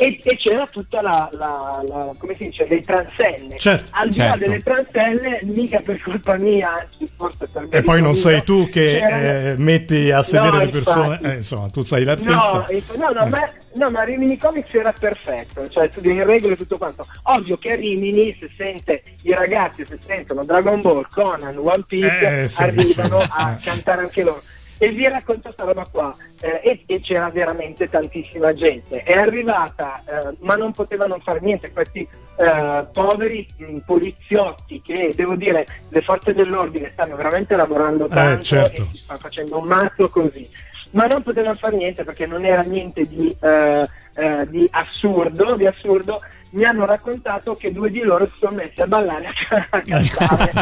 e, 0.00 0.20
e 0.22 0.36
c'era 0.36 0.66
tutta 0.70 1.02
la, 1.02 1.28
la- 1.32 1.82
la- 1.86 2.14
come 2.16 2.34
si 2.38 2.44
dice, 2.46 2.66
le 2.68 2.82
transenne. 2.84 3.56
Certo, 3.56 3.88
Al 3.90 4.08
di 4.08 4.18
là 4.18 4.24
certo. 4.24 4.38
delle 4.38 4.62
transenne, 4.62 5.40
mica 5.42 5.80
per 5.80 6.00
colpa 6.00 6.36
mia, 6.36 6.72
anzi 6.72 7.10
forse 7.16 7.46
per 7.52 7.66
E 7.70 7.82
poi 7.82 8.00
non 8.00 8.14
sei 8.14 8.42
tu 8.44 8.68
che 8.70 9.50
eh, 9.52 9.56
metti 9.58 10.10
a 10.10 10.22
sedere 10.22 10.56
No, 10.58 10.64
le 10.64 10.68
persone. 10.68 11.18
Eh, 11.22 11.34
insomma, 11.34 11.68
tu 11.68 11.82
sei 11.82 12.04
l'artista. 12.04 12.66
No, 12.96 13.10
no, 13.10 13.20
no, 13.20 13.26
ma, 13.26 13.50
no, 13.74 13.90
ma 13.90 14.02
Rimini 14.04 14.38
Comics 14.38 14.72
era 14.72 14.92
perfetto, 14.96 15.68
cioè 15.68 15.90
tu 15.90 16.00
devi 16.00 16.22
regole 16.22 16.54
e 16.54 16.56
tutto 16.56 16.78
quanto. 16.78 17.04
Ovvio 17.24 17.56
che 17.56 17.72
a 17.72 17.74
Rimini 17.74 18.36
se 18.38 18.48
sente 18.56 19.02
i 19.22 19.32
ragazzi 19.34 19.84
se 19.84 19.98
sentono 20.06 20.44
Dragon 20.44 20.80
Ball, 20.80 21.06
Conan, 21.10 21.56
One 21.58 21.84
Piece, 21.86 22.42
Eh, 22.42 22.48
sì, 22.48 22.62
arrivano 22.62 23.20
sì. 23.20 23.28
a 23.30 23.52
Eh. 23.58 23.64
cantare 23.64 24.02
anche 24.02 24.22
loro. 24.22 24.42
E 24.78 24.90
vi 24.90 25.08
racconto 25.08 25.42
questa 25.42 25.64
roba 25.64 25.86
qua, 25.90 26.14
eh, 26.40 26.60
e, 26.62 26.82
e 26.86 27.00
c'era 27.00 27.28
veramente 27.30 27.88
tantissima 27.88 28.54
gente. 28.54 29.02
È 29.02 29.12
arrivata, 29.12 30.02
eh, 30.06 30.36
ma 30.40 30.54
non 30.54 30.72
potevano 30.72 31.18
fare 31.22 31.40
niente, 31.40 31.72
questi 31.72 32.06
eh, 32.36 32.86
poveri 32.92 33.46
mh, 33.56 33.78
poliziotti 33.78 34.80
che, 34.80 35.12
devo 35.16 35.34
dire, 35.34 35.66
le 35.88 36.00
forze 36.02 36.32
dell'ordine 36.32 36.90
stanno 36.92 37.16
veramente 37.16 37.56
lavorando 37.56 38.06
tanto 38.06 38.42
certo. 38.44 38.82
e 38.82 38.86
si 38.92 38.96
stanno 38.98 39.18
facendo 39.18 39.58
un 39.58 39.66
mazzo 39.66 40.08
così 40.08 40.48
ma 40.90 41.06
non 41.06 41.22
potevano 41.22 41.56
fare 41.56 41.76
niente 41.76 42.04
perché 42.04 42.26
non 42.26 42.44
era 42.44 42.62
niente 42.62 43.06
di, 43.06 43.34
eh, 43.40 43.86
eh, 44.14 44.48
di 44.48 44.66
assurdo, 44.70 45.56
di 45.56 45.66
assurdo. 45.66 46.20
Mi 46.50 46.64
hanno 46.64 46.86
raccontato 46.86 47.56
che 47.56 47.72
due 47.72 47.90
di 47.90 48.00
loro 48.00 48.24
si 48.26 48.32
sono 48.40 48.56
messi 48.56 48.80
a 48.80 48.86
ballare 48.86 49.26
a 49.26 49.80
cantare 49.82 50.52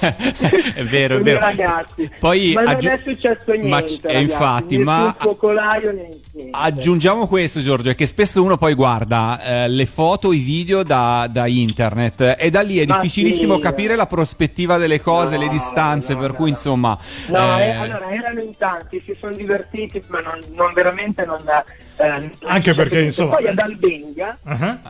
È 0.74 0.84
vero, 0.84 1.16
è 1.18 1.20
vero. 1.20 1.40
ragazzi. 1.40 2.10
Poi 2.18 2.52
ma 2.54 2.62
non 2.62 2.74
aggi- 2.74 2.86
è 2.88 3.00
successo 3.02 3.42
niente, 3.48 3.68
Ma- 3.68 3.76
ragazzi, 3.80 4.06
e 4.06 4.20
infatti, 4.20 4.78
ma- 4.78 5.14
focolaio, 5.18 5.92
niente. 5.92 6.18
Aggiungiamo 6.52 7.26
questo, 7.26 7.60
Giorgio, 7.60 7.90
è 7.90 7.94
che 7.94 8.06
spesso 8.06 8.42
uno 8.42 8.56
poi 8.56 8.74
guarda 8.74 9.40
eh, 9.64 9.68
le 9.68 9.86
foto, 9.86 10.32
i 10.32 10.38
video 10.38 10.82
da, 10.84 11.26
da 11.30 11.46
internet 11.46 12.36
e 12.38 12.50
da 12.50 12.60
lì 12.62 12.78
è 12.78 12.86
Ma 12.86 12.94
difficilissimo 13.00 13.56
sì. 13.56 13.60
capire 13.60 13.96
la 13.96 14.06
prospettiva 14.06 14.76
delle 14.78 15.00
cose, 15.00 15.36
le 15.36 15.46
No, 15.46 15.50
distanze, 15.52 16.16
per 16.16 16.32
cui 16.32 16.48
insomma... 16.50 16.96
No, 17.28 17.58
eh, 17.58 17.64
eh, 17.64 17.70
allora 17.72 18.08
erano 18.10 18.40
in 18.40 18.56
tanti, 18.56 19.02
si 19.04 19.16
sono 19.20 19.34
divertiti, 19.34 20.02
ma 20.06 20.20
non, 20.20 20.40
non 20.54 20.72
veramente 20.72 21.24
non. 21.24 21.38
Eh, 22.00 22.30
Anche 22.44 22.74
perché, 22.74 23.00
insomma- 23.02 23.36
Poi 23.36 23.46
ad 23.48 23.58
Albenga. 23.58 24.38
Ah. 24.44 24.80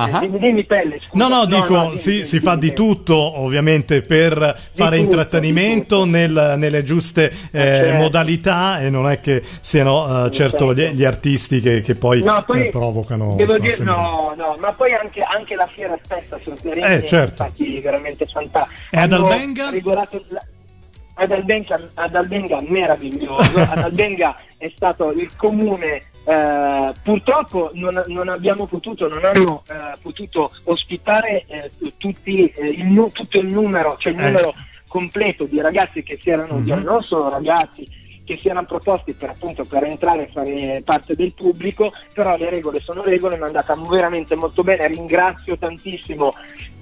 Ah. 0.00 0.20
Dimmi, 0.20 0.38
dimmi, 0.38 0.62
pelle, 0.64 1.00
scusa. 1.00 1.26
No, 1.26 1.34
no, 1.34 1.44
dico, 1.44 1.86
dimmi, 1.86 1.98
sì, 1.98 2.10
dimmi, 2.12 2.24
si 2.24 2.38
fa 2.38 2.54
di 2.54 2.60
dimmi. 2.72 2.74
tutto 2.74 3.16
ovviamente 3.40 4.00
per 4.02 4.36
fare 4.72 4.96
tutto, 4.96 5.08
intrattenimento 5.10 6.04
nel- 6.04 6.54
nelle 6.56 6.84
giuste 6.84 7.28
eh, 7.50 7.58
certo. 7.58 7.94
modalità 7.96 8.78
e 8.80 8.90
non 8.90 9.10
è 9.10 9.20
che 9.20 9.42
siano 9.60 10.26
eh, 10.26 10.30
certo 10.30 10.72
gli, 10.72 10.84
gli 10.90 11.02
artisti 11.04 11.60
che, 11.60 11.80
che 11.80 11.96
poi, 11.96 12.22
No, 12.22 12.44
poi 12.46 12.66
eh, 12.66 12.68
provocano. 12.68 13.34
Devo 13.34 13.58
dire, 13.58 13.72
sempre- 13.72 13.92
no, 13.96 14.34
no, 14.36 14.56
ma 14.60 14.72
poi 14.72 14.92
anche, 14.94 15.20
anche 15.20 15.56
la 15.56 15.66
fiera 15.66 15.98
stessa 16.04 16.38
su 16.40 16.56
Serini 16.62 16.86
Eh, 16.86 17.04
certo. 17.04 17.52
veramente 17.82 18.24
fantastici. 18.26 18.80
E 18.92 18.98
ad 19.00 19.12
Hanno 19.12 19.26
Albenga? 19.26 19.70
regolato 19.70 20.24
la- 20.28 20.44
Ad 21.20 21.32
Albenga, 21.32 21.80
ad 21.94 22.14
Albenga 22.14 22.60
meraviglioso, 22.68 23.58
ad 23.58 23.78
Albenga 23.78 24.36
è 24.56 24.70
stato 24.76 25.10
il 25.10 25.28
comune, 25.34 26.02
eh, 26.28 26.92
purtroppo 27.02 27.70
non, 27.74 28.02
non 28.08 28.28
abbiamo 28.28 28.66
potuto, 28.66 29.08
non 29.08 29.24
hanno 29.24 29.62
eh, 29.68 29.96
potuto 30.02 30.52
ospitare 30.64 31.44
eh, 31.46 31.70
tutti, 31.96 32.44
eh, 32.46 32.68
il, 32.68 33.10
tutto 33.14 33.38
il 33.38 33.46
numero, 33.46 33.96
cioè 33.98 34.12
il 34.12 34.18
Eh. 34.18 34.22
numero 34.26 34.52
completo 34.86 35.44
di 35.44 35.60
ragazzi 35.60 36.02
che 36.02 36.18
si 36.20 36.28
erano, 36.30 36.58
Mhm. 36.58 36.82
non 36.82 37.02
solo 37.02 37.28
ragazzi, 37.30 37.86
che 38.28 38.36
si 38.36 38.48
erano 38.48 38.66
proposti 38.66 39.14
per 39.14 39.30
appunto 39.30 39.64
per 39.64 39.84
entrare 39.84 40.24
e 40.24 40.30
fare 40.30 40.82
parte 40.84 41.14
del 41.14 41.32
pubblico, 41.32 41.94
però 42.12 42.36
le 42.36 42.50
regole 42.50 42.78
sono 42.78 43.02
regole, 43.02 43.36
mi 43.36 43.44
è 43.44 43.46
andata 43.46 43.74
veramente 43.88 44.34
molto 44.34 44.62
bene, 44.62 44.86
ringrazio 44.86 45.56
tantissimo, 45.56 46.34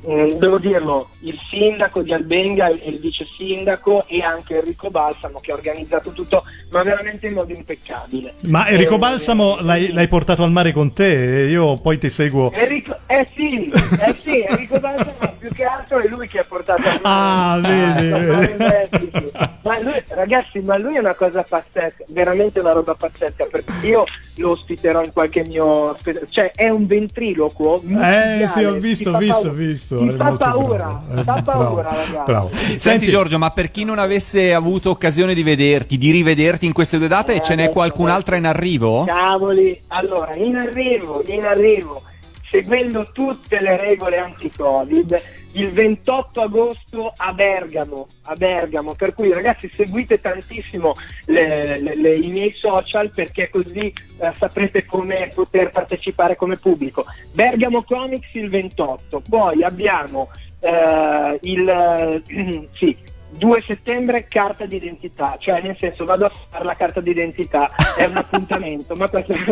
eh, 0.06 0.34
devo 0.36 0.58
dirlo, 0.58 1.10
il 1.20 1.38
sindaco 1.38 2.02
di 2.02 2.12
Albenga 2.12 2.66
e 2.66 2.88
il 2.90 2.98
vice 2.98 3.24
sindaco 3.30 4.06
e 4.08 4.22
anche 4.22 4.58
Enrico 4.58 4.90
Balsamo 4.90 5.38
che 5.38 5.52
ha 5.52 5.54
organizzato 5.54 6.10
tutto, 6.10 6.42
ma 6.70 6.82
veramente 6.82 7.28
in 7.28 7.34
modo 7.34 7.52
impeccabile. 7.52 8.34
Ma 8.40 8.68
Enrico 8.68 8.96
Eh, 8.96 8.98
Balsamo 8.98 9.58
l'hai, 9.60 9.92
l'hai 9.92 10.08
portato 10.08 10.42
al 10.42 10.50
mare 10.50 10.72
con 10.72 10.92
te 10.92 11.46
io 11.48 11.76
poi 11.76 11.96
ti 11.98 12.10
seguo. 12.10 12.50
Enrico, 12.50 12.98
eh 13.06 13.28
sì, 13.36 13.70
eh 13.70 14.16
sì, 14.20 14.44
Enrico 14.48 14.80
Balsamo 14.80 15.35
altro 15.64 15.98
è 16.00 16.06
lui 16.08 16.28
che 16.28 16.40
ha 16.40 16.44
portato 16.44 16.82
a 16.88 17.00
Ah, 17.54 17.60
vedi, 17.60 18.08
vedi. 18.56 19.30
Ma 19.62 19.80
lui, 19.80 20.02
ragazzi, 20.08 20.58
ma 20.60 20.76
lui 20.76 20.96
è 20.96 20.98
una 20.98 21.14
cosa 21.14 21.42
pazzesca, 21.42 22.04
veramente 22.08 22.60
una 22.60 22.72
roba 22.72 22.94
pazzesca, 22.94 23.46
perché 23.50 23.72
io 23.86 24.04
lo 24.36 24.50
ospiterò 24.50 25.02
in 25.02 25.12
qualche 25.12 25.44
mio... 25.44 25.96
cioè 26.30 26.52
è 26.54 26.68
un 26.68 26.86
ventriloquo. 26.86 27.82
Eh 28.00 28.46
sì, 28.48 28.64
ho 28.64 28.74
visto, 28.74 29.08
ho 29.10 29.12
fa 29.12 29.18
visto, 29.18 29.36
ho 29.38 29.42
paura. 29.42 29.56
visto. 29.56 30.10
È 30.10 30.16
fa 30.16 30.32
paura, 30.36 30.76
bravo. 30.76 31.20
Eh, 31.20 31.24
fa 31.24 31.42
bravo, 31.42 31.42
paura, 31.62 31.82
ragazzi. 31.88 32.22
bravo. 32.24 32.50
Senti, 32.78 33.06
Giorgio, 33.06 33.38
ma 33.38 33.50
per 33.50 33.70
chi 33.70 33.84
non 33.84 33.98
avesse 33.98 34.54
avuto 34.54 34.90
occasione 34.90 35.34
di 35.34 35.42
vederti, 35.42 35.96
di 35.98 36.10
rivederti 36.10 36.66
in 36.66 36.72
queste 36.72 36.98
due 36.98 37.08
date, 37.08 37.34
Eh, 37.36 37.40
ce 37.40 37.54
n'è 37.54 37.68
qualcun'altra 37.70 38.36
in 38.36 38.44
arrivo? 38.46 39.04
Cavoli, 39.04 39.78
allora 39.88 40.34
in 40.34 40.56
arrivo, 40.56 41.22
in 41.26 41.44
arrivo, 41.44 42.02
seguendo 42.50 43.08
tutte 43.12 43.60
le 43.60 43.76
regole 43.76 44.18
anti-Covid, 44.18 45.20
il 45.56 45.72
28 45.72 46.40
agosto 46.42 47.12
a 47.16 47.32
Bergamo, 47.32 48.08
a 48.22 48.34
Bergamo, 48.34 48.94
per 48.94 49.14
cui 49.14 49.32
ragazzi 49.32 49.70
seguite 49.74 50.20
tantissimo 50.20 50.96
le- 51.26 51.80
le- 51.80 51.96
le- 51.96 52.14
i 52.14 52.28
miei 52.28 52.52
social 52.54 53.10
perché 53.10 53.48
così 53.48 53.92
eh, 54.18 54.32
saprete 54.38 54.84
come 54.84 55.30
poter 55.34 55.70
partecipare 55.70 56.36
come 56.36 56.56
pubblico. 56.56 57.04
Bergamo 57.34 57.82
Comics 57.84 58.28
il 58.34 58.50
28, 58.50 59.22
poi 59.28 59.62
abbiamo 59.62 60.30
eh, 60.60 61.38
il 61.42 62.22
sì, 62.74 62.96
2 63.38 63.62
settembre 63.66 64.26
carta 64.28 64.64
d'identità, 64.66 65.36
cioè 65.38 65.60
nel 65.60 65.76
senso 65.78 66.04
vado 66.04 66.24
a 66.26 66.32
fare 66.50 66.64
la 66.64 66.74
carta 66.74 67.00
d'identità, 67.00 67.70
è 67.96 68.04
un 68.04 68.16
appuntamento, 68.16 68.94
ma 68.96 69.08
questo 69.08 69.32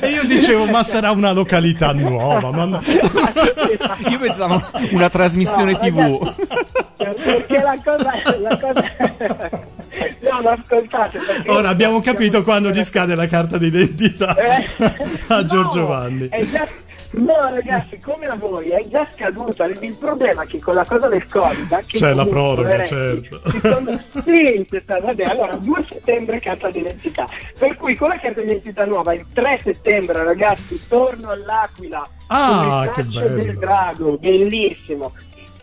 E 0.00 0.08
io 0.10 0.24
dicevo, 0.26 0.66
ma 0.66 0.82
sarà 0.82 1.10
una 1.10 1.32
località 1.32 1.92
nuova. 1.92 2.50
ma 2.50 2.64
no. 2.64 2.80
Io 4.08 4.18
pensavo 4.18 4.62
una 4.92 5.08
trasmissione 5.08 5.72
No, 5.72 5.78
TV. 5.78 6.34
perché 6.96 7.58
la 7.62 7.78
cosa, 7.82 8.12
la 8.38 8.58
cosa... 8.58 8.84
no, 10.20 10.40
ma 10.42 10.50
ascoltate 10.52 11.18
perché- 11.18 11.50
Ora 11.50 11.68
abbiamo 11.68 12.00
capito 12.00 12.42
quando 12.42 12.70
gli 12.70 12.82
scade 12.84 13.14
la 13.14 13.26
carta 13.26 13.58
d'identità 13.58 14.34
Eh, 14.36 14.68
a 15.28 15.44
Giorgio 15.44 15.80
no, 15.80 15.86
Vanni. 15.86 16.28
è 16.28 16.44
già- 16.46 16.66
no 17.12 17.34
ragazzi 17.50 17.98
come 17.98 18.26
a 18.26 18.36
voi 18.36 18.68
è 18.68 18.86
già 18.88 19.06
scaduta 19.16 19.64
il, 19.64 19.96
problema 19.98 20.42
è 20.42 20.46
che 20.46 20.60
con 20.60 20.74
la 20.74 20.84
cosa 20.84 21.08
del 21.08 21.26
covid 21.26 21.72
anche 21.72 21.98
C'è 21.98 22.14
la 22.14 22.24
proroga, 22.26 22.62
poveretti, 22.62 22.88
certo. 22.88 23.40
sono- 23.60 24.00
sì, 24.22 24.66
vabbè, 24.86 25.24
allora 25.24 25.56
2 25.56 25.86
settembre 25.88 26.38
carta 26.38 26.70
d'identità 26.70 27.26
per 27.58 27.76
cui 27.76 27.96
con 27.96 28.08
la 28.10 28.18
carta 28.18 28.40
d'identità 28.40 28.84
nuova 28.84 29.12
il 29.14 29.26
3 29.32 29.58
settembre 29.62 30.22
ragazzi 30.22 30.80
torno 30.88 31.30
all'Aquila 31.30 32.08
Ah, 32.28 32.88
che 32.94 33.02
bello. 33.04 33.42
del 33.42 33.58
drago 33.58 34.16
bellissimo 34.18 35.12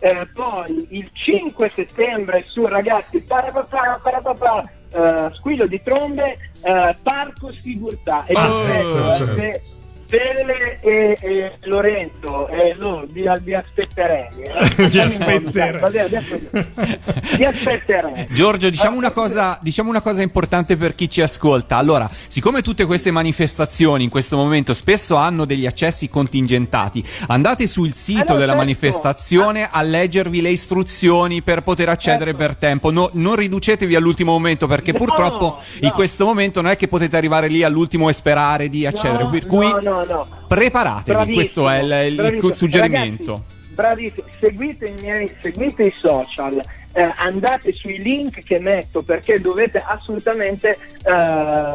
Eh, 0.00 0.28
poi 0.32 0.86
il 0.90 1.08
5 1.12 1.72
settembre 1.74 2.44
su 2.46 2.64
ragazzi 2.66 3.20
parapapà, 3.24 3.98
parapapà, 4.00 4.62
eh, 4.92 5.30
squillo 5.34 5.66
di 5.66 5.82
trombe 5.82 6.36
eh, 6.62 6.96
Parco 7.02 7.50
Sigurtà 7.60 8.24
e 8.26 8.32
aspetto, 8.36 9.14
certo. 9.14 9.76
Fele 10.08 10.78
e, 10.80 11.18
e 11.20 11.52
Lorenzo 11.64 12.48
e 12.48 12.74
lo, 12.78 13.04
vi, 13.10 13.28
vi 13.42 13.54
aspetterei 13.54 14.28
eh. 14.40 14.86
Vi 14.88 14.98
aspetterei. 14.98 15.80
Vi 16.08 16.16
aspetterei. 16.16 16.66
vi 17.36 17.44
aspetterei 17.44 18.26
Giorgio, 18.30 18.70
diciamo 18.70 18.96
una, 18.96 19.10
cosa, 19.10 19.58
diciamo 19.60 19.90
una 19.90 20.00
cosa 20.00 20.22
importante 20.22 20.76
per 20.78 20.94
chi 20.94 21.10
ci 21.10 21.20
ascolta. 21.20 21.76
Allora, 21.76 22.08
siccome 22.26 22.62
tutte 22.62 22.86
queste 22.86 23.10
manifestazioni 23.10 24.04
in 24.04 24.10
questo 24.10 24.36
momento 24.36 24.72
spesso 24.72 25.14
hanno 25.16 25.44
degli 25.44 25.66
accessi 25.66 26.08
contingentati, 26.08 27.04
andate 27.26 27.66
sul 27.66 27.92
sito 27.92 28.20
Allora, 28.20 28.38
della 28.38 28.52
certo. 28.52 28.64
manifestazione 28.64 29.68
a 29.70 29.82
leggervi 29.82 30.40
le 30.40 30.50
istruzioni 30.50 31.42
per 31.42 31.62
poter 31.62 31.90
accedere 31.90 32.32
per 32.34 32.56
tempo. 32.56 32.90
No- 32.90 33.10
non 33.12 33.36
riducetevi 33.36 33.94
all'ultimo 33.94 34.32
momento 34.32 34.66
perché 34.66 34.92
No, 34.92 34.98
purtroppo 34.98 35.58
in 35.80 35.88
no. 35.88 35.92
questo 35.92 36.24
momento 36.24 36.62
non 36.62 36.70
è 36.70 36.76
che 36.76 36.88
potete 36.88 37.16
arrivare 37.16 37.48
lì 37.48 37.62
all'ultimo 37.62 38.08
e 38.08 38.12
sperare 38.14 38.68
di 38.68 38.86
accedere. 38.86 39.24
No, 39.24 39.30
per 39.30 39.46
cui 39.46 39.66
no, 40.04 40.26
preparatevi, 40.46 41.12
Bravissimo, 41.12 41.34
questo 41.34 41.68
è 41.68 42.00
il, 42.02 42.14
bravissimo. 42.14 42.52
suggerimento. 42.52 43.32
Ragazzi, 43.32 43.74
bravissimo, 43.74 44.26
seguite 44.40 44.86
i 44.86 44.94
miei, 45.00 45.32
seguite 45.40 45.84
i 45.84 45.92
social, 45.96 46.60
eh, 46.92 47.12
andate 47.16 47.72
sui 47.72 47.98
link 48.02 48.42
che 48.42 48.58
metto 48.58 49.02
perché 49.02 49.40
dovete 49.40 49.82
assolutamente, 49.86 50.76
eh, 51.02 51.74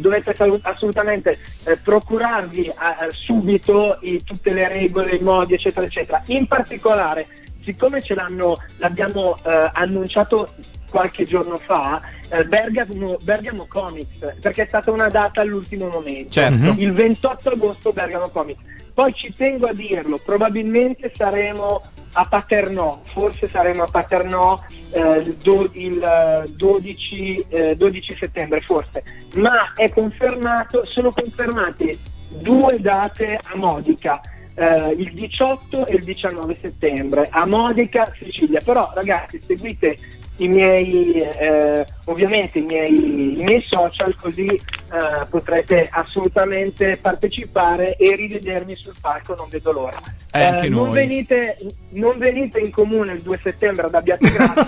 dovete 0.00 0.34
assolutamente 0.62 1.38
eh, 1.64 1.76
procurarvi 1.76 2.66
eh, 2.66 2.74
subito 3.10 3.98
i- 4.02 4.22
tutte 4.24 4.52
le 4.52 4.68
regole, 4.68 5.16
i 5.16 5.22
modi, 5.22 5.54
eccetera, 5.54 5.84
eccetera. 5.84 6.22
In 6.26 6.46
particolare, 6.46 7.26
siccome 7.64 8.00
ce 8.02 8.14
l'hanno, 8.14 8.56
l'abbiamo 8.78 9.38
eh, 9.44 9.70
annunciato 9.74 10.54
qualche 10.92 11.24
giorno 11.24 11.56
fa, 11.56 12.02
eh, 12.28 12.44
Bergamo, 12.44 13.16
Bergamo 13.22 13.66
Comics, 13.66 14.36
perché 14.40 14.64
è 14.64 14.66
stata 14.66 14.90
una 14.90 15.08
data 15.08 15.40
all'ultimo 15.40 15.88
momento. 15.88 16.28
Certo. 16.28 16.74
Il 16.76 16.92
28 16.92 17.48
agosto 17.48 17.92
Bergamo 17.92 18.28
Comics. 18.28 18.60
Poi 18.92 19.14
ci 19.14 19.34
tengo 19.34 19.66
a 19.68 19.72
dirlo, 19.72 20.18
probabilmente 20.22 21.10
saremo 21.16 21.80
a 22.12 22.26
Paternò, 22.26 23.00
forse 23.06 23.48
saremo 23.48 23.84
a 23.84 23.88
Paternò 23.90 24.62
eh, 24.90 25.00
il, 25.00 25.36
do- 25.42 25.70
il, 25.72 26.02
eh, 26.02 26.50
12, 26.50 27.46
eh, 27.48 27.74
12 27.74 28.16
settembre, 28.20 28.60
forse, 28.60 29.02
ma 29.36 29.72
è 29.74 29.88
confermato, 29.88 30.84
sono 30.84 31.10
confermate 31.10 31.98
due 32.28 32.78
date 32.80 33.40
a 33.42 33.56
Modica. 33.56 34.20
eh, 34.54 34.90
il 34.98 35.12
18 35.14 35.86
e 35.86 35.94
il 35.94 36.04
19 36.04 36.58
settembre 36.60 37.28
a 37.30 37.46
Modica, 37.46 38.12
Sicilia. 38.18 38.60
Però 38.62 38.90
ragazzi 38.94 39.40
seguite 39.46 39.96
i 40.44 40.48
miei 40.48 41.12
eh, 41.14 41.86
ovviamente 42.06 42.58
i 42.58 42.62
miei, 42.62 43.38
i 43.38 43.42
miei 43.42 43.64
social 43.68 44.14
così 44.16 44.46
eh, 44.46 45.26
potrete 45.28 45.88
assolutamente 45.90 46.96
partecipare 46.96 47.96
e 47.96 48.14
rivedermi 48.16 48.74
sul 48.76 48.94
palco 49.00 49.34
non 49.34 49.48
vedo 49.48 49.72
l'ora 49.72 50.00
Eh, 50.34 50.42
anche 50.42 50.70
non, 50.70 50.86
noi. 50.86 50.94
venite, 50.94 51.58
non 51.90 52.16
venite 52.16 52.58
in 52.58 52.70
comune 52.70 53.12
il 53.12 53.20
2 53.20 53.40
settembre 53.42 53.84
ad 53.84 53.94
Abbiategrazio 53.94 54.66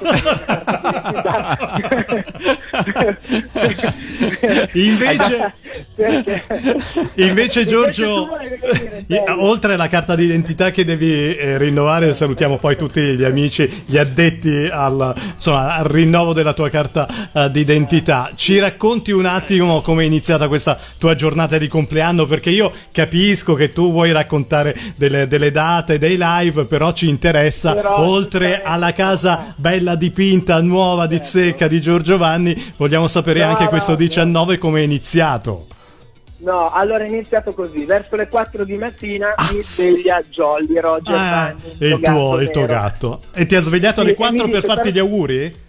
Invece, 4.75 5.55
invece 7.15 7.67
Giorgio, 7.67 8.29
oltre 9.39 9.75
alla 9.75 9.89
carta 9.89 10.15
d'identità 10.15 10.71
che 10.71 10.85
devi 10.85 11.37
eh, 11.37 11.59
rinnovare, 11.59 12.13
salutiamo 12.13 12.59
poi 12.59 12.77
tutti 12.77 13.01
gli 13.01 13.25
amici, 13.25 13.85
gli 13.87 13.97
addetti 13.97 14.69
al, 14.71 15.15
insomma, 15.35 15.77
al 15.77 15.85
rinnovo 15.85 16.33
della 16.33 16.53
tua 16.53 16.69
carta 16.69 17.09
eh, 17.33 17.51
d'identità. 17.51 18.33
Ci 18.35 18.59
racconti 18.59 19.13
un 19.13 19.27
attimo 19.27 19.81
come 19.83 20.03
è 20.03 20.07
iniziata 20.07 20.49
questa 20.49 20.79
tua 20.99 21.15
giornata 21.15 21.59
di 21.59 21.69
compleanno? 21.69 22.27
Perché 22.27 22.51
io 22.51 22.73
capisco 22.93 23.55
che 23.55 23.73
tu 23.73 23.91
vuoi 23.91 24.13
raccontare 24.13 24.77
delle, 24.97 25.27
delle 25.27 25.51
date, 25.55 25.99
dei 25.99 26.17
live, 26.19 26.65
però 26.67 26.91
ci 26.93 27.09
interessa, 27.09 27.75
Però- 27.75 28.01
oltre 28.05 28.63
alla 28.65 28.93
casa 28.93 29.55
bella 29.57 29.95
dipinta, 29.95 30.61
nuova 30.61 31.07
di 31.07 31.21
zecca 31.23 31.69
di 31.69 31.81
Giorgio 31.81 32.19
Vanni, 32.19 32.55
vogliamo 32.77 33.07
sapere 33.07 33.41
No, 33.41 33.47
anche 33.51 33.63
no, 33.63 33.69
questo 33.69 33.95
19 33.95 34.59
come 34.59 34.81
è 34.81 34.83
iniziato. 34.83 35.69
No, 36.39 36.71
allora 36.73 37.05
è 37.05 37.07
iniziato 37.09 37.53
così, 37.55 37.85
verso 37.85 38.17
le 38.17 38.29
4 38.29 38.65
di 38.65 38.77
mattina 38.77 39.33
mi 39.53 39.63
sveglia 39.63 40.21
Jolly 40.29 40.79
Roger 40.81 41.15
Ah, 41.17 41.55
Vanni, 41.57 41.77
il 41.93 42.01
tuo, 42.03 42.41
il 42.41 42.51
tuo 42.51 42.67
gatto. 42.67 43.23
E 43.33 43.47
ti 43.47 43.55
ha 43.55 43.61
svegliato 43.61 44.01
Sì, 44.01 44.01
alle 44.01 44.11
e 44.11 44.15
4 44.17 44.45
mi 44.47 44.51
per 44.51 44.65
farti 44.65 44.67
"Guarda- 44.75 44.91
gli 44.91 44.99
auguri? 44.99 45.63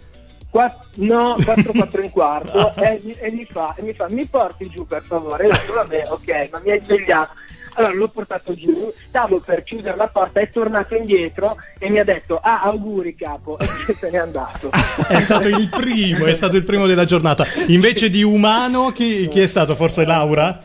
No, 0.96 1.34
4, 1.44 1.72
4 1.72 2.00
e 2.00 2.04
un 2.04 2.10
quarto 2.10 2.74
e, 2.82 3.00
mi- 3.04 3.12
e 3.18 3.30
mi 3.30 3.46
fa, 3.50 3.74
e 3.76 3.82
mi 3.82 3.92
fa, 3.92 4.06
mi 4.08 4.24
porti 4.26 4.66
giù 4.68 4.86
per 4.86 5.02
favore? 5.06 5.44
E 5.44 5.46
io 5.48 5.52
dico, 5.60 5.72
vabbè, 5.74 6.06
ok, 6.10 6.48
ma 6.50 6.60
mi 6.64 6.70
hai 6.70 6.80
svegliato. 6.82 7.32
Allora 7.78 7.92
l'ho 7.92 8.08
portato 8.08 8.54
giù, 8.54 8.90
stavo 8.90 9.38
per 9.38 9.62
chiudere 9.62 9.96
la 9.96 10.08
porta, 10.08 10.40
è 10.40 10.48
tornato 10.48 10.94
indietro 10.94 11.56
e 11.78 11.90
mi 11.90 11.98
ha 11.98 12.04
detto, 12.04 12.38
ah, 12.42 12.62
auguri 12.62 13.14
capo, 13.14 13.58
e 13.58 13.66
se 13.92 14.10
n'è 14.10 14.16
andato. 14.16 14.70
È 15.08 15.20
stato 15.20 15.48
il 15.48 15.68
primo, 15.68 16.24
è 16.24 16.32
stato 16.32 16.56
il 16.56 16.64
primo 16.64 16.86
della 16.86 17.04
giornata. 17.04 17.46
Invece 17.66 18.08
di 18.08 18.22
umano, 18.22 18.92
chi, 18.92 19.28
chi 19.28 19.40
è 19.40 19.46
stato? 19.46 19.74
Forse 19.74 20.06
Laura? 20.06 20.58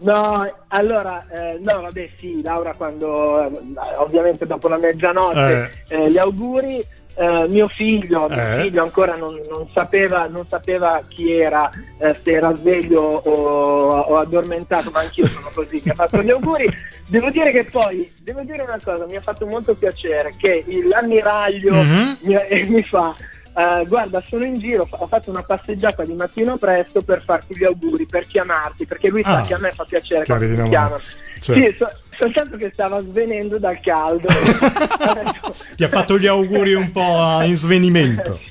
No, 0.00 0.50
allora, 0.68 1.26
eh, 1.30 1.58
no, 1.60 1.80
vabbè, 1.80 2.10
sì, 2.18 2.40
Laura 2.42 2.74
quando, 2.74 3.42
eh, 3.42 3.50
ovviamente 3.96 4.46
dopo 4.46 4.68
la 4.68 4.78
mezzanotte, 4.78 5.84
eh, 5.88 6.10
gli 6.10 6.18
auguri. 6.18 6.84
Eh, 7.14 7.46
mio 7.48 7.68
figlio, 7.68 8.28
mio 8.28 8.38
Eh. 8.38 8.62
figlio 8.62 8.82
ancora 8.82 9.14
non, 9.16 9.38
non 9.50 9.68
sapeva, 9.72 10.26
non 10.26 10.46
sapeva 10.48 11.02
chi 11.06 11.30
era, 11.32 11.70
eh, 11.98 12.18
se 12.22 12.32
era 12.32 12.54
sveglio 12.54 13.00
o, 13.02 13.90
o 14.00 14.16
addormentato, 14.18 14.90
ma 14.90 15.00
anch'io 15.00 15.26
sono 15.26 15.50
così 15.54 15.80
che 15.80 15.90
ha 15.90 15.94
fatto 15.94 16.22
gli 16.22 16.30
auguri. 16.30 16.68
Devo 17.06 17.28
dire 17.30 17.50
che 17.50 17.64
poi, 17.64 18.10
devo 18.22 18.42
dire 18.42 18.62
una 18.62 18.78
cosa, 18.82 19.04
mi 19.06 19.16
ha 19.16 19.20
fatto 19.20 19.44
molto 19.46 19.74
piacere 19.74 20.34
che 20.38 20.64
l'ammiraglio 20.88 21.74
Mhm. 21.74 22.18
mi, 22.22 22.34
eh, 22.34 22.64
mi 22.70 22.82
fa 22.82 23.14
eh, 23.56 23.84
guarda 23.88 24.22
sono 24.24 24.44
in 24.44 24.60
giro 24.60 24.86
ho 24.88 25.06
fatto 25.08 25.28
una 25.28 25.42
passeggiata 25.42 26.04
di 26.04 26.12
mattino 26.12 26.56
presto 26.56 27.02
per 27.02 27.20
farti 27.24 27.56
gli 27.56 27.64
auguri 27.64 28.06
per 28.06 28.24
chiamarti 28.28 28.86
perché 28.86 29.08
lui 29.08 29.24
sa 29.24 29.38
Ah, 29.38 29.42
che 29.42 29.54
a 29.54 29.58
me 29.58 29.72
fa 29.72 29.84
piacere 29.84 30.24
quando 30.24 30.46
mi 30.46 30.68
chiama 30.68 30.96
certo. 30.96 31.20
sì, 31.40 31.74
so- 31.76 31.90
soltanto 32.20 32.56
che 32.58 32.70
stava 32.72 33.02
svenendo 33.02 33.58
dal 33.58 33.80
caldo 33.80 34.26
Ti 35.76 35.84
ha 35.84 35.88
fatto 35.88 36.18
gli 36.18 36.26
auguri 36.26 36.74
un 36.74 36.90
po' 36.92 37.40
in 37.42 37.56
svenimento. 37.56 38.38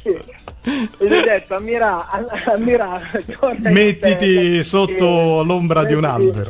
Sì. 0.61 0.77
e 0.99 1.07
gli 1.07 1.13
ho 1.13 1.21
detto 1.23 1.55
ammira, 1.55 2.05
ammira 2.47 2.99
Mettiti 3.59 4.35
hotel." 4.57 4.63
sotto 4.65 5.41
l'ombra 5.43 5.85
di 5.85 5.93
un 5.93 6.01
Mettiti- 6.01 6.49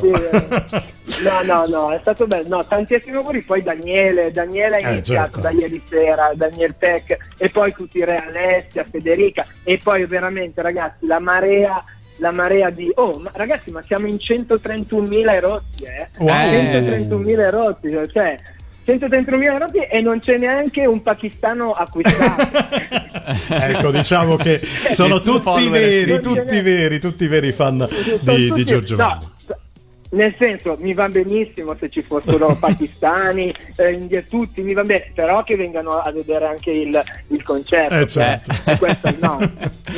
sì, 1.06 1.22
No, 1.22 1.42
no, 1.42 1.66
no, 1.66 1.92
è 1.92 1.98
stato 2.00 2.26
bello. 2.26 2.48
No, 2.56 2.66
tantissimi 2.66 3.16
auguri. 3.16 3.42
Poi 3.42 3.62
Daniele, 3.62 4.30
Daniele 4.32 4.76
ha 4.76 4.88
Eh, 4.88 4.92
iniziato 4.94 5.40
certo. 5.40 5.40
da 5.40 5.50
ieri 5.50 5.80
sera, 5.88 6.32
Daniel 6.34 6.74
Tech, 6.78 7.16
e 7.36 7.48
poi 7.50 7.72
tutti 7.72 7.98
i 7.98 8.04
re 8.04 8.16
Alessia, 8.26 8.84
Federica, 8.90 9.46
e 9.62 9.78
poi 9.82 10.04
veramente 10.06 10.60
ragazzi, 10.60 11.06
la 11.06 11.20
marea, 11.20 11.82
la 12.20 12.30
marea 12.30 12.70
di... 12.70 12.90
Oh, 12.94 13.18
ma 13.18 13.30
ragazzi, 13.34 13.70
ma 13.70 13.82
siamo 13.86 14.06
in 14.06 14.16
131.000 14.16 15.30
erotti, 15.30 15.84
eh? 15.84 16.08
Wow. 16.18 16.28
131.000 16.28 17.38
erotti, 17.40 17.90
cioè... 18.12 18.38
131.000 18.86 19.42
erotti 19.42 19.78
e 19.78 20.00
non 20.00 20.20
c'è 20.20 20.36
neanche 20.36 20.84
un 20.86 21.02
pakistano 21.02 21.72
acquistato. 21.72 22.48
Ecco, 23.48 23.92
diciamo 23.92 24.34
che 24.36 24.60
sono 24.64 25.14
Nessun 25.14 25.42
tutti 25.42 25.68
veri, 25.68 26.20
tutti 26.20 26.60
veri, 26.60 26.98
tutti 26.98 27.26
veri 27.28 27.52
fan 27.52 27.86
Sono 27.88 28.36
di, 28.36 28.50
di 28.50 28.64
Giorgio 28.64 28.96
no. 28.96 29.32
Nel 30.12 30.34
senso, 30.36 30.76
mi 30.80 30.92
va 30.92 31.08
benissimo 31.08 31.76
se 31.78 31.88
ci 31.88 32.02
fossero 32.02 32.54
pakistani, 32.58 33.54
eh, 33.76 33.92
india- 33.92 34.22
tutti, 34.22 34.60
mi 34.62 34.72
va 34.72 34.82
bene, 34.82 35.12
però 35.14 35.44
che 35.44 35.54
vengano 35.54 35.98
a 35.98 36.10
vedere 36.10 36.46
anche 36.46 36.72
il, 36.72 37.00
il 37.28 37.42
concerto. 37.44 37.94
Eh, 37.94 38.06
certo. 38.08 38.52
Eh, 38.68 38.76
questo 38.76 39.14
no. 39.20 39.38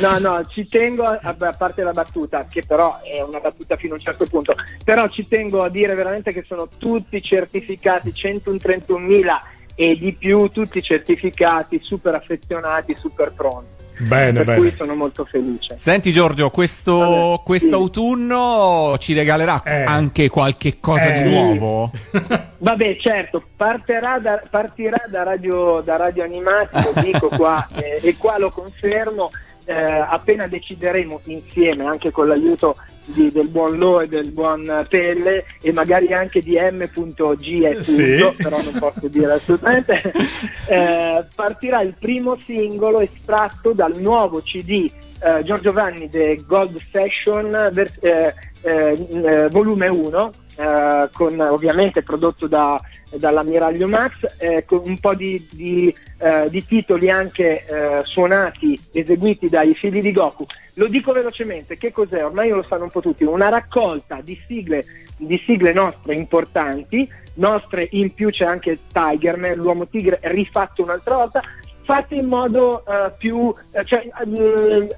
no, 0.01 0.19
no, 0.19 0.45
ci 0.45 0.67
tengo, 0.67 1.05
a, 1.05 1.19
a 1.21 1.53
parte 1.53 1.81
la 1.81 1.93
battuta, 1.93 2.45
che 2.47 2.63
però 2.63 2.99
è 3.01 3.21
una 3.21 3.39
battuta 3.39 3.75
fino 3.75 3.93
a 3.93 3.97
un 3.97 4.03
certo 4.03 4.25
punto, 4.25 4.53
però 4.83 5.09
ci 5.09 5.27
tengo 5.27 5.63
a 5.63 5.69
dire 5.69 5.95
veramente 5.95 6.31
che 6.31 6.43
sono 6.43 6.67
tutti 6.77 7.19
certificati, 7.19 8.09
131.000 8.09 9.39
e 9.75 9.95
di 9.95 10.13
più, 10.13 10.47
tutti 10.49 10.81
certificati, 10.83 11.79
super 11.81 12.13
affezionati, 12.13 12.95
super 12.95 13.31
pronti. 13.31 13.82
Bene, 13.99 14.43
per 14.43 14.57
cui 14.57 14.69
bene. 14.71 14.85
sono 14.85 14.95
molto 14.95 15.25
felice. 15.25 15.77
Senti 15.77 16.11
Giorgio, 16.11 16.49
questo 16.49 17.41
sì. 17.45 17.71
autunno 17.73 18.95
ci 18.97 19.13
regalerà 19.13 19.61
Eh. 19.63 19.83
anche 19.83 20.29
qualche 20.29 20.79
cosa 20.79 21.13
Eh. 21.13 21.23
di 21.23 21.29
nuovo? 21.29 21.91
Vabbè, 22.59 22.97
certo, 22.99 23.43
partirà 23.55 24.19
da, 24.19 24.41
partirà 24.49 25.03
da 25.09 25.23
radio, 25.23 25.81
da 25.81 25.97
radio 25.97 26.23
Animati, 26.23 26.81
lo 26.81 27.01
dico 27.01 27.27
qua, 27.29 27.67
eh, 27.75 27.99
e 28.01 28.15
qua 28.17 28.37
lo 28.37 28.49
confermo, 28.51 29.29
eh, 29.65 29.73
appena 29.73 30.47
decideremo 30.47 31.21
insieme, 31.25 31.85
anche 31.85 32.11
con 32.11 32.27
l'aiuto 32.27 32.75
di- 33.05 33.31
del 33.31 33.47
buon 33.47 33.77
Lo 33.77 33.99
e 34.01 34.07
del 34.07 34.31
buon 34.31 34.85
Pelle, 34.89 35.45
e 35.61 35.71
magari 35.71 36.13
anche 36.13 36.41
di 36.41 36.57
M.G 36.57 36.91
tutto, 36.93 37.35
Sì. 37.83 38.33
però 38.37 38.61
non 38.61 38.73
posso 38.79 39.07
dire 39.07 39.33
assolutamente, 39.33 40.01
eh, 40.69 41.23
partirà 41.35 41.81
il 41.81 41.95
primo 41.99 42.37
singolo 42.37 42.99
estratto 43.01 43.73
dal 43.73 43.95
nuovo 43.99 44.41
CD 44.41 44.89
eh, 45.21 45.43
Giorgio 45.43 45.71
Vanni 45.71 46.09
The 46.09 46.43
Gold 46.45 46.77
Session 46.81 47.69
ver- 47.71 47.97
eh, 48.01 48.33
eh, 48.61 49.07
eh, 49.23 49.47
volume 49.49 49.87
1 49.87 50.31
eh, 50.55 51.09
con 51.13 51.39
ovviamente 51.39 52.03
prodotto 52.03 52.47
da, 52.47 52.79
dall'ammiraglio 53.17 53.87
Max 53.87 54.13
eh, 54.37 54.63
con 54.65 54.81
un 54.83 54.97
po' 54.99 55.13
di, 55.13 55.45
di, 55.51 55.93
eh, 56.17 56.47
di 56.49 56.65
titoli 56.65 57.09
anche 57.09 57.65
eh, 57.65 58.01
suonati 58.03 58.79
eseguiti 58.91 59.49
dai 59.49 59.73
figli 59.73 60.01
di 60.01 60.11
Goku. 60.11 60.45
Lo 60.75 60.87
dico 60.87 61.11
velocemente 61.11 61.77
che 61.77 61.91
cos'è? 61.91 62.25
Ormai 62.25 62.49
lo 62.49 62.63
sanno 62.63 62.85
un 62.85 62.89
po' 62.89 63.01
tutti 63.01 63.23
una 63.23 63.49
raccolta 63.49 64.21
di 64.21 64.39
sigle 64.47 64.83
di 65.17 65.41
sigle 65.45 65.73
nostre 65.73 66.15
importanti 66.15 67.07
nostre 67.35 67.87
in 67.91 68.13
più 68.13 68.29
c'è 68.29 68.45
anche 68.45 68.79
Tigerman 68.91 69.55
l'uomo 69.55 69.87
tigre 69.87 70.19
rifatto 70.23 70.83
un'altra 70.83 71.15
volta 71.15 71.41
fatte 71.83 72.15
in 72.15 72.25
modo 72.25 72.83
eh, 72.85 73.11
più 73.17 73.53
eh, 73.71 73.83
cioè, 73.85 74.07
eh, 74.25 74.95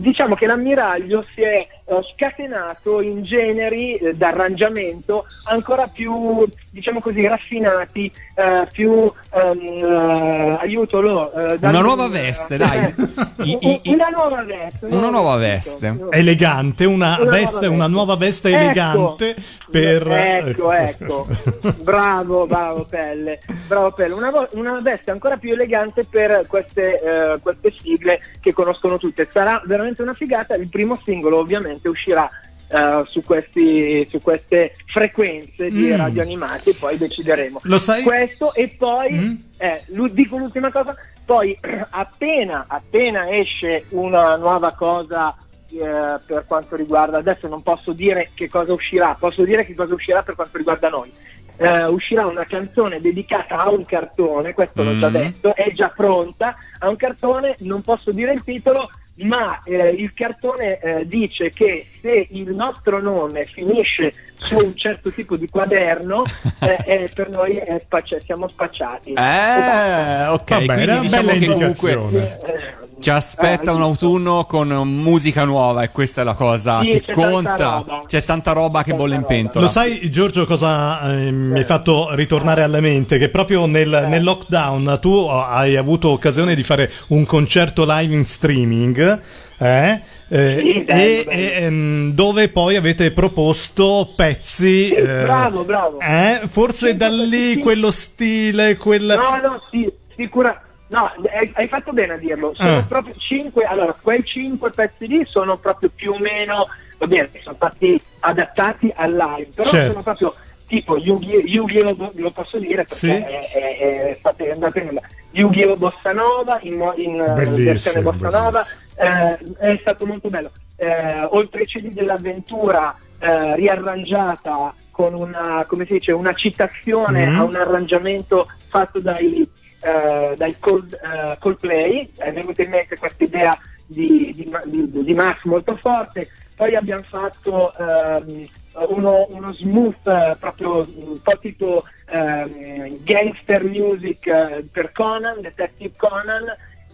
diciamo 0.00 0.34
che 0.34 0.46
l'ammiraglio 0.46 1.24
si 1.34 1.42
è 1.42 1.66
eh, 1.84 2.00
scatenato 2.14 3.00
in 3.00 3.22
generi 3.22 3.94
eh, 3.96 4.14
d'arrangiamento 4.14 5.24
ancora 5.44 5.86
più 5.86 6.44
diciamo 6.70 7.00
così 7.00 7.26
raffinati 7.26 8.10
eh, 8.34 8.66
più 8.72 9.10
ehm, 9.32 9.60
eh, 9.60 10.56
aiuto 10.60 11.00
lo 11.00 11.32
eh, 11.32 11.58
Una 11.60 11.80
nuova 11.80 12.08
veste, 12.08 12.56
dai. 12.56 12.94
I- 13.42 13.56
i- 13.60 13.80
i- 13.84 13.92
una 13.94 14.08
nuova 14.08 14.42
veste 14.42 14.86
Una 14.86 15.08
nuova 15.10 15.36
veste. 15.36 15.98
Elegante, 16.10 16.84
una, 16.84 17.18
Una 17.20 17.30
veste, 17.30 17.60
nuova 17.66 17.74
una 17.74 17.86
nuova 17.86 18.16
veste 18.16 18.48
Ecco. 18.50 18.58
elegante 18.58 19.36
per... 19.70 20.06
Ecco, 20.10 20.72
ecco. 20.72 21.26
Bravo, 21.82 22.46
bravo 22.46 22.84
Pelle. 22.84 23.40
Bravo 23.68 23.92
Pelle. 23.92 24.14
Una, 24.14 24.30
vo- 24.30 24.48
una 24.52 24.80
veste 24.80 25.10
ancora 25.10 25.36
più 25.36 25.52
elegante 25.52 26.04
per 26.04 26.44
queste, 26.46 27.00
eh, 27.00 27.38
queste 27.40 27.72
sigle 27.80 28.20
che 28.40 28.52
conoscono 28.52 28.98
tutte. 28.98 29.28
Sarà 29.32 29.60
veramente 29.64 29.85
una 30.02 30.14
figata. 30.14 30.54
Il 30.54 30.68
primo 30.68 31.00
singolo 31.04 31.38
ovviamente 31.38 31.88
uscirà 31.88 32.28
eh, 32.68 33.02
su, 33.06 33.22
questi, 33.22 34.06
su 34.10 34.20
queste 34.20 34.74
frequenze 34.86 35.70
di 35.70 35.92
Mm. 35.92 35.96
radio 35.96 36.22
animati 36.22 36.70
e 36.70 36.74
poi 36.74 36.96
decideremo. 36.98 37.60
Lo 37.64 37.78
sai? 37.78 38.02
Questo 38.02 38.52
e 38.54 38.68
poi, 38.76 39.12
Mm. 39.12 39.34
eh, 39.58 39.82
lu- 39.88 40.08
dico 40.08 40.36
l'ultima 40.36 40.72
cosa, 40.72 40.94
poi 41.24 41.56
appena, 41.90 42.64
appena 42.66 43.30
esce 43.36 43.84
una 43.90 44.36
nuova 44.36 44.72
cosa 44.72 45.36
eh, 45.70 46.18
per 46.26 46.44
quanto 46.46 46.74
riguarda, 46.76 47.18
adesso 47.18 47.46
non 47.48 47.62
posso 47.62 47.92
dire 47.92 48.30
che 48.34 48.48
cosa 48.48 48.72
uscirà, 48.72 49.14
posso 49.18 49.44
dire 49.44 49.64
che 49.64 49.74
cosa 49.74 49.94
uscirà 49.94 50.22
per 50.22 50.34
quanto 50.34 50.56
riguarda 50.56 50.88
noi. 50.88 51.12
Eh, 51.58 51.84
uscirà 51.86 52.26
una 52.26 52.44
canzone 52.46 53.00
dedicata 53.00 53.58
a 53.58 53.70
un 53.70 53.84
cartone, 53.84 54.52
questo 54.54 54.82
l'ho 54.82 54.98
già 54.98 55.08
Mm. 55.08 55.12
detto, 55.12 55.54
è 55.54 55.72
già 55.72 55.88
pronta, 55.94 56.54
a 56.80 56.88
un 56.88 56.96
cartone, 56.96 57.56
non 57.60 57.82
posso 57.82 58.10
dire 58.12 58.32
il 58.32 58.42
titolo, 58.44 58.88
ma 59.18 59.62
eh, 59.64 59.88
il 59.90 60.12
cartone 60.12 60.78
eh, 60.78 61.06
dice 61.06 61.52
che 61.52 61.86
se 62.00 62.28
il 62.30 62.54
nostro 62.54 63.00
nome 63.00 63.46
finisce 63.46 64.12
su 64.34 64.56
un 64.56 64.76
certo 64.76 65.10
tipo 65.10 65.36
di 65.36 65.48
quaderno, 65.48 66.22
eh, 66.60 66.78
eh, 66.84 67.10
per 67.14 67.30
noi 67.30 67.56
è 67.56 67.80
spaccia- 67.84 68.20
siamo 68.24 68.48
spacciati. 68.48 69.12
Eh, 69.12 70.26
ok, 70.28 70.50
Va 70.50 70.58
bene, 70.58 70.66
quindi 70.66 70.84
una 70.84 70.98
diciamo 71.00 71.26
bella 71.26 71.38
che 71.38 71.46
comunque 71.46 71.92
indicazione. 71.92 72.85
Ci 72.98 73.10
aspetta 73.10 73.70
Eh, 73.70 73.74
un 73.74 73.82
autunno 73.82 74.44
con 74.46 74.68
musica 74.68 75.44
nuova 75.44 75.82
e 75.82 75.90
questa 75.90 76.22
è 76.22 76.24
la 76.24 76.34
cosa 76.34 76.80
Sì, 76.80 76.88
che 76.90 77.00
c'è 77.02 77.12
tanta 77.14 77.30
conta. 77.30 77.64
roba. 77.76 78.02
C'è 78.06 78.24
tanta 78.24 78.52
roba 78.52 78.82
che 78.82 78.94
bolle 78.94 79.14
in 79.16 79.24
pentola. 79.24 79.64
Lo 79.66 79.70
sai, 79.70 80.10
Giorgio, 80.10 80.46
cosa 80.46 81.00
eh, 81.12 81.30
mi 81.30 81.58
hai 81.58 81.64
fatto 81.64 82.14
ritornare 82.14 82.62
alla 82.62 82.80
mente? 82.80 83.18
Che 83.18 83.28
proprio 83.28 83.66
nel, 83.66 84.06
nel 84.08 84.22
lockdown 84.22 84.98
tu 85.00 85.12
hai 85.28 85.76
avuto 85.76 86.08
occasione 86.10 86.54
di 86.54 86.62
fare 86.62 86.90
un 87.08 87.24
concerto 87.26 87.84
live 87.86 88.14
in 88.14 88.24
streaming. 88.24 89.20
eh, 89.58 90.00
eh, 90.28 90.58
Sì, 90.60 90.84
e, 90.84 91.24
e, 91.28 91.52
ehm, 91.64 92.12
dove 92.12 92.48
poi 92.48 92.76
avete 92.76 93.12
proposto 93.12 94.12
pezzi 94.16 94.86
Sì, 94.88 94.92
eh, 94.92 95.02
bravo, 95.22 95.62
bravo. 95.62 95.98
eh, 96.00 96.40
forse 96.46 96.96
da 96.96 97.08
lì 97.08 97.58
quello 97.58 97.90
stile 97.90 98.76
quel 98.76 99.04
No, 99.16 99.48
no, 99.48 99.62
sì, 99.70 99.90
sicura. 100.16 100.60
No, 100.88 101.12
hai, 101.32 101.50
hai 101.54 101.68
fatto 101.68 101.92
bene 101.92 102.14
a 102.14 102.16
dirlo. 102.16 102.54
Sono 102.54 102.76
Ah. 102.78 102.84
proprio 102.86 103.14
cinque. 103.18 103.64
Allora, 103.64 103.94
quei 104.00 104.24
cinque 104.24 104.70
pezzi 104.70 105.06
lì 105.06 105.24
sono 105.26 105.56
proprio 105.56 105.90
più 105.94 106.12
o 106.12 106.18
meno. 106.18 106.68
Va 106.98 107.06
bene, 107.06 107.28
sono 107.42 107.56
stati 107.56 108.00
adattati 108.20 108.92
al 108.94 109.12
live, 109.14 109.50
però 109.54 109.68
Certo. 109.68 109.90
sono 109.90 110.02
proprio 110.02 110.34
tipo 110.66 110.96
Yu-Gi- 110.96 111.44
Yu-Gi-Oh! 111.46 112.10
lo 112.14 112.30
posso 112.30 112.58
dire 112.58 112.76
perché 112.84 112.94
Sì. 112.94 113.10
è, 113.10 113.50
è, 113.52 113.78
è, 113.78 114.16
state 114.18 114.50
andate 114.50 114.80
in 114.80 114.98
Yu-Gi-Oh! 115.32 115.76
Bossa 115.76 116.12
Nova 116.12 116.58
in, 116.62 116.92
in 116.96 117.20
eh, 117.20 117.32
versione 117.34 118.02
Bossa 118.02 118.30
Nova 118.30 118.62
eh, 118.96 119.38
è 119.58 119.78
stato 119.80 120.06
molto 120.06 120.28
bello 120.28 120.50
eh, 120.76 121.22
oltre 121.30 121.60
ai 121.60 121.66
CD 121.66 121.92
dell'avventura 121.92 122.96
eh, 123.20 123.54
riarrangiata 123.54 124.74
con 124.90 125.14
una 125.14 125.64
come 125.68 125.84
si 125.86 125.92
dice 125.92 126.10
una 126.12 126.32
citazione 126.32 127.26
Mhm. 127.26 127.38
a 127.38 127.44
un 127.44 127.54
arrangiamento 127.56 128.48
fatto 128.68 128.98
dai 128.98 129.48
eh, 129.86 130.34
dai 130.36 130.56
Cold, 130.58 130.92
eh, 130.94 131.36
Coldplay. 131.38 132.10
È 132.16 132.32
venuta 132.32 132.62
in 132.62 132.70
mente 132.70 132.96
questa 132.96 133.24
idea 133.24 133.58
di, 133.86 134.32
di, 134.34 134.50
di- 134.64 135.02
di 135.04 135.14
Max 135.14 135.44
molto 135.44 135.76
forte. 135.76 136.28
Poi 136.56 136.74
abbiamo 136.74 137.02
fatto 137.02 137.72
ehm, 137.76 138.46
uno, 138.88 139.26
uno 139.30 139.52
smooth 139.52 140.06
eh, 140.06 140.36
proprio 140.40 140.78
un 140.78 141.20
po' 141.22 141.38
tipo 141.38 141.84
ehm, 142.08 143.02
gangster 143.04 143.62
music 143.64 144.26
eh, 144.26 144.64
per 144.72 144.92
Conan, 144.92 145.40
Detective 145.40 145.92
Conan. 145.96 146.44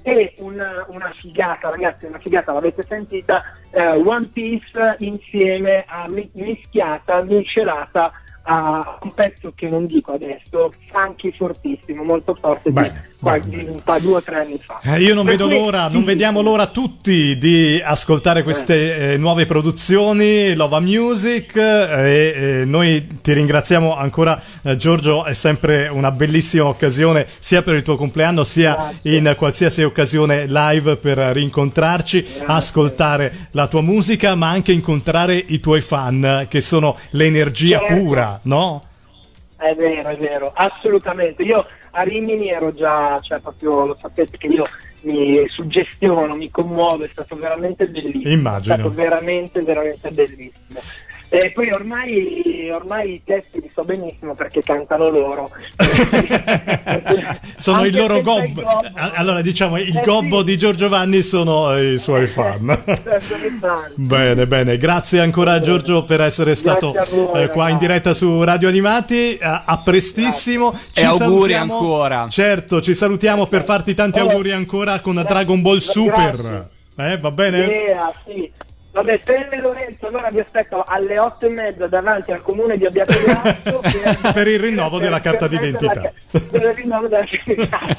E 0.05 0.35
una, 0.39 0.85
una 0.89 1.13
figata 1.15 1.71
ragazzi, 1.71 2.07
una 2.07 2.19
figata 2.19 2.53
l'avete 2.53 2.83
sentita? 2.83 3.45
Eh, 3.71 3.87
One 3.87 4.27
Piece 4.33 4.97
insieme 4.99 5.85
a 5.87 6.09
mi- 6.09 6.29
mischiata, 6.33 7.23
miscelata 7.23 8.11
a 8.43 8.99
un 9.03 9.13
pezzo 9.15 9.53
che 9.55 9.69
non 9.69 9.87
dico 9.87 10.13
adesso, 10.13 10.73
funky 10.91 11.33
fortissimo, 11.33 12.03
molto 12.03 12.35
forte 12.35 12.71
Bene, 12.71 13.12
qua- 13.23 13.39
di 13.39 13.65
un 13.69 13.81
pa- 13.83 13.99
due 14.01 14.17
o 14.17 14.23
tre 14.23 14.41
anni 14.41 14.59
fa. 14.65 14.81
Eh, 14.83 15.01
io 15.01 15.15
non 15.15 15.25
Per 15.25 15.37
vedo 15.37 15.47
cui- 15.49 15.57
l'ora, 15.59 15.89
non 15.89 16.05
vediamo 16.05 16.43
l'ora 16.43 16.67
tutti 16.67 17.39
di 17.39 17.81
ascoltare 17.83 18.43
queste 18.43 19.13
eh, 19.13 19.17
nuove 19.17 19.47
produzioni, 19.47 20.55
Lova 20.55 20.81
Music 20.81 21.57
eh, 21.57 21.87
e 21.97 22.61
eh, 22.61 22.65
noi 22.65 23.21
ti 23.23 23.33
ringraziamo 23.33 23.97
ancora 23.97 24.41
eh, 24.63 24.77
Giorgio, 24.77 25.25
è 25.25 25.35
sempre 25.35 25.89
una 25.89 26.11
bellissima 26.11 26.67
occasione 26.67 27.27
sia 27.39 27.63
per 27.63 27.75
il 27.75 27.83
tuo 27.83 27.97
compleanno 27.97 28.45
sia 28.45 28.93
in 29.03 29.35
qualsiasi 29.37 29.83
occasione 29.83 30.47
live 30.47 30.97
per 30.97 31.19
rincontrarci, 31.19 32.27
ascoltare 32.47 33.49
la 33.53 33.67
tua 33.69 33.83
musica 33.83 34.35
ma 34.35 34.49
anche 34.51 34.73
incontrare 34.73 35.37
i 35.37 35.61
tuoi 35.61 35.81
fan 35.81 36.47
che 36.49 36.61
sono 36.61 36.97
l'energia 37.11 37.79
Certo. 37.79 37.95
pura, 37.95 38.41
no? 38.45 38.85
È 39.57 39.75
vero, 39.77 40.09
è 40.09 40.17
vero, 40.17 40.51
assolutamente. 40.55 41.43
Io 41.45 41.65
a 41.93 42.03
Rimini 42.03 42.51
ero 42.51 42.75
già, 42.75 43.21
cioè 43.21 43.41
proprio 43.41 43.87
lo 43.87 43.99
sapete 44.01 44.37
che 44.37 44.47
io 44.47 44.67
mi 45.03 45.45
suggestiono, 45.49 46.35
mi 46.35 46.51
commuovo, 46.51 47.05
è 47.05 47.09
stato 47.11 47.37
veramente 47.37 47.89
bellissimo. 47.89 48.29
Immagino. 48.29 48.75
È 48.75 48.79
stato 48.79 48.95
veramente, 48.95 49.63
veramente 49.63 50.11
bellissimo. 50.11 50.81
E 51.35 51.51
poi 51.53 51.71
ormai, 51.71 52.69
ormai 52.71 53.15
i 53.15 53.23
testi 53.25 53.59
li 53.63 53.71
so 53.75 53.85
benissimo 53.85 54.35
perché 54.35 54.63
cantano 54.63 55.09
loro. 55.09 55.51
sono 57.57 57.79
Anche 57.79 57.89
il 57.89 57.97
loro 57.97 58.15
senza 58.17 58.31
gobbo. 58.31 58.63
Allora 59.15 59.41
diciamo 59.41 59.79
il 59.79 59.97
Eh, 59.97 60.03
gobbo 60.05 60.39
sì. 60.41 60.45
di 60.45 60.59
Giorgio 60.59 60.91
Vanni 60.91 61.23
sono 61.23 61.75
eh, 61.75 61.93
i 61.95 61.99
suoi 61.99 62.27
fan. 62.27 62.69
Interessante. 62.85 63.95
Bene, 63.95 64.47
bene, 64.47 64.77
grazie 64.77 65.21
ancora 65.21 65.59
Giorgio 65.61 66.05
per 66.05 66.21
essere 66.21 66.55
stato 66.55 66.95
voi, 67.11 67.45
eh, 67.45 67.49
qua 67.49 67.71
in 67.71 67.79
diretta 67.79 68.13
su 68.13 68.43
Radio 68.43 68.69
Animati. 68.69 69.39
A, 69.41 69.63
a 69.65 69.81
prestissimo. 69.81 70.79
E 70.93 71.03
auguri 71.03 71.53
salutiamo- 71.55 71.73
ancora. 71.79 72.27
Certo, 72.29 72.83
ci 72.83 72.93
salutiamo 72.93 73.47
per 73.47 73.65
farti 73.65 73.95
tanti 73.95 74.19
auguri 74.19 74.53
ancora 74.53 75.01
con 75.01 75.15
Dragon 75.27 75.63
Ball 75.63 75.79
Super. 75.79 76.69
Eh, 76.95 77.19
va 77.19 77.31
bene? 77.31 77.59
Yeah, 77.65 78.13
sì. 78.27 78.51
Vabbè, 78.93 79.21
Pelle 79.21 79.59
Lorenzo, 79.59 80.07
allora 80.07 80.29
vi 80.31 80.41
aspetto 80.41 80.85
alle 80.87 81.19
otto 81.19 81.47
e 81.47 81.49
mezza 81.49 81.87
davanti 81.87 82.31
al 82.31 82.43
comune 82.43 82.77
di 82.77 82.85
Abbiate 82.85 83.15
Grasso 83.25 83.81
per, 84.21 84.33
Per 84.33 84.47
il 84.49 84.61
rinnovo 84.61 84.99
della 84.99 85.19
carta 85.21 85.49
d'identità. 85.49 86.13
Per 86.31 86.63
il 86.63 86.75
rinnovo 86.75 87.09
della 87.09 87.25
carta 87.25 87.97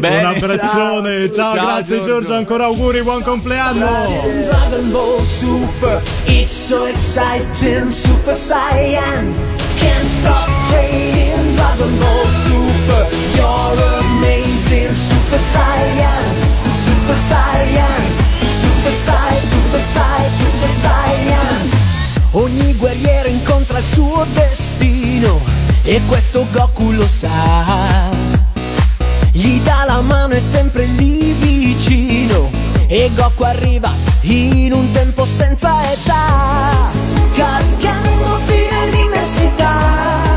Un 0.00 0.24
abbraccione, 0.24 1.32
ciao, 1.32 1.54
Ciao, 1.56 1.64
grazie 1.66 1.96
Giorgio. 1.96 2.12
Giorgio. 2.12 2.34
ancora 2.34 2.64
auguri, 2.66 3.02
buon 3.02 3.22
compleanno. 3.22 3.84
Dragon 3.84 4.90
Ball 4.92 5.22
Super, 5.22 6.00
it's 6.26 6.52
so 6.52 6.86
exciting, 6.86 7.88
Super 7.88 8.34
Saiyan. 8.34 9.34
Can't 9.74 10.06
stop 10.06 10.48
training, 10.70 11.56
Dragon 11.56 11.98
Ball 11.98 12.26
Super, 12.26 13.06
you're 13.34 13.82
amazing, 14.22 14.92
Super 14.92 15.38
Saiyan, 15.38 16.24
Super 16.68 17.16
Saiyan, 17.16 18.17
Super 18.88 18.94
Sai, 18.94 19.36
Super 19.36 19.80
Sai, 19.82 20.26
Super 20.26 20.70
Saiyan. 20.70 21.70
Ogni 22.30 22.74
guerriero 22.76 23.28
incontra 23.28 23.78
il 23.78 23.84
suo 23.84 24.24
destino 24.32 25.40
e 25.82 26.00
questo 26.06 26.46
Goku 26.50 26.92
lo 26.92 27.06
sa. 27.06 28.08
Gli 29.32 29.60
dà 29.60 29.84
la 29.86 30.00
mano 30.00 30.32
e 30.32 30.40
sempre 30.40 30.86
lì 30.86 31.32
vicino 31.34 32.50
E 32.86 33.10
Goku 33.14 33.42
arriva 33.42 33.92
in 34.22 34.72
un 34.72 34.90
tempo 34.90 35.24
senza 35.26 35.80
età 35.92 36.90
Caricandosi 37.34 38.66
nell'immensità 38.70 40.27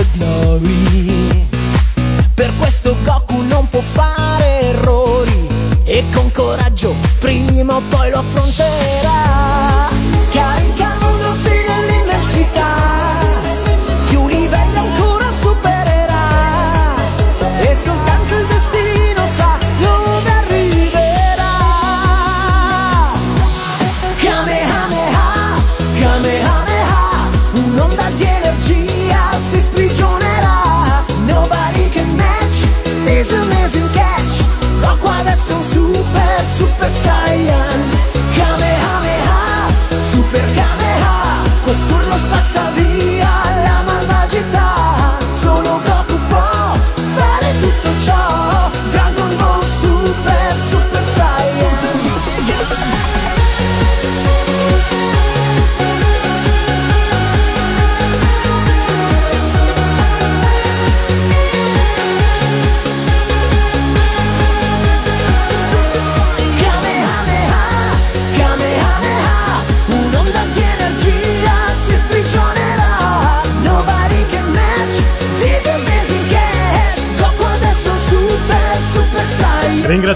the 0.00 0.18
glory. 0.18 1.46
Per 2.34 2.50
questo 2.58 2.96
Goku 3.04 3.42
non 3.42 3.68
può 3.68 3.80
fare 3.80 4.60
errori 4.62 5.46
E 5.84 6.04
con 6.14 6.32
coraggio 6.32 6.94
prima 7.18 7.74
o 7.74 7.82
poi 7.90 8.10
lo 8.10 8.18
affronterà 8.18 9.29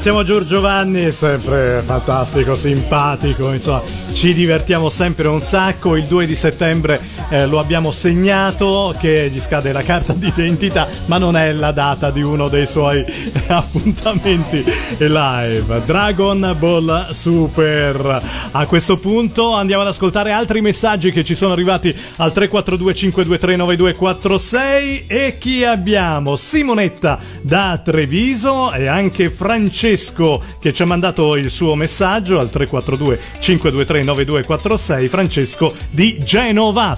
Ringraziamo 0.05 0.39
Giorgio 0.39 0.61
Vanni, 0.61 1.11
sempre 1.13 1.81
fantastico, 1.83 2.55
simpatico, 2.55 3.51
insomma, 3.55 3.81
ci 4.13 4.35
divertiamo 4.35 4.91
sempre 4.91 5.29
un 5.29 5.41
sacco. 5.41 5.97
Il 5.97 6.05
2 6.05 6.27
di 6.27 6.37
settembre 6.37 7.01
eh, 7.29 7.47
lo 7.47 7.59
abbiamo 7.59 7.93
segnato 7.93 8.95
che 8.99 9.31
gli 9.33 9.41
scade 9.41 9.73
la 9.73 9.83
carta 9.83 10.13
d'identità, 10.17 10.89
ma 11.07 11.19
non 11.19 11.37
è 11.37 11.53
la 11.53 11.73
data 11.73 12.11
di 12.11 12.23
uno 12.23 12.49
dei 12.49 12.67
suoi 12.67 13.05
appuntamenti 13.49 14.65
live. 14.99 15.83
Dragon 15.85 16.57
Ball 16.59 17.11
Super. 17.11 18.23
A 18.53 18.67
questo 18.67 18.97
punto 18.97 19.53
andiamo 19.53 19.83
ad 19.83 19.89
ascoltare 19.89 20.33
altri 20.33 20.61
messaggi 20.61 21.13
che 21.13 21.25
ci 21.25 21.35
sono 21.35 21.53
arrivati 21.53 21.95
al 22.17 22.33
342 22.33 22.95
523 22.95 23.57
9246 23.57 25.05
e 25.07 25.37
chi 25.39 25.65
abbiamo? 25.65 26.37
Simonetta 26.37 27.19
da 27.43 27.81
Treviso 27.83 28.73
e 28.73 28.87
anche 28.87 29.31
Francesco 29.31 30.43
che 30.61 30.73
ci 30.73 30.83
ha 30.83 30.87
mandato 30.87 31.37
il 31.37 31.51
suo 31.51 31.75
messaggio 31.75 32.39
al 32.39 32.51
342 32.51 33.21
523 33.39 34.03
9246 34.03 35.09
Francesco 35.09 35.75
di 35.91 36.19
Genova. 36.23 36.95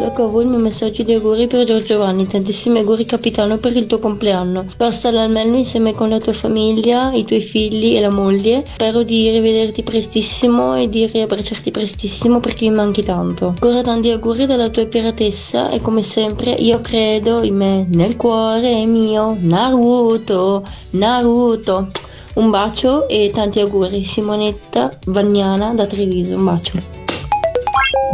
Ecco 0.00 0.24
a 0.24 0.26
voi 0.28 0.44
il 0.44 0.50
mio 0.50 0.58
messaggio 0.58 1.02
di 1.02 1.12
auguri 1.12 1.46
per 1.46 1.64
Giorgio 1.64 1.98
Vanni, 1.98 2.26
tantissimi 2.26 2.78
auguri 2.78 3.04
capitano 3.04 3.58
per 3.58 3.76
il 3.76 3.86
tuo 3.86 3.98
compleanno. 3.98 4.66
Stare 4.90 5.18
almeno 5.18 5.56
insieme 5.56 5.92
con 5.92 6.08
la 6.08 6.18
tua 6.18 6.32
famiglia, 6.32 7.12
i 7.12 7.24
tuoi 7.24 7.40
figli 7.40 7.96
e 7.96 8.00
la 8.00 8.10
moglie. 8.10 8.64
Spero 8.66 9.02
di 9.02 9.30
rivederti 9.30 9.82
prestissimo 9.82 10.76
e 10.76 10.88
di 10.88 11.06
riabbracciarti 11.06 11.70
prestissimo 11.70 12.38
perché 12.40 12.68
mi 12.68 12.74
manchi 12.74 13.02
tanto. 13.02 13.48
Ancora 13.48 13.82
tanti 13.82 14.10
auguri 14.10 14.46
dalla 14.46 14.68
tua 14.68 14.86
piratessa 14.86 15.70
e 15.70 15.80
come 15.80 16.02
sempre 16.02 16.52
io 16.52 16.80
credo 16.80 17.42
in 17.42 17.56
me, 17.56 17.86
nel 17.90 18.16
cuore 18.16 18.84
mio, 18.86 19.36
Naruto, 19.40 20.64
Naruto. 20.90 21.88
Un 22.34 22.50
bacio 22.50 23.08
e 23.08 23.30
tanti 23.32 23.60
auguri, 23.60 24.02
Simonetta 24.02 24.98
Vagnana 25.06 25.72
da 25.74 25.86
Treviso, 25.86 26.34
un 26.34 26.44
bacio. 26.44 27.03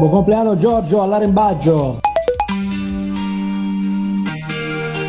Buon 0.00 0.12
compleanno 0.12 0.56
Giorgio 0.56 1.02
all'arembaggio. 1.02 2.09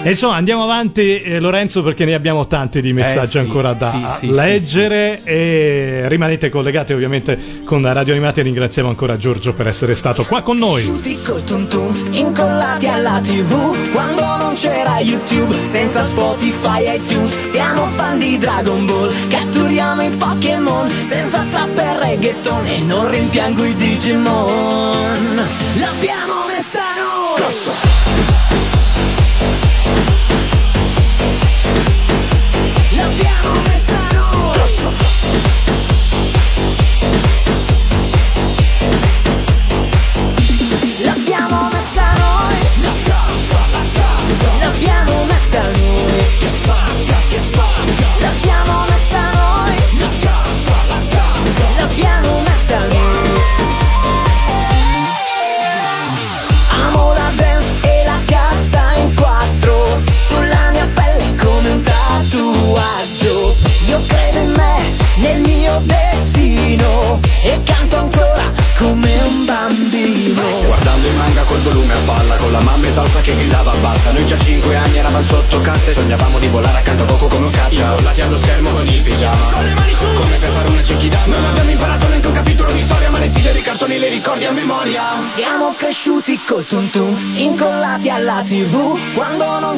E 0.03 0.09
insomma, 0.09 0.35
andiamo 0.35 0.63
avanti, 0.63 1.21
eh, 1.21 1.39
Lorenzo, 1.39 1.83
perché 1.83 2.05
ne 2.05 2.15
abbiamo 2.15 2.47
tanti 2.47 2.81
di 2.81 2.91
messaggi 2.91 3.37
Eh, 3.37 3.39
sì, 3.41 3.45
ancora 3.45 3.73
da 3.73 3.91
sì, 3.91 4.05
sì, 4.07 4.31
leggere. 4.31 5.21
E 5.23 6.05
rimanete 6.07 6.49
collegati, 6.49 6.93
ovviamente, 6.93 7.37
con 7.65 7.81
Radio 7.81 8.13
Animati. 8.13 8.39
E 8.39 8.43
ringraziamo 8.43 8.89
ancora 8.89 9.15
Giorgio 9.17 9.53
per 9.53 9.67
essere 9.67 9.93
stato 9.93 10.23
qua 10.23 10.41
con 10.41 10.57
noi. 10.57 10.83
Tutti 10.85 11.21
col 11.21 11.43
tum, 11.43 11.93
incollati 12.11 12.87
alla 12.87 13.19
tv 13.21 13.91
Quando 13.91 14.21
non 14.37 14.53
c'era 14.55 14.99
YouTube, 14.99 15.55
senza 15.63 16.03
Spotify 16.03 16.83
e 16.85 16.95
iTunes 16.95 17.43
Siamo 17.45 17.85
fan 17.87 18.19
di 18.19 18.37
Dragon 18.37 18.85
Ball, 18.85 19.11
catturiamo 19.29 20.01
i 20.01 20.09
Pokémon 20.09 20.89
Senza 20.89 21.45
trap 21.49 21.77
e 21.77 21.99
reggaeton 21.99 22.65
e 22.65 22.79
non 22.81 23.09
rimpiango 23.09 23.63
i 23.63 23.75
Digimon 23.75 25.35
L'abbiamo 25.75 26.45
messa 26.47 26.79
noi 26.97 27.90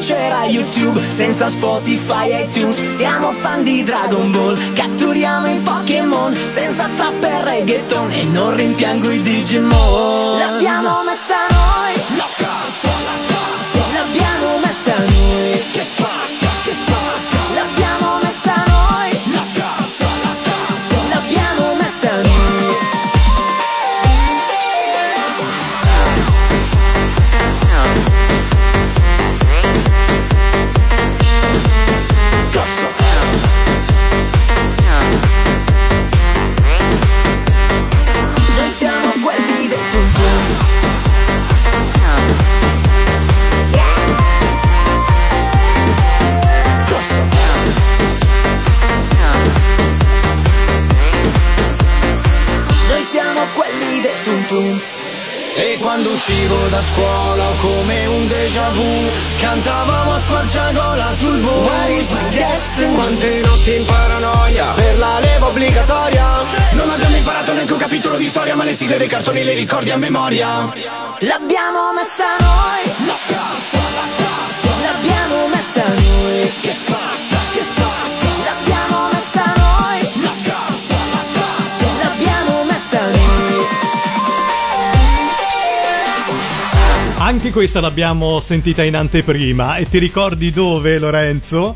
c'era 0.04 0.44
YouTube 0.44 1.00
Senza 1.08 1.48
Spotify 1.48 2.28
e 2.28 2.42
iTunes. 2.42 2.90
Siamo 2.90 3.32
fan 3.32 3.64
di 3.64 3.82
Dragon 3.82 4.30
Ball 4.30 4.74
Catturiamo 4.74 5.46
i 5.46 5.58
Pokémon 5.60 6.36
Senza 6.44 6.90
trap 6.94 7.24
e 7.24 7.44
reggaeton. 7.44 8.10
E 8.10 8.24
non 8.24 8.54
rimpiango 8.54 9.10
i 9.10 9.22
Digimon. 9.22 10.38
L'abbiamo 10.38 11.03
da 56.74 56.82
scuola 56.82 57.44
come 57.60 58.06
un 58.06 58.26
déjà 58.26 58.68
vu. 58.70 59.10
Cantavamo 59.38 60.14
a 60.14 60.18
squarciagola 60.18 61.14
sul 61.18 61.38
buon 61.38 61.62
What 61.62 61.88
is 61.90 62.08
my 62.10 62.30
destiny? 62.30 62.94
Quante 62.94 63.40
notti 63.44 63.74
in 63.76 63.84
paranoia 63.84 64.66
Per 64.74 64.98
la 64.98 65.18
leva 65.20 65.46
obbligatoria. 65.46 66.26
Non 66.72 66.90
abbiamo 66.90 67.16
imparato 67.16 67.52
neanche 67.52 67.72
un 67.72 67.78
capitolo 67.78 68.16
di 68.16 68.26
storia 68.26 68.56
Ma 68.56 68.64
le 68.64 68.74
sigle 68.74 68.96
dei 68.96 69.06
cartoni 69.06 69.44
le 69.44 69.54
ricordi 69.54 69.90
a 69.90 69.96
memoria. 69.96 70.72
L'abbiamo 71.18 71.92
messa 71.94 72.26
noi. 72.40 73.06
La 73.06 73.18
casa, 73.26 73.78
la 74.00 74.08
casa. 74.18 74.68
L'abbiamo 74.82 75.46
messa 75.46 75.84
noi. 75.84 76.52
Che 76.60 76.72
spacca, 76.72 77.23
Anche 87.24 87.52
questa 87.52 87.80
l'abbiamo 87.80 88.38
sentita 88.40 88.82
in 88.84 88.94
anteprima. 88.96 89.76
E 89.76 89.88
ti 89.88 89.98
ricordi 89.98 90.50
dove, 90.50 90.98
Lorenzo? 90.98 91.74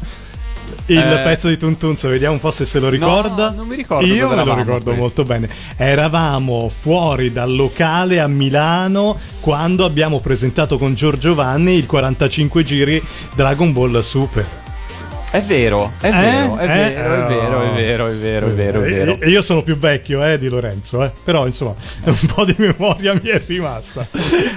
Il 0.87 0.99
Eh. 0.99 1.21
pezzo 1.23 1.49
di 1.49 1.57
Tuntunzo, 1.57 2.09
vediamo 2.11 2.35
un 2.35 2.41
po' 2.41 2.51
se 2.51 2.67
se 2.67 2.79
lo 2.79 2.91
ricorda. 2.91 3.51
non 3.57 3.67
mi 3.67 3.75
ricordo 3.77 4.07
Io 4.07 4.29
me 4.29 4.35
lo 4.45 4.55
ricordo 4.55 4.85
questo. 4.93 5.01
molto 5.01 5.23
bene. 5.25 5.49
Eravamo 5.77 6.69
fuori 6.69 7.33
dal 7.33 7.55
locale 7.55 8.21
a 8.21 8.27
Milano 8.29 9.19
quando 9.41 9.87
abbiamo 9.87 10.21
presentato 10.21 10.77
con 10.77 10.95
Giorgio 10.95 11.35
Vanni 11.35 11.73
il 11.77 11.87
45 11.87 12.63
giri 12.63 13.03
Dragon 13.35 13.73
Ball 13.73 14.01
Super. 14.01 14.58
È 15.31 15.43
vero, 15.43 15.93
è 16.01 16.11
vero, 16.11 16.57
è 16.57 16.67
vero, 16.67 17.15
è 17.15 17.27
vero, 17.29 17.61
è 17.61 17.75
vero, 17.75 18.07
è 18.07 18.13
vero, 18.15 18.47
è 18.47 18.51
vero, 18.51 18.83
è 18.83 18.89
vero. 18.89 19.21
E- 19.21 19.29
io 19.29 19.43
sono 19.43 19.63
più 19.63 19.77
vecchio 19.77 20.25
eh, 20.25 20.39
di 20.39 20.49
Lorenzo, 20.49 21.05
eh. 21.05 21.11
però 21.23 21.47
insomma 21.47 21.75
un 22.05 22.27
po' 22.35 22.47
di 22.47 22.55
memoria 22.57 23.13
mi 23.13 23.29
è 23.29 23.41
rimasta. 23.45 24.07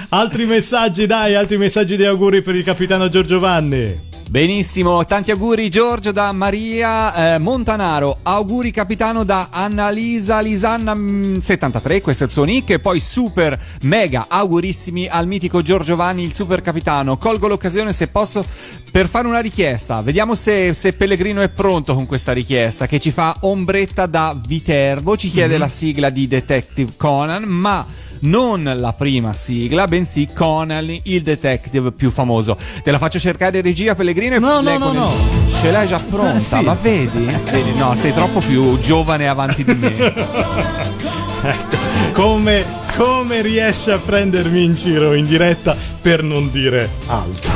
altri 0.08 0.46
messaggi, 0.46 1.04
dai, 1.04 1.34
altri 1.34 1.58
messaggi 1.58 1.96
di 1.96 2.06
auguri 2.06 2.40
per 2.40 2.54
il 2.54 2.64
capitano 2.64 3.10
Giorgio 3.10 3.38
Vanni. 3.38 4.11
Benissimo, 4.32 5.04
tanti 5.04 5.30
auguri 5.30 5.68
Giorgio 5.68 6.10
da 6.10 6.32
Maria 6.32 7.34
eh, 7.34 7.38
Montanaro, 7.38 8.20
auguri 8.22 8.70
capitano 8.70 9.24
da 9.24 9.48
Annalisa 9.50 10.40
Lisanna 10.40 10.94
mm, 10.94 11.36
73, 11.36 12.00
questo 12.00 12.22
è 12.22 12.26
il 12.28 12.32
suo 12.32 12.44
nick, 12.44 12.70
e 12.70 12.78
poi 12.78 12.98
super 12.98 13.62
mega 13.82 14.28
augurissimi 14.30 15.06
al 15.06 15.26
mitico 15.26 15.60
Giorgio 15.60 15.96
Vanni, 15.96 16.22
il 16.22 16.32
super 16.32 16.62
capitano. 16.62 17.18
Colgo 17.18 17.46
l'occasione 17.46 17.92
se 17.92 18.08
posso 18.08 18.42
per 18.90 19.06
fare 19.06 19.28
una 19.28 19.40
richiesta, 19.40 20.00
vediamo 20.00 20.34
se, 20.34 20.72
se 20.72 20.94
Pellegrino 20.94 21.42
è 21.42 21.50
pronto 21.50 21.92
con 21.92 22.06
questa 22.06 22.32
richiesta, 22.32 22.86
che 22.86 23.00
ci 23.00 23.10
fa 23.10 23.36
ombretta 23.40 24.06
da 24.06 24.34
Viterbo, 24.46 25.14
ci 25.14 25.28
chiede 25.30 25.56
Mhm. 25.56 25.60
la 25.60 25.68
sigla 25.68 26.08
di 26.08 26.26
Detective 26.26 26.92
Conan, 26.96 27.42
ma 27.42 27.84
non 28.22 28.72
la 28.76 28.92
prima 28.92 29.32
sigla, 29.32 29.86
bensì 29.86 30.28
Conan, 30.34 30.96
il 31.04 31.22
detective 31.22 31.92
più 31.92 32.10
famoso. 32.10 32.56
Te 32.82 32.90
la 32.90 32.98
faccio 32.98 33.18
cercare 33.18 33.58
in 33.58 33.64
regia, 33.64 33.94
Pellegrino? 33.94 34.36
E 34.36 34.38
No, 34.38 34.60
no, 34.60 34.78
no, 34.78 34.92
no. 34.92 35.10
Ce 35.48 35.70
l'hai 35.70 35.86
già 35.86 35.98
pronta, 35.98 36.34
Eh, 36.36 36.40
sì. 36.40 36.60
ma 36.62 36.76
vedi? 36.80 37.26
Vedi, 37.50 37.72
No, 37.78 37.94
sei 37.94 38.12
troppo 38.12 38.40
più 38.40 38.78
giovane 38.80 39.28
avanti 39.28 39.64
di 39.64 39.74
me. 39.74 39.90
Come, 42.12 42.64
come 42.96 43.42
riesce 43.42 43.90
a 43.90 43.98
prendermi 43.98 44.64
in 44.64 44.74
giro 44.74 45.14
in 45.14 45.26
diretta 45.26 45.74
per 46.00 46.22
non 46.22 46.50
dire 46.52 46.88
altro? 47.06 47.50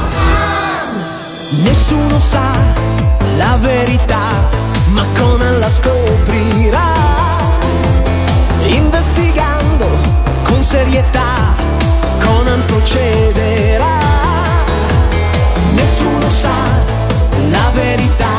Nessuno 1.63 2.19
sa 2.19 2.51
la 3.37 3.57
verità, 3.61 4.19
ma 4.89 5.05
Conan 5.17 5.59
la 5.61 5.71
scoprirà. 5.71 6.95
Investigando 8.67 9.55
con 9.56 9.56
serietà, 10.67 11.55
Conan 12.19 12.61
procederà. 12.67 13.99
Nessuno 15.75 16.29
sa 16.29 16.57
la 17.51 17.71
verità, 17.73 18.36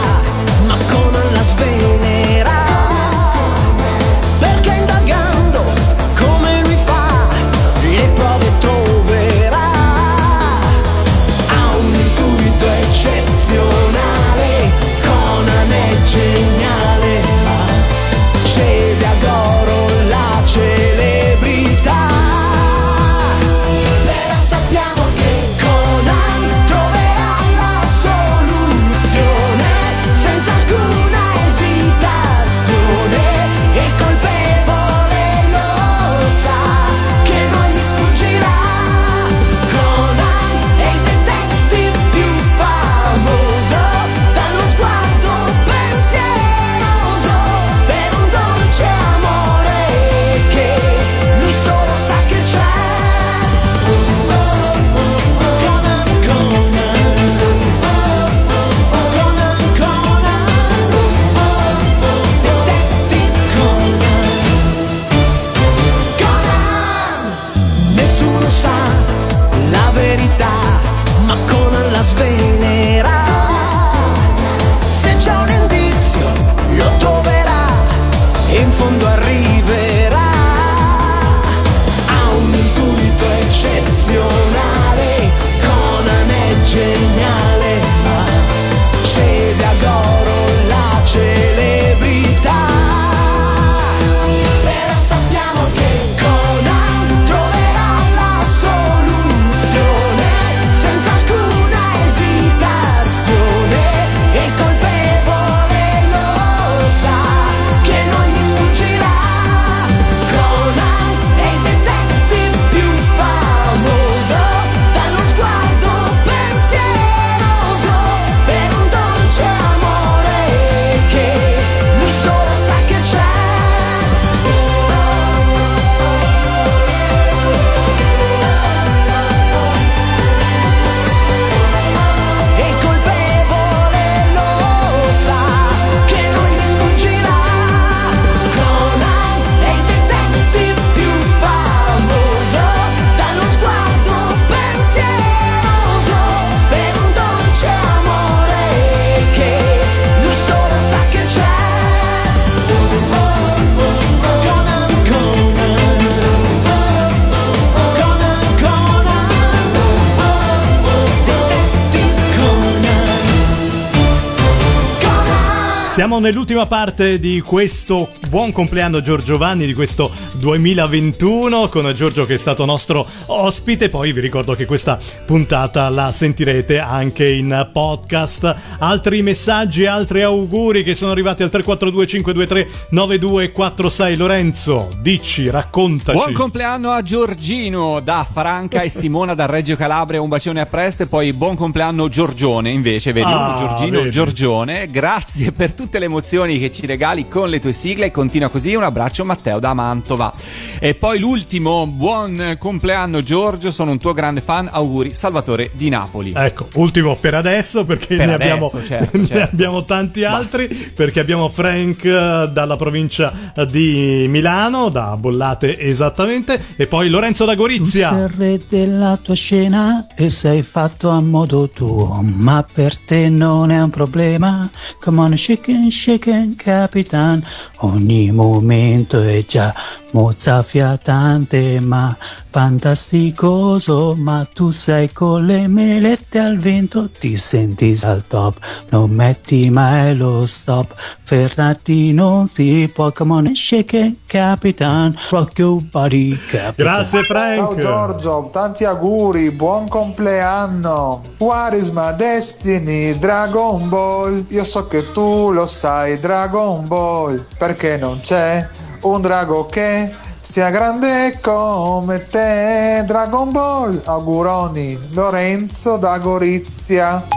Siamo 165.98 166.19
nell'ultima 166.19 166.68
parte 166.68 167.18
di 167.18 167.41
questo 167.41 168.11
buon 168.30 168.52
compleanno 168.52 169.02
Giorgio 169.02 169.40
Vanni 169.40 169.65
di 169.65 169.74
questo 169.74 170.11
2021 170.36 171.69
con 171.69 171.91
Giorgio 171.95 172.24
che 172.24 172.36
è 172.36 172.38
stato 172.38 172.65
nostro 172.65 173.03
ospite. 173.26 173.90
Poi 173.90 174.11
vi 174.11 174.19
ricordo 174.19 174.53
che 174.53 174.65
questa 174.65 174.99
puntata 175.26 175.90
la 175.90 176.11
sentirete 176.11 176.78
anche 176.78 177.28
in 177.28 177.69
podcast. 177.74 178.56
Altri 178.78 179.24
messaggi, 179.24 179.88
altri 179.88 180.22
auguri 180.22 180.84
che 180.84 180.94
sono 180.94 181.10
arrivati 181.10 181.41
al 181.41 181.49
342 181.49 182.06
523 182.06 182.88
9246. 182.90 184.15
Lorenzo, 184.18 184.90
dici, 185.02 185.49
raccontaci. 185.49 186.15
Buon 186.15 186.34
compleanno 186.34 186.91
a 186.91 187.02
Giorgino 187.02 188.02
da 188.02 188.24
Franca 188.32 188.82
e 188.82 188.90
Simona 188.90 189.34
da 189.34 189.48
Reggio 189.48 189.76
Calabria, 189.76 190.22
un 190.22 190.30
bacione 190.30 190.61
a 190.61 190.68
presto 190.68 191.02
e 191.02 191.07
poi 191.07 191.34
buon 191.34 191.56
compleanno 191.56 192.07
Giorgione 192.07 192.69
invece, 192.69 193.14
vedi, 193.14 193.32
Ah, 193.32 193.56
Giorgino, 193.57 193.98
vedi. 193.98 194.11
Giorgione, 194.11 194.91
grazie 194.91 195.52
per 195.52 195.74
tutte 195.88 195.99
le 195.99 196.05
emozioni 196.05 196.59
che 196.59 196.69
ci 196.69 196.85
regali 196.85 197.30
con 197.30 197.49
le 197.49 197.61
tue 197.61 197.72
sigle 197.72 198.07
e 198.07 198.11
continua 198.11 198.49
così, 198.49 198.76
un 198.76 198.84
abbraccio 198.84 199.23
Matteo 199.23 199.57
da 199.57 199.73
Mantova. 199.73 200.34
E 200.80 200.95
poi 200.95 201.18
l'ultimo, 201.18 201.88
buon 201.88 202.57
compleanno 202.59 203.23
Giorgio, 203.23 203.72
sono 203.72 203.91
un 203.91 203.97
tuo 203.97 204.11
grande 204.11 204.41
fan, 204.41 204.68
auguri 204.69 205.14
Salvatore 205.14 205.72
di 205.76 205.88
Napoli. 205.88 206.34
Ecco, 206.35 206.68
ultimo 206.73 207.15
per 207.15 207.35
adesso 207.35 207.85
perché 207.85 208.18
Per 208.18 208.26
ne, 208.26 208.34
adesso, 208.34 208.51
abbiamo, 208.51 208.85
certo, 208.85 209.15
ne 209.18 209.26
certo. 209.26 209.55
abbiamo 209.55 209.85
tanti 209.85 210.26
altri 210.26 210.68
perché 210.93 211.22
abbiamo 211.22 211.47
Frank 211.47 212.03
eh, 212.03 212.49
dalla 212.51 212.76
provincia 212.76 213.31
di 213.72 214.26
Milano, 214.27 214.89
da 214.89 215.15
Bollate 215.15 215.80
esattamente, 215.80 216.61
e 216.76 216.85
poi 216.88 217.07
Lorenzo 217.07 217.45
da 217.45 217.53
Tu 217.53 217.59
Gorizia. 217.59 218.09
sei 218.09 218.23
il 218.23 218.30
re 218.35 218.61
della 218.68 219.18
tua 219.23 219.35
scena 219.35 220.05
e 220.18 220.30
sei 220.30 220.64
fatto 220.64 221.07
a 221.07 221.22
modo 221.22 221.69
tuo, 221.69 222.19
ma 222.22 222.65
per 222.69 222.97
te 222.97 223.30
non 223.30 223.72
è 223.72 223.81
un 223.81 223.89
problema. 223.89 224.69
Come 224.99 225.22
on, 225.22 225.35
shaken, 225.77 225.91
shaken, 225.91 226.55
capitan. 226.55 227.43
Ogni 227.77 228.31
momento 228.31 229.21
è 229.21 229.43
già 229.45 229.73
mozzafiatante, 230.11 231.79
ma 231.79 232.15
fantasticoso, 232.57 234.15
ma 234.17 234.47
tu 234.51 234.71
sei 234.71 235.11
con 235.13 235.45
le 235.45 235.67
melette 235.67 236.39
al 236.39 236.57
vento, 236.57 237.07
ti 237.11 237.38
senti 237.38 237.95
al 238.01 238.25
top, 238.25 238.57
non 238.89 239.11
metti 239.11 239.69
mai 239.69 240.17
lo 240.17 240.43
stop, 240.47 240.95
fermarti 241.23 242.13
non 242.13 242.47
si 242.47 242.89
può, 242.91 243.11
come 243.11 243.34
on 243.34 243.53
shake 243.53 243.97
it, 243.99 244.17
capitan, 244.25 245.15
rock 245.29 245.59
your 245.59 245.84
body, 245.84 246.35
capitan. 246.49 246.73
Grazie 246.77 247.23
Ciao 247.25 247.35
Frank. 247.35 247.79
Giorgio, 247.79 248.49
tanti 248.51 248.85
auguri, 248.85 249.51
buon 249.51 249.88
compleanno. 249.88 251.21
What 251.38 251.73
is 251.73 251.91
my 251.91 252.15
destiny? 252.15 253.15
Dragon 253.19 253.88
Ball. 253.88 254.43
Io 254.47 254.63
so 254.63 254.88
che 254.88 255.11
tu 255.11 255.51
lo 255.51 255.67
sai, 255.67 256.17
Dragon 256.17 256.88
Ball. 256.88 257.45
Perché 257.55 257.97
non 257.97 258.19
c'è 258.21 258.67
un 259.01 259.21
drago 259.21 259.67
che 259.67 260.25
sia 260.49 260.69
grande 260.69 261.38
come 261.41 262.30
te. 262.30 263.03
Dragon 263.06 263.52
Ball. 263.52 264.02
Auguroni, 264.06 264.98
Lorenzo 265.11 265.98
da 265.98 266.18
Gorizia. 266.19 267.28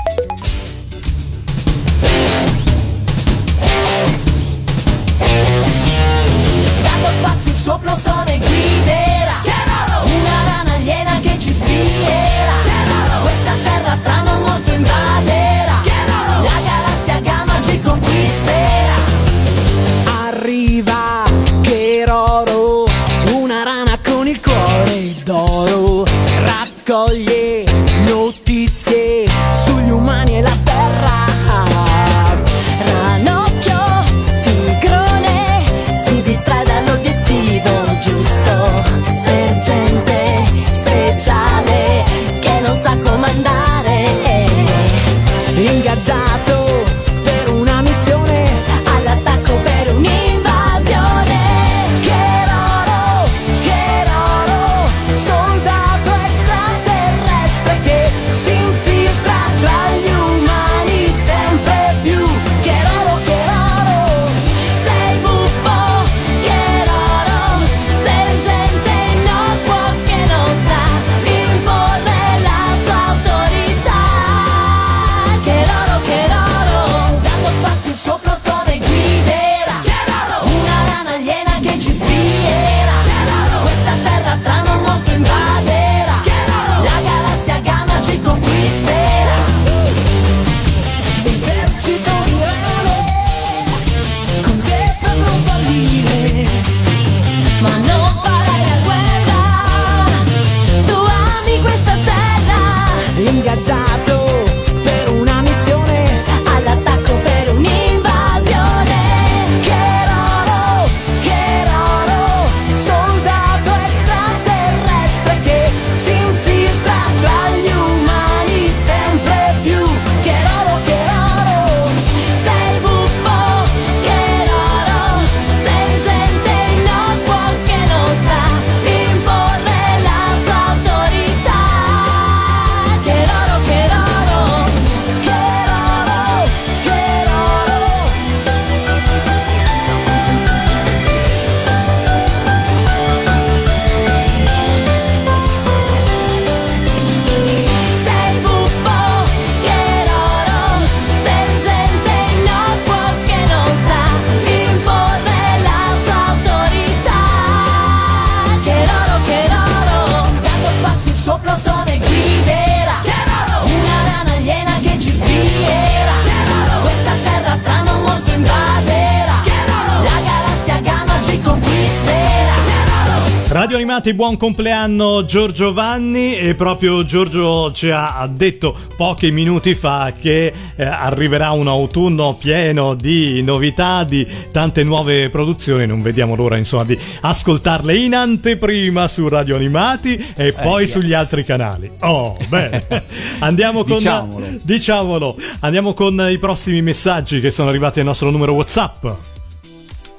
Animati, 174.10 174.14
buon 174.14 174.36
compleanno 174.36 175.24
Giorgio 175.24 175.72
Vanni 175.72 176.36
e 176.36 176.54
proprio 176.54 177.04
Giorgio 177.04 177.72
ci 177.72 177.90
ha 177.90 178.28
detto 178.32 178.76
pochi 178.96 179.30
minuti 179.30 179.74
fa 179.74 180.12
che 180.18 180.52
eh, 180.76 180.84
arriverà 180.84 181.50
un 181.50 181.68
autunno 181.68 182.36
pieno 182.38 182.94
di 182.94 183.42
novità, 183.42 184.04
di 184.04 184.26
tante 184.50 184.84
nuove 184.84 185.28
produzioni, 185.30 185.86
non 185.86 186.02
vediamo 186.02 186.34
l'ora 186.34 186.56
insomma 186.56 186.84
di 186.84 186.98
ascoltarle 187.20 187.96
in 187.96 188.14
anteprima 188.14 189.08
su 189.08 189.28
Radio 189.28 189.56
Animati 189.56 190.32
e 190.34 190.52
poi 190.52 190.82
yes. 190.82 190.90
sugli 190.90 191.12
altri 191.12 191.44
canali. 191.44 191.90
Oh, 192.00 192.36
bene. 192.48 192.84
Andiamo 193.40 193.84
con 193.84 193.96
Diciamolo. 193.96 194.46
diciamolo, 194.62 195.36
andiamo 195.60 195.92
con 195.94 196.26
i 196.30 196.38
prossimi 196.38 196.82
messaggi 196.82 197.40
che 197.40 197.50
sono 197.50 197.68
arrivati 197.68 198.00
al 198.00 198.06
nostro 198.06 198.30
numero 198.30 198.52
WhatsApp. 198.54 199.29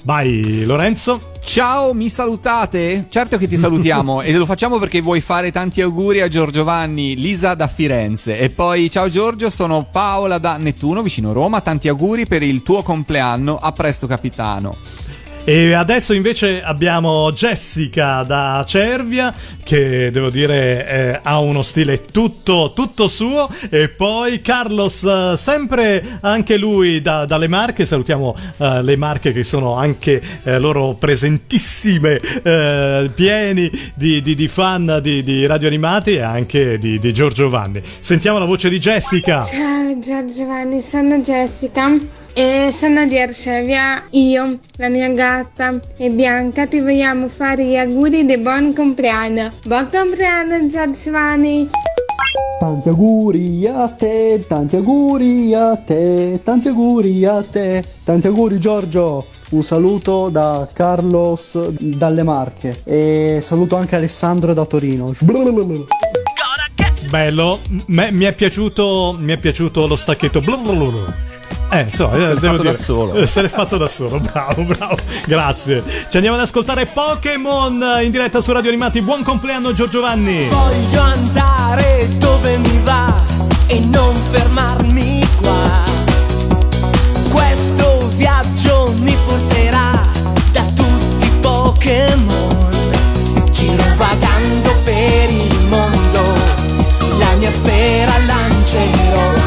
Vai 0.04 0.64
Lorenzo. 0.66 1.30
Ciao, 1.44 1.94
mi 1.94 2.08
salutate? 2.08 3.06
Certo 3.10 3.38
che 3.38 3.48
ti 3.48 3.58
salutiamo 3.58 4.22
e 4.24 4.32
lo 4.34 4.46
facciamo 4.46 4.78
perché 4.78 5.02
vuoi 5.02 5.22
fare 5.22 5.52
tanti 5.52 5.82
auguri 5.82 6.22
a 6.22 6.28
Giorgio 6.28 6.64
Vanni, 6.64 7.16
Lisa 7.16 7.56
da 7.56 7.68
Firenze 7.68 8.38
e 8.40 8.50
poi 8.50 8.90
ciao 8.90 9.10
Giorgio, 9.10 9.50
sono 9.50 9.88
Paola 9.92 10.38
da 10.38 10.58
Nettuno 10.58 11.02
vicino 11.02 11.34
Roma, 11.34 11.62
tanti 11.62 11.88
auguri 11.88 12.26
per 12.26 12.44
il 12.44 12.64
tuo 12.64 12.84
compleanno, 12.84 13.58
a 13.58 13.72
presto 13.72 14.08
capitano. 14.08 14.78
E 15.44 15.74
adesso 15.74 16.14
invece 16.14 16.62
abbiamo 16.62 17.32
Jessica 17.32 18.22
da 18.22 18.64
Cervia 18.68 19.34
che 19.64 20.12
devo 20.12 20.30
dire 20.30 20.88
eh, 20.88 21.20
ha 21.22 21.40
uno 21.40 21.64
stile 21.64 22.06
tutto, 22.06 22.74
tutto 22.76 23.08
suo 23.08 23.50
e 23.72 23.90
poi 23.90 24.42
Carlos 24.42 25.04
eh, 25.04 25.34
sempre 25.38 26.20
anche 26.22 26.58
lui 26.58 27.02
da- 27.02 27.26
dalle 27.26 27.48
Marche, 27.48 27.88
salutiamo 27.88 28.36
eh, 28.58 28.84
le 28.84 28.96
Marche 28.98 29.34
che 29.34 29.44
sono 29.44 29.76
anche 29.76 30.22
eh, 30.44 30.60
loro 30.60 30.94
presentissime, 30.94 32.20
eh, 32.44 33.10
pieni 33.14 33.70
di, 33.96 34.22
di- 34.22 34.36
di 34.36 34.48
fan 34.48 35.00
di, 35.02 35.24
di 35.24 35.46
radio 35.48 35.68
animati 35.68 36.14
e 36.14 36.22
anche 36.22 36.78
di, 36.78 37.00
Giorgio 37.14 37.50
Vanni. 37.50 37.82
Sentiamo 38.00 38.38
la 38.38 38.46
voce 38.46 38.70
di 38.70 38.78
Jessica. 38.78 39.44
Ciao 39.44 40.00
Giorgio 40.00 40.34
Giovanni, 40.34 40.82
sono 40.82 41.18
Jessica 41.18 42.21
e 42.34 42.70
sono 42.72 43.06
di 43.06 43.20
Arsevia. 43.20 44.04
Io, 44.12 44.58
la 44.78 44.90
mia 44.90 45.10
gatta 45.10 45.76
e 45.98 46.10
Bianca 46.10 46.68
ti 46.68 46.80
vogliamo 46.80 47.28
fare 47.28 47.66
gli 47.66 47.76
auguri 47.76 48.26
di 48.26 48.38
buon 48.38 48.74
compleanno. 48.74 49.52
Buon 49.66 49.90
compleanno 49.92 50.66
Giorgio 50.68 51.04
Giovanni! 51.04 51.70
Tanti 52.60 52.90
auguri 52.90 53.68
a 53.68 53.90
te, 53.90 54.46
tanti 54.48 54.76
auguri 54.76 55.54
a 55.54 55.76
te, 55.76 56.40
tanti 56.44 56.68
auguri 56.68 57.26
a 57.26 57.42
te, 57.42 57.84
tanti 58.04 58.28
auguri 58.28 58.60
Giorgio. 58.60 59.26
Un 59.50 59.64
saluto 59.64 60.30
da 60.30 60.70
Carlos 60.72 61.58
dalle 61.80 62.24
Marche 62.24 62.82
e 62.86 63.40
saluto 63.42 63.76
anche 63.76 63.96
Alessandro 63.96 64.54
da 64.54 64.64
Torino. 64.66 65.12
Bello, 67.10 67.60
Me- 67.88 68.12
mi, 68.12 68.26
è 68.26 68.34
piaciuto, 68.34 69.18
mi 69.20 69.34
è 69.34 69.38
piaciuto 69.38 69.88
lo 69.88 69.96
stacchetto. 69.98 70.40
Blablabla. 70.40 71.31
Eh, 71.74 71.82
insomma, 71.88 72.14
Se 72.14 72.20
l'è 72.20 72.24
eh, 72.26 72.28
devo 72.28 72.40
fatto 72.40 72.56
da 72.58 72.62
dire- 72.64 72.74
solo. 72.74 73.14
eh, 73.14 73.28
Se 73.28 73.42
l'è 73.42 73.48
fatto 73.50 73.78
da 73.78 73.88
solo, 73.88 74.20
bravo, 74.20 74.64
bravo. 74.64 74.96
Grazie. 75.26 75.82
Ci 76.10 76.18
andiamo 76.18 76.36
ad 76.36 76.44
ascoltare 76.44 76.86
Pokémon 76.86 78.00
in 78.04 78.12
diretta 78.12 78.42
su 78.42 78.52
Radio 78.52 78.70
Animati. 78.70 79.02
Buon 79.02 79.24
compleanno 79.24 79.72
Giorgio 79.72 80.02
Vanni. 80.02 80.48
Voglio 80.50 81.02
andare 81.02 82.10
dove 82.18 82.58
mi 82.58 82.82
va 82.84 83.24
e 83.68 83.80
non 83.90 84.14
fermarmi 84.16 85.26
qua. 85.42 85.84
Questo 87.32 88.10
viaggio 88.18 88.94
mi 89.00 89.16
porterà 89.26 90.02
da 90.52 90.64
tutti 90.76 91.26
i 91.26 91.32
Pokémon. 91.40 92.70
Girovagando 93.50 94.72
per 94.84 95.30
il 95.32 95.68
mondo, 95.70 96.34
la 97.18 97.32
mia 97.38 97.50
sfera 97.52 98.12
lancerò 98.26 99.41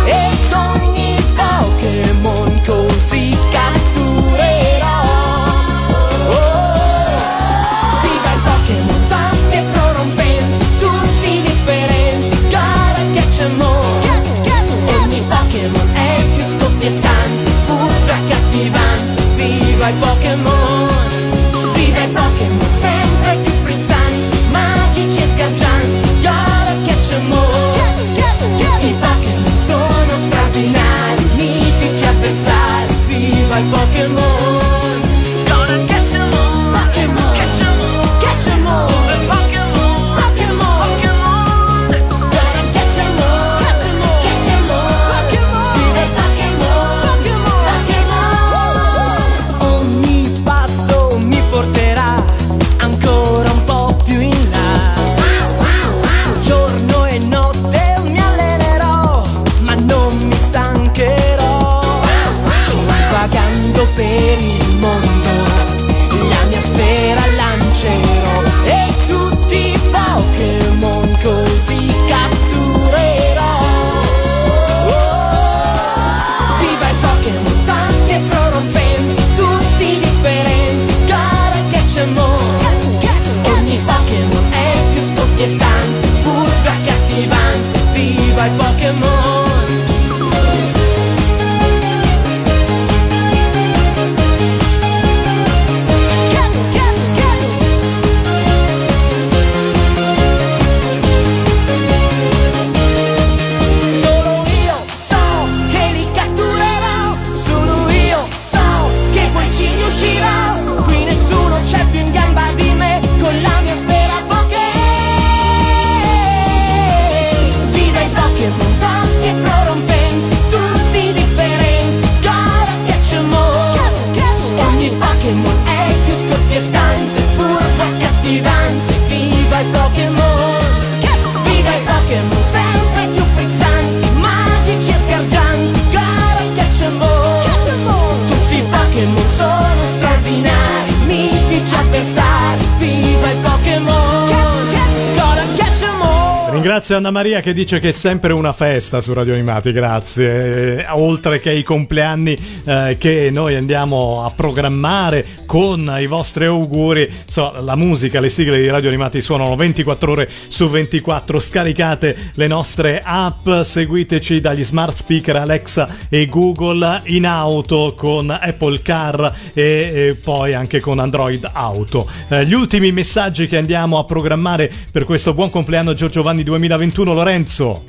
all. 146.75 146.85
Ringrazio 146.85 147.09
Anna 147.09 147.17
Maria 147.17 147.41
che 147.41 147.53
dice 147.53 147.79
che 147.79 147.91
è 147.91 147.93
sempre 147.93 148.33
una 148.33 148.53
festa 148.53 149.01
su 149.01 149.13
Radio 149.13 149.33
Animati, 149.33 149.71
grazie. 149.71 150.79
Eh, 150.79 150.87
oltre 150.91 151.39
che 151.39 151.53
i 151.53 151.63
compleanni 151.63 152.37
eh, 152.65 152.97
che 152.99 153.31
noi 153.31 153.55
andiamo 153.55 154.25
a 154.25 154.33
programmare 154.33 155.25
con 155.47 155.95
i 156.01 156.07
vostri 156.07 156.47
auguri, 156.47 157.09
so, 157.27 157.55
la 157.61 157.77
musica, 157.77 158.19
le 158.19 158.29
sigle 158.29 158.61
di 158.61 158.69
Radio 158.69 158.89
Animati 158.89 159.21
suonano 159.21 159.55
24 159.55 160.11
ore 160.11 160.29
su 160.49 160.69
24. 160.69 161.39
Scaricate 161.39 162.33
le 162.35 162.47
nostre 162.49 163.03
app, 163.05 163.49
seguiteci 163.49 164.41
dagli 164.41 164.65
smart 164.65 164.97
speaker 164.97 165.37
Alexa 165.37 165.89
e 166.09 166.27
Google 166.27 167.03
in 167.05 167.25
auto 167.25 167.95
con 167.97 168.31
Apple 168.31 168.83
Car 168.83 169.33
e, 169.53 169.63
e 169.63 170.19
poi 170.21 170.55
anche 170.55 170.81
con 170.81 170.99
Android 170.99 171.49
Auto. 171.53 172.11
Eh, 172.27 172.45
gli 172.47 172.55
ultimi 172.55 172.91
messaggi 172.91 173.47
che 173.47 173.59
andiamo 173.59 173.97
a 173.99 174.05
programmare 174.05 174.69
per 174.91 175.05
questo 175.05 175.35
buon 175.35 175.51
compleanno 175.51 175.95
Giorgio 175.95 176.23
Vanni 176.23 176.43
2021, 176.69 177.13
Lorenzo. 177.13 177.85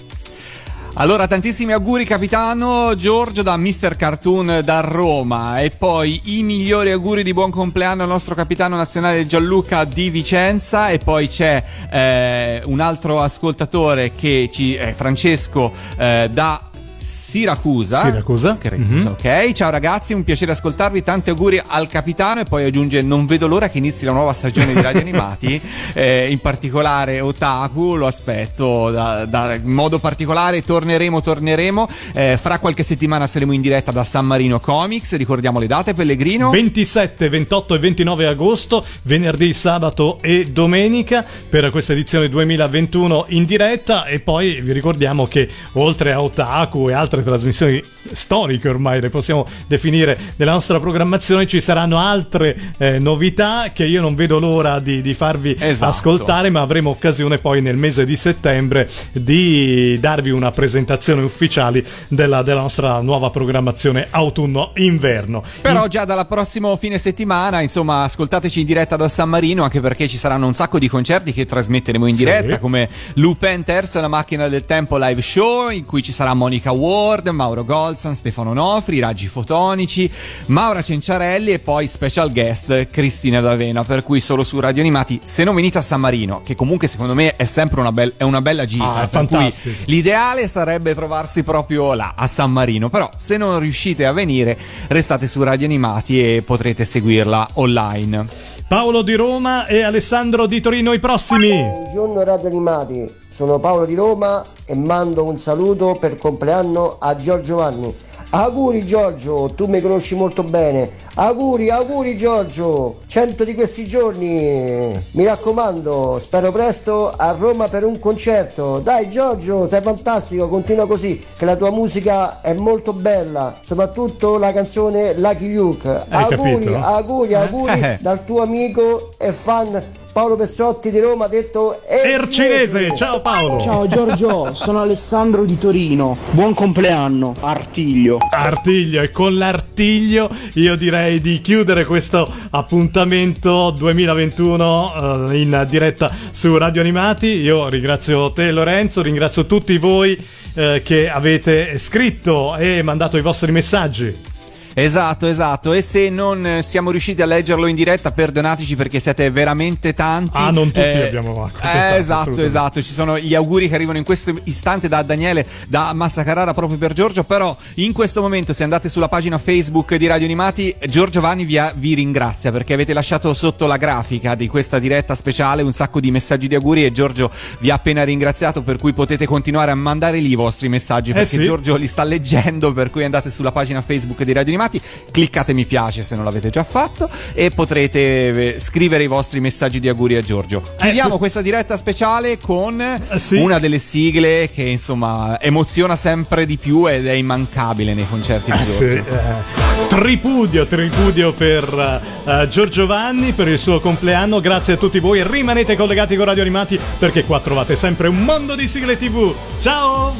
Allora, 0.95 1.27
tantissimi 1.27 1.71
auguri 1.71 2.05
capitano 2.05 2.93
Giorgio 2.95 3.41
da 3.41 3.55
Mr. 3.55 3.95
Cartoon 3.95 4.61
da 4.63 4.81
Roma 4.81 5.61
e 5.61 5.71
poi 5.71 6.19
i 6.37 6.43
migliori 6.43 6.91
auguri 6.91 7.23
di 7.23 7.33
buon 7.33 7.51
compleanno 7.51 8.03
al 8.03 8.09
nostro 8.09 8.35
capitano 8.35 8.75
nazionale 8.75 9.25
Gianluca 9.25 9.83
di 9.85 10.09
Vicenza 10.09 10.89
e 10.89 10.97
poi 10.99 11.27
c'è 11.27 11.63
eh, 11.89 12.61
un 12.65 12.79
altro 12.81 13.21
ascoltatore 13.21 14.13
che 14.13 14.49
ci 14.51 14.75
eh, 14.75 14.93
Francesco 14.93 15.71
eh, 15.97 16.29
da 16.31 16.61
Siracusa. 17.05 17.99
Siracusa. 17.99 18.57
Mhm. 18.75 19.07
Ok, 19.07 19.51
ciao 19.51 19.69
ragazzi, 19.69 20.13
un 20.13 20.23
piacere 20.23 20.53
ascoltarvi. 20.53 21.03
Tanti 21.03 21.29
auguri 21.29 21.61
al 21.65 21.87
capitano. 21.87 22.39
E 22.41 22.45
poi 22.45 22.65
aggiunge: 22.65 23.01
Non 23.01 23.25
vedo 23.25 23.45
l'ora 23.47 23.69
che 23.69 23.77
inizi 23.77 24.05
la 24.05 24.11
nuova 24.11 24.33
stagione 24.33 24.73
di 24.73 24.81
Radio 24.81 25.01
Animati. 25.05 25.61
Eh, 25.93 26.29
in 26.31 26.39
particolare, 26.39 27.19
Otaku, 27.19 27.95
lo 27.95 28.07
aspetto 28.07 28.89
da, 28.89 29.25
da- 29.25 29.53
in 29.53 29.69
modo 29.69 29.99
particolare. 29.99 30.63
Torneremo, 30.63 31.21
torneremo. 31.21 31.87
Eh, 32.13 32.37
fra 32.41 32.57
qualche 32.59 32.83
settimana 32.83 33.27
saremo 33.27 33.51
in 33.51 33.61
diretta 33.61 33.91
da 33.91 34.03
San 34.03 34.25
Marino 34.25 34.59
Comics. 34.59 35.15
Ricordiamo 35.15 35.59
le 35.59 35.67
date, 35.67 35.93
Pellegrino. 35.93 36.49
27, 36.49 37.29
28 37.29 37.75
e 37.75 37.79
29 37.79 38.27
agosto, 38.27 38.83
venerdì, 39.03 39.53
sabato 39.53 40.19
e 40.21 40.47
domenica 40.51 41.23
per 41.49 41.69
questa 41.69 41.93
edizione 41.93 42.29
2021 42.29 43.25
in 43.29 43.45
diretta 43.45 44.05
e 44.05 44.19
poi 44.19 44.61
vi 44.61 44.71
ricordiamo 44.71 45.27
che 45.27 45.47
oltre 45.73 46.11
a 46.13 46.21
Otaku 46.21 46.89
e 46.89 46.93
altre 46.95 47.23
trasmissioni 47.23 47.81
storiche 48.11 48.67
ormai 48.69 49.01
le 49.01 49.09
possiamo 49.09 49.45
definire 49.67 50.17
della 50.35 50.53
nostra 50.53 50.79
programmazione 50.79 51.45
ci 51.47 51.61
saranno 51.61 51.99
altre 51.99 52.57
eh, 52.77 52.99
novità 52.99 53.65
che 53.73 53.85
io 53.85 54.01
non 54.01 54.15
vedo 54.15 54.39
l'ora 54.39 54.79
di, 54.79 55.01
di 55.01 55.13
farvi 55.13 55.55
Esatto. 55.57 55.91
ascoltare 55.91 56.49
ma 56.49 56.61
avremo 56.61 56.89
occasione 56.89 57.37
poi 57.37 57.61
nel 57.61 57.77
mese 57.77 58.05
di 58.05 58.15
settembre 58.15 58.89
di 59.11 59.97
darvi 59.99 60.29
una 60.31 60.51
presentazione 60.51 61.21
ufficiale 61.21 61.83
della, 62.07 62.41
della 62.41 62.61
nostra 62.61 62.99
nuova 63.01 63.29
programmazione 63.29 64.07
autunno-inverno. 64.09 65.43
Però 65.61 65.87
già 65.87 66.05
dalla 66.05 66.25
prossimo 66.25 66.75
fine 66.77 66.97
settimana, 66.97 67.61
insomma, 67.61 68.03
ascoltateci 68.03 68.61
in 68.61 68.65
diretta 68.65 68.95
da 68.95 69.07
San 69.07 69.29
Marino, 69.29 69.63
anche 69.63 69.81
perché 69.81 70.07
ci 70.07 70.17
saranno 70.17 70.47
un 70.47 70.53
sacco 70.53 70.79
di 70.79 70.87
concerti 70.87 71.33
che 71.33 71.45
trasmetteremo 71.45 72.05
in 72.07 72.15
Sì. 72.15 72.23
diretta, 72.25 72.59
come 72.59 72.89
Lupin 73.15 73.63
Terzo, 73.63 73.99
la 74.01 74.07
macchina 74.07 74.47
del 74.47 74.65
tempo 74.65 74.97
live 74.97 75.21
show, 75.21 75.69
in 75.69 75.85
cui 75.85 76.01
ci 76.01 76.11
sarà 76.11 76.33
Monica 76.33 76.71
Ward, 76.85 77.27
Mauro 77.29 77.65
Golzan, 77.65 78.13
Stefano 78.13 78.53
Nofri, 78.53 78.99
Raggi 78.99 79.27
Fotonici, 79.27 80.09
Maura 80.47 80.83
Cenciarelli 80.83 81.51
e 81.51 81.59
poi 81.59 81.87
special 81.87 82.31
guest 82.31 82.89
Cristina 82.91 83.39
D'Avena, 83.41 83.83
per 83.83 84.03
cui 84.03 84.19
solo 84.19 84.43
su 84.43 84.59
Radio 84.59 84.81
Animati, 84.83 85.19
se 85.25 85.43
non 85.43 85.55
venite 85.55 85.79
a 85.79 85.81
San 85.81 85.99
Marino, 85.99 86.43
che 86.43 86.53
comunque 86.53 86.87
secondo 86.87 87.15
me 87.15 87.35
è 87.35 87.45
sempre 87.45 87.79
una, 87.79 87.91
bel- 87.91 88.13
è 88.17 88.23
una 88.23 88.41
bella 88.41 88.65
gita, 88.65 88.93
Ah, 88.93 89.07
fantastico. 89.07 89.75
l'ideale 89.85 90.47
sarebbe 90.47 90.93
trovarsi 90.93 91.41
proprio 91.43 91.93
là, 91.95 92.13
a 92.15 92.27
San 92.27 92.51
Marino, 92.51 92.89
però 92.89 93.09
se 93.15 93.37
non 93.37 93.57
riuscite 93.59 94.05
a 94.05 94.11
venire 94.11 94.55
restate 94.87 95.25
su 95.27 95.41
Radio 95.41 95.65
Animati 95.65 96.21
e 96.35 96.43
potrete 96.43 96.85
seguirla 96.85 97.49
online. 97.53 98.53
Paolo 98.67 99.01
di 99.01 99.13
Roma 99.15 99.65
e 99.67 99.81
Alessandro 99.83 100.45
di 100.47 100.59
Torino 100.61 100.93
i 100.93 100.99
prossimi. 100.99 101.49
Buongiorno 101.51 102.23
Radio 102.23 102.47
Animati, 102.47 103.11
sono 103.27 103.59
Paolo 103.59 103.85
di 103.85 103.93
Roma 103.95 104.43
e 104.65 104.75
mando 104.75 105.23
un 105.23 105.37
saluto 105.37 105.97
per 105.99 106.17
compleanno 106.17 106.97
a 106.99 107.15
Giorgio 107.15 107.57
Vanni. 107.57 107.95
Auguri 108.31 108.85
Giorgio, 108.85 109.51
tu 109.55 109.67
mi 109.67 109.79
conosci 109.79 110.15
molto 110.15 110.43
bene. 110.43 110.89
Auguri, 111.13 111.69
auguri 111.69 112.17
Giorgio, 112.17 112.97
100 113.07 113.45
di 113.45 113.53
questi 113.53 113.85
giorni. 113.85 114.99
Mi 115.11 115.23
raccomando, 115.23 116.17
spero 116.19 116.51
presto 116.51 117.11
a 117.15 117.31
Roma 117.37 117.69
per 117.69 117.85
un 117.85 117.97
concerto. 117.99 118.79
Dai 118.79 119.09
Giorgio, 119.09 119.69
sei 119.69 119.81
fantastico, 119.81 120.49
continua 120.49 120.85
così, 120.87 121.23
che 121.37 121.45
la 121.45 121.55
tua 121.55 121.69
musica 121.71 122.41
è 122.41 122.53
molto 122.53 122.91
bella, 122.91 123.59
soprattutto 123.61 124.37
la 124.37 124.51
canzone 124.51 125.13
Lucky 125.17 125.53
Luke. 125.53 125.87
Hai 125.87 126.23
auguri, 126.23 126.65
capito? 126.65 126.75
auguri, 126.75 127.33
auguri 127.35 127.79
Eh. 127.79 127.97
dal 128.01 128.25
tuo 128.25 128.41
amico 128.41 129.11
e 129.17 129.31
fan 129.31 129.81
Paolo 130.15 130.37
Pezzotti 130.37 130.91
di 130.91 131.01
Roma, 131.01 131.27
detto 131.27 131.77
Ercinese, 131.83 132.95
ciao 132.95 133.19
Paolo. 133.19 133.59
Ciao 133.59 133.85
Giorgio, 133.85 134.53
sono 134.53 134.79
Alessandro 134.79 135.43
di 135.43 135.57
Torino. 135.57 136.15
Buon 136.31 136.53
compleanno, 136.53 137.35
Artiglio. 137.41 138.19
Artiglio 138.31 139.01
e 139.01 139.11
con 139.11 139.35
l'artiglio 139.35 140.29
io 140.53 140.77
direi 140.77 141.19
di 141.19 141.41
chiudere 141.41 141.83
questo 141.83 142.31
appuntamento 142.51 143.71
2021 143.71 145.31
eh, 145.31 145.41
in 145.41 145.67
diretta 145.69 146.09
su 146.31 146.57
Radio 146.57 146.79
Animati. 146.79 147.41
Io 147.41 147.67
ringrazio 147.67 148.31
te 148.31 148.51
Lorenzo, 148.51 149.01
ringrazio 149.01 149.45
tutti 149.45 149.77
voi 149.77 150.17
eh, 150.53 150.81
che 150.81 151.09
avete 151.09 151.77
scritto 151.77 152.55
e 152.55 152.81
mandato 152.83 153.17
i 153.17 153.21
vostri 153.21 153.51
messaggi. 153.51 154.34
Esatto, 154.77 155.25
esatto. 155.25 155.71
E 155.71 155.79
se 155.79 156.09
non 156.09 156.45
eh, 156.45 156.61
siamo 156.61 156.91
riusciti 156.91 157.21
a 157.21 157.25
leggerlo 157.25 157.65
in 157.65 157.75
diretta, 157.75 158.11
perdonateci 158.11 158.75
perché 158.75 158.99
siete 158.99 159.31
veramente 159.31 159.93
tanti. 159.93 160.31
Ah, 160.33 160.51
non 160.51 160.65
tutti 160.65 160.81
abbiamo 160.81 161.45
accontentato, 161.45 161.95
Eh, 161.95 161.97
esatto, 161.97 162.41
esatto. 162.41 162.81
Ci 162.81 162.91
sono 162.91 163.17
gli 163.17 163.33
auguri 163.33 163.69
che 163.69 163.75
arrivano 163.75 163.97
in 163.97 164.03
questo 164.03 164.37
istante 164.43 164.89
da 164.89 165.01
Daniele, 165.01 165.47
da 165.69 165.93
Massa 165.93 166.23
Carrara 166.23 166.53
proprio 166.53 166.77
per 166.77 166.91
Giorgio. 166.91 167.23
Però 167.23 167.55
in 167.75 167.93
questo 167.93 168.19
momento, 168.19 168.51
se 168.51 168.63
andate 168.63 168.89
sulla 168.89 169.07
pagina 169.07 169.37
Facebook 169.37 169.95
di 169.95 170.07
Radio 170.07 170.25
Animati, 170.25 170.75
Giorgio 170.89 171.21
Vanni 171.21 171.45
vi, 171.45 171.57
vi 171.75 171.93
ringrazia 171.93 172.51
perché 172.51 172.73
avete 172.73 172.91
lasciato 172.91 173.33
sotto 173.33 173.67
la 173.67 173.77
grafica 173.77 174.35
di 174.35 174.49
questa 174.49 174.77
diretta 174.77 175.15
speciale 175.15 175.61
un 175.61 175.71
sacco 175.71 176.01
di 176.01 176.11
messaggi 176.11 176.49
di 176.49 176.55
auguri 176.55 176.83
e 176.83 176.91
Giorgio 176.91 177.31
vi 177.59 177.69
ha 177.69 177.75
appena 177.75 178.03
ringraziato. 178.03 178.61
Per 178.61 178.77
cui 178.77 178.91
potete 178.91 179.25
continuare 179.25 179.71
a 179.71 179.75
mandare 179.75 180.19
lì 180.19 180.31
i 180.31 180.35
vostri 180.35 180.67
messaggi 180.67 181.11
Eh 181.11 181.13
perché 181.13 181.29
sì. 181.29 181.43
Giorgio 181.43 181.77
li 181.77 181.87
sta 181.87 182.03
leggendo. 182.03 182.73
Per 182.73 182.89
cui 182.89 183.05
andate 183.05 183.31
sulla 183.31 183.53
pagina 183.53 183.81
Facebook 183.81 184.21
di 184.23 184.33
Radio 184.33 184.49
Animati, 184.49 184.63
cliccate 185.11 185.53
mi 185.53 185.65
piace 185.65 186.03
se 186.03 186.15
non 186.15 186.25
l'avete 186.25 186.49
già 186.49 186.63
fatto 186.63 187.09
e 187.33 187.51
potrete 187.51 188.55
eh, 188.55 188.59
scrivere 188.59 189.03
i 189.03 189.07
vostri 189.07 189.39
messaggi 189.39 189.79
di 189.79 189.87
auguri 189.89 190.15
a 190.15 190.21
Giorgio. 190.21 190.61
Chiudiamo 190.77 191.17
questa 191.17 191.41
diretta 191.41 191.77
speciale 191.77 192.37
con 192.37 193.01
sì. 193.15 193.37
una 193.37 193.59
delle 193.59 193.79
sigle 193.79 194.49
che 194.51 194.63
insomma 194.63 195.39
emoziona 195.41 195.95
sempre 195.95 196.45
di 196.45 196.57
più 196.57 196.87
ed 196.89 197.07
è 197.07 197.13
immancabile 197.13 197.93
nei 197.93 198.07
concerti 198.07 198.51
di 198.51 198.57
Eh 198.61 198.65
sì, 198.65 198.77
Giorgio. 198.89 199.09
eh, 199.09 199.87
tripudio, 199.87 200.65
tripudio 200.67 201.33
per 201.33 202.01
eh, 202.25 202.47
Giorgio 202.49 202.85
Vanni 202.85 203.33
per 203.33 203.47
il 203.47 203.59
suo 203.59 203.79
compleanno. 203.79 204.39
Grazie 204.39 204.73
a 204.73 204.77
tutti 204.77 204.99
voi. 204.99 205.23
Rimanete 205.23 205.75
collegati 205.75 206.15
con 206.15 206.25
Radio 206.25 206.41
Animati 206.41 206.79
perché 206.99 207.23
qua 207.25 207.39
trovate 207.39 207.75
sempre 207.75 208.07
un 208.07 208.23
mondo 208.23 208.55
di 208.55 208.67
sigle 208.67 208.97
TV. 208.97 209.33
Ciao! 209.59 210.13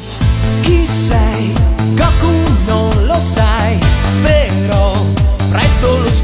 Chi 0.62 0.86
sei? 0.86 1.52
Goku 1.94 2.32
non 2.66 3.06
lo 3.06 3.14
sai, 3.14 3.78
presto 5.76 5.98
lo 5.98 6.15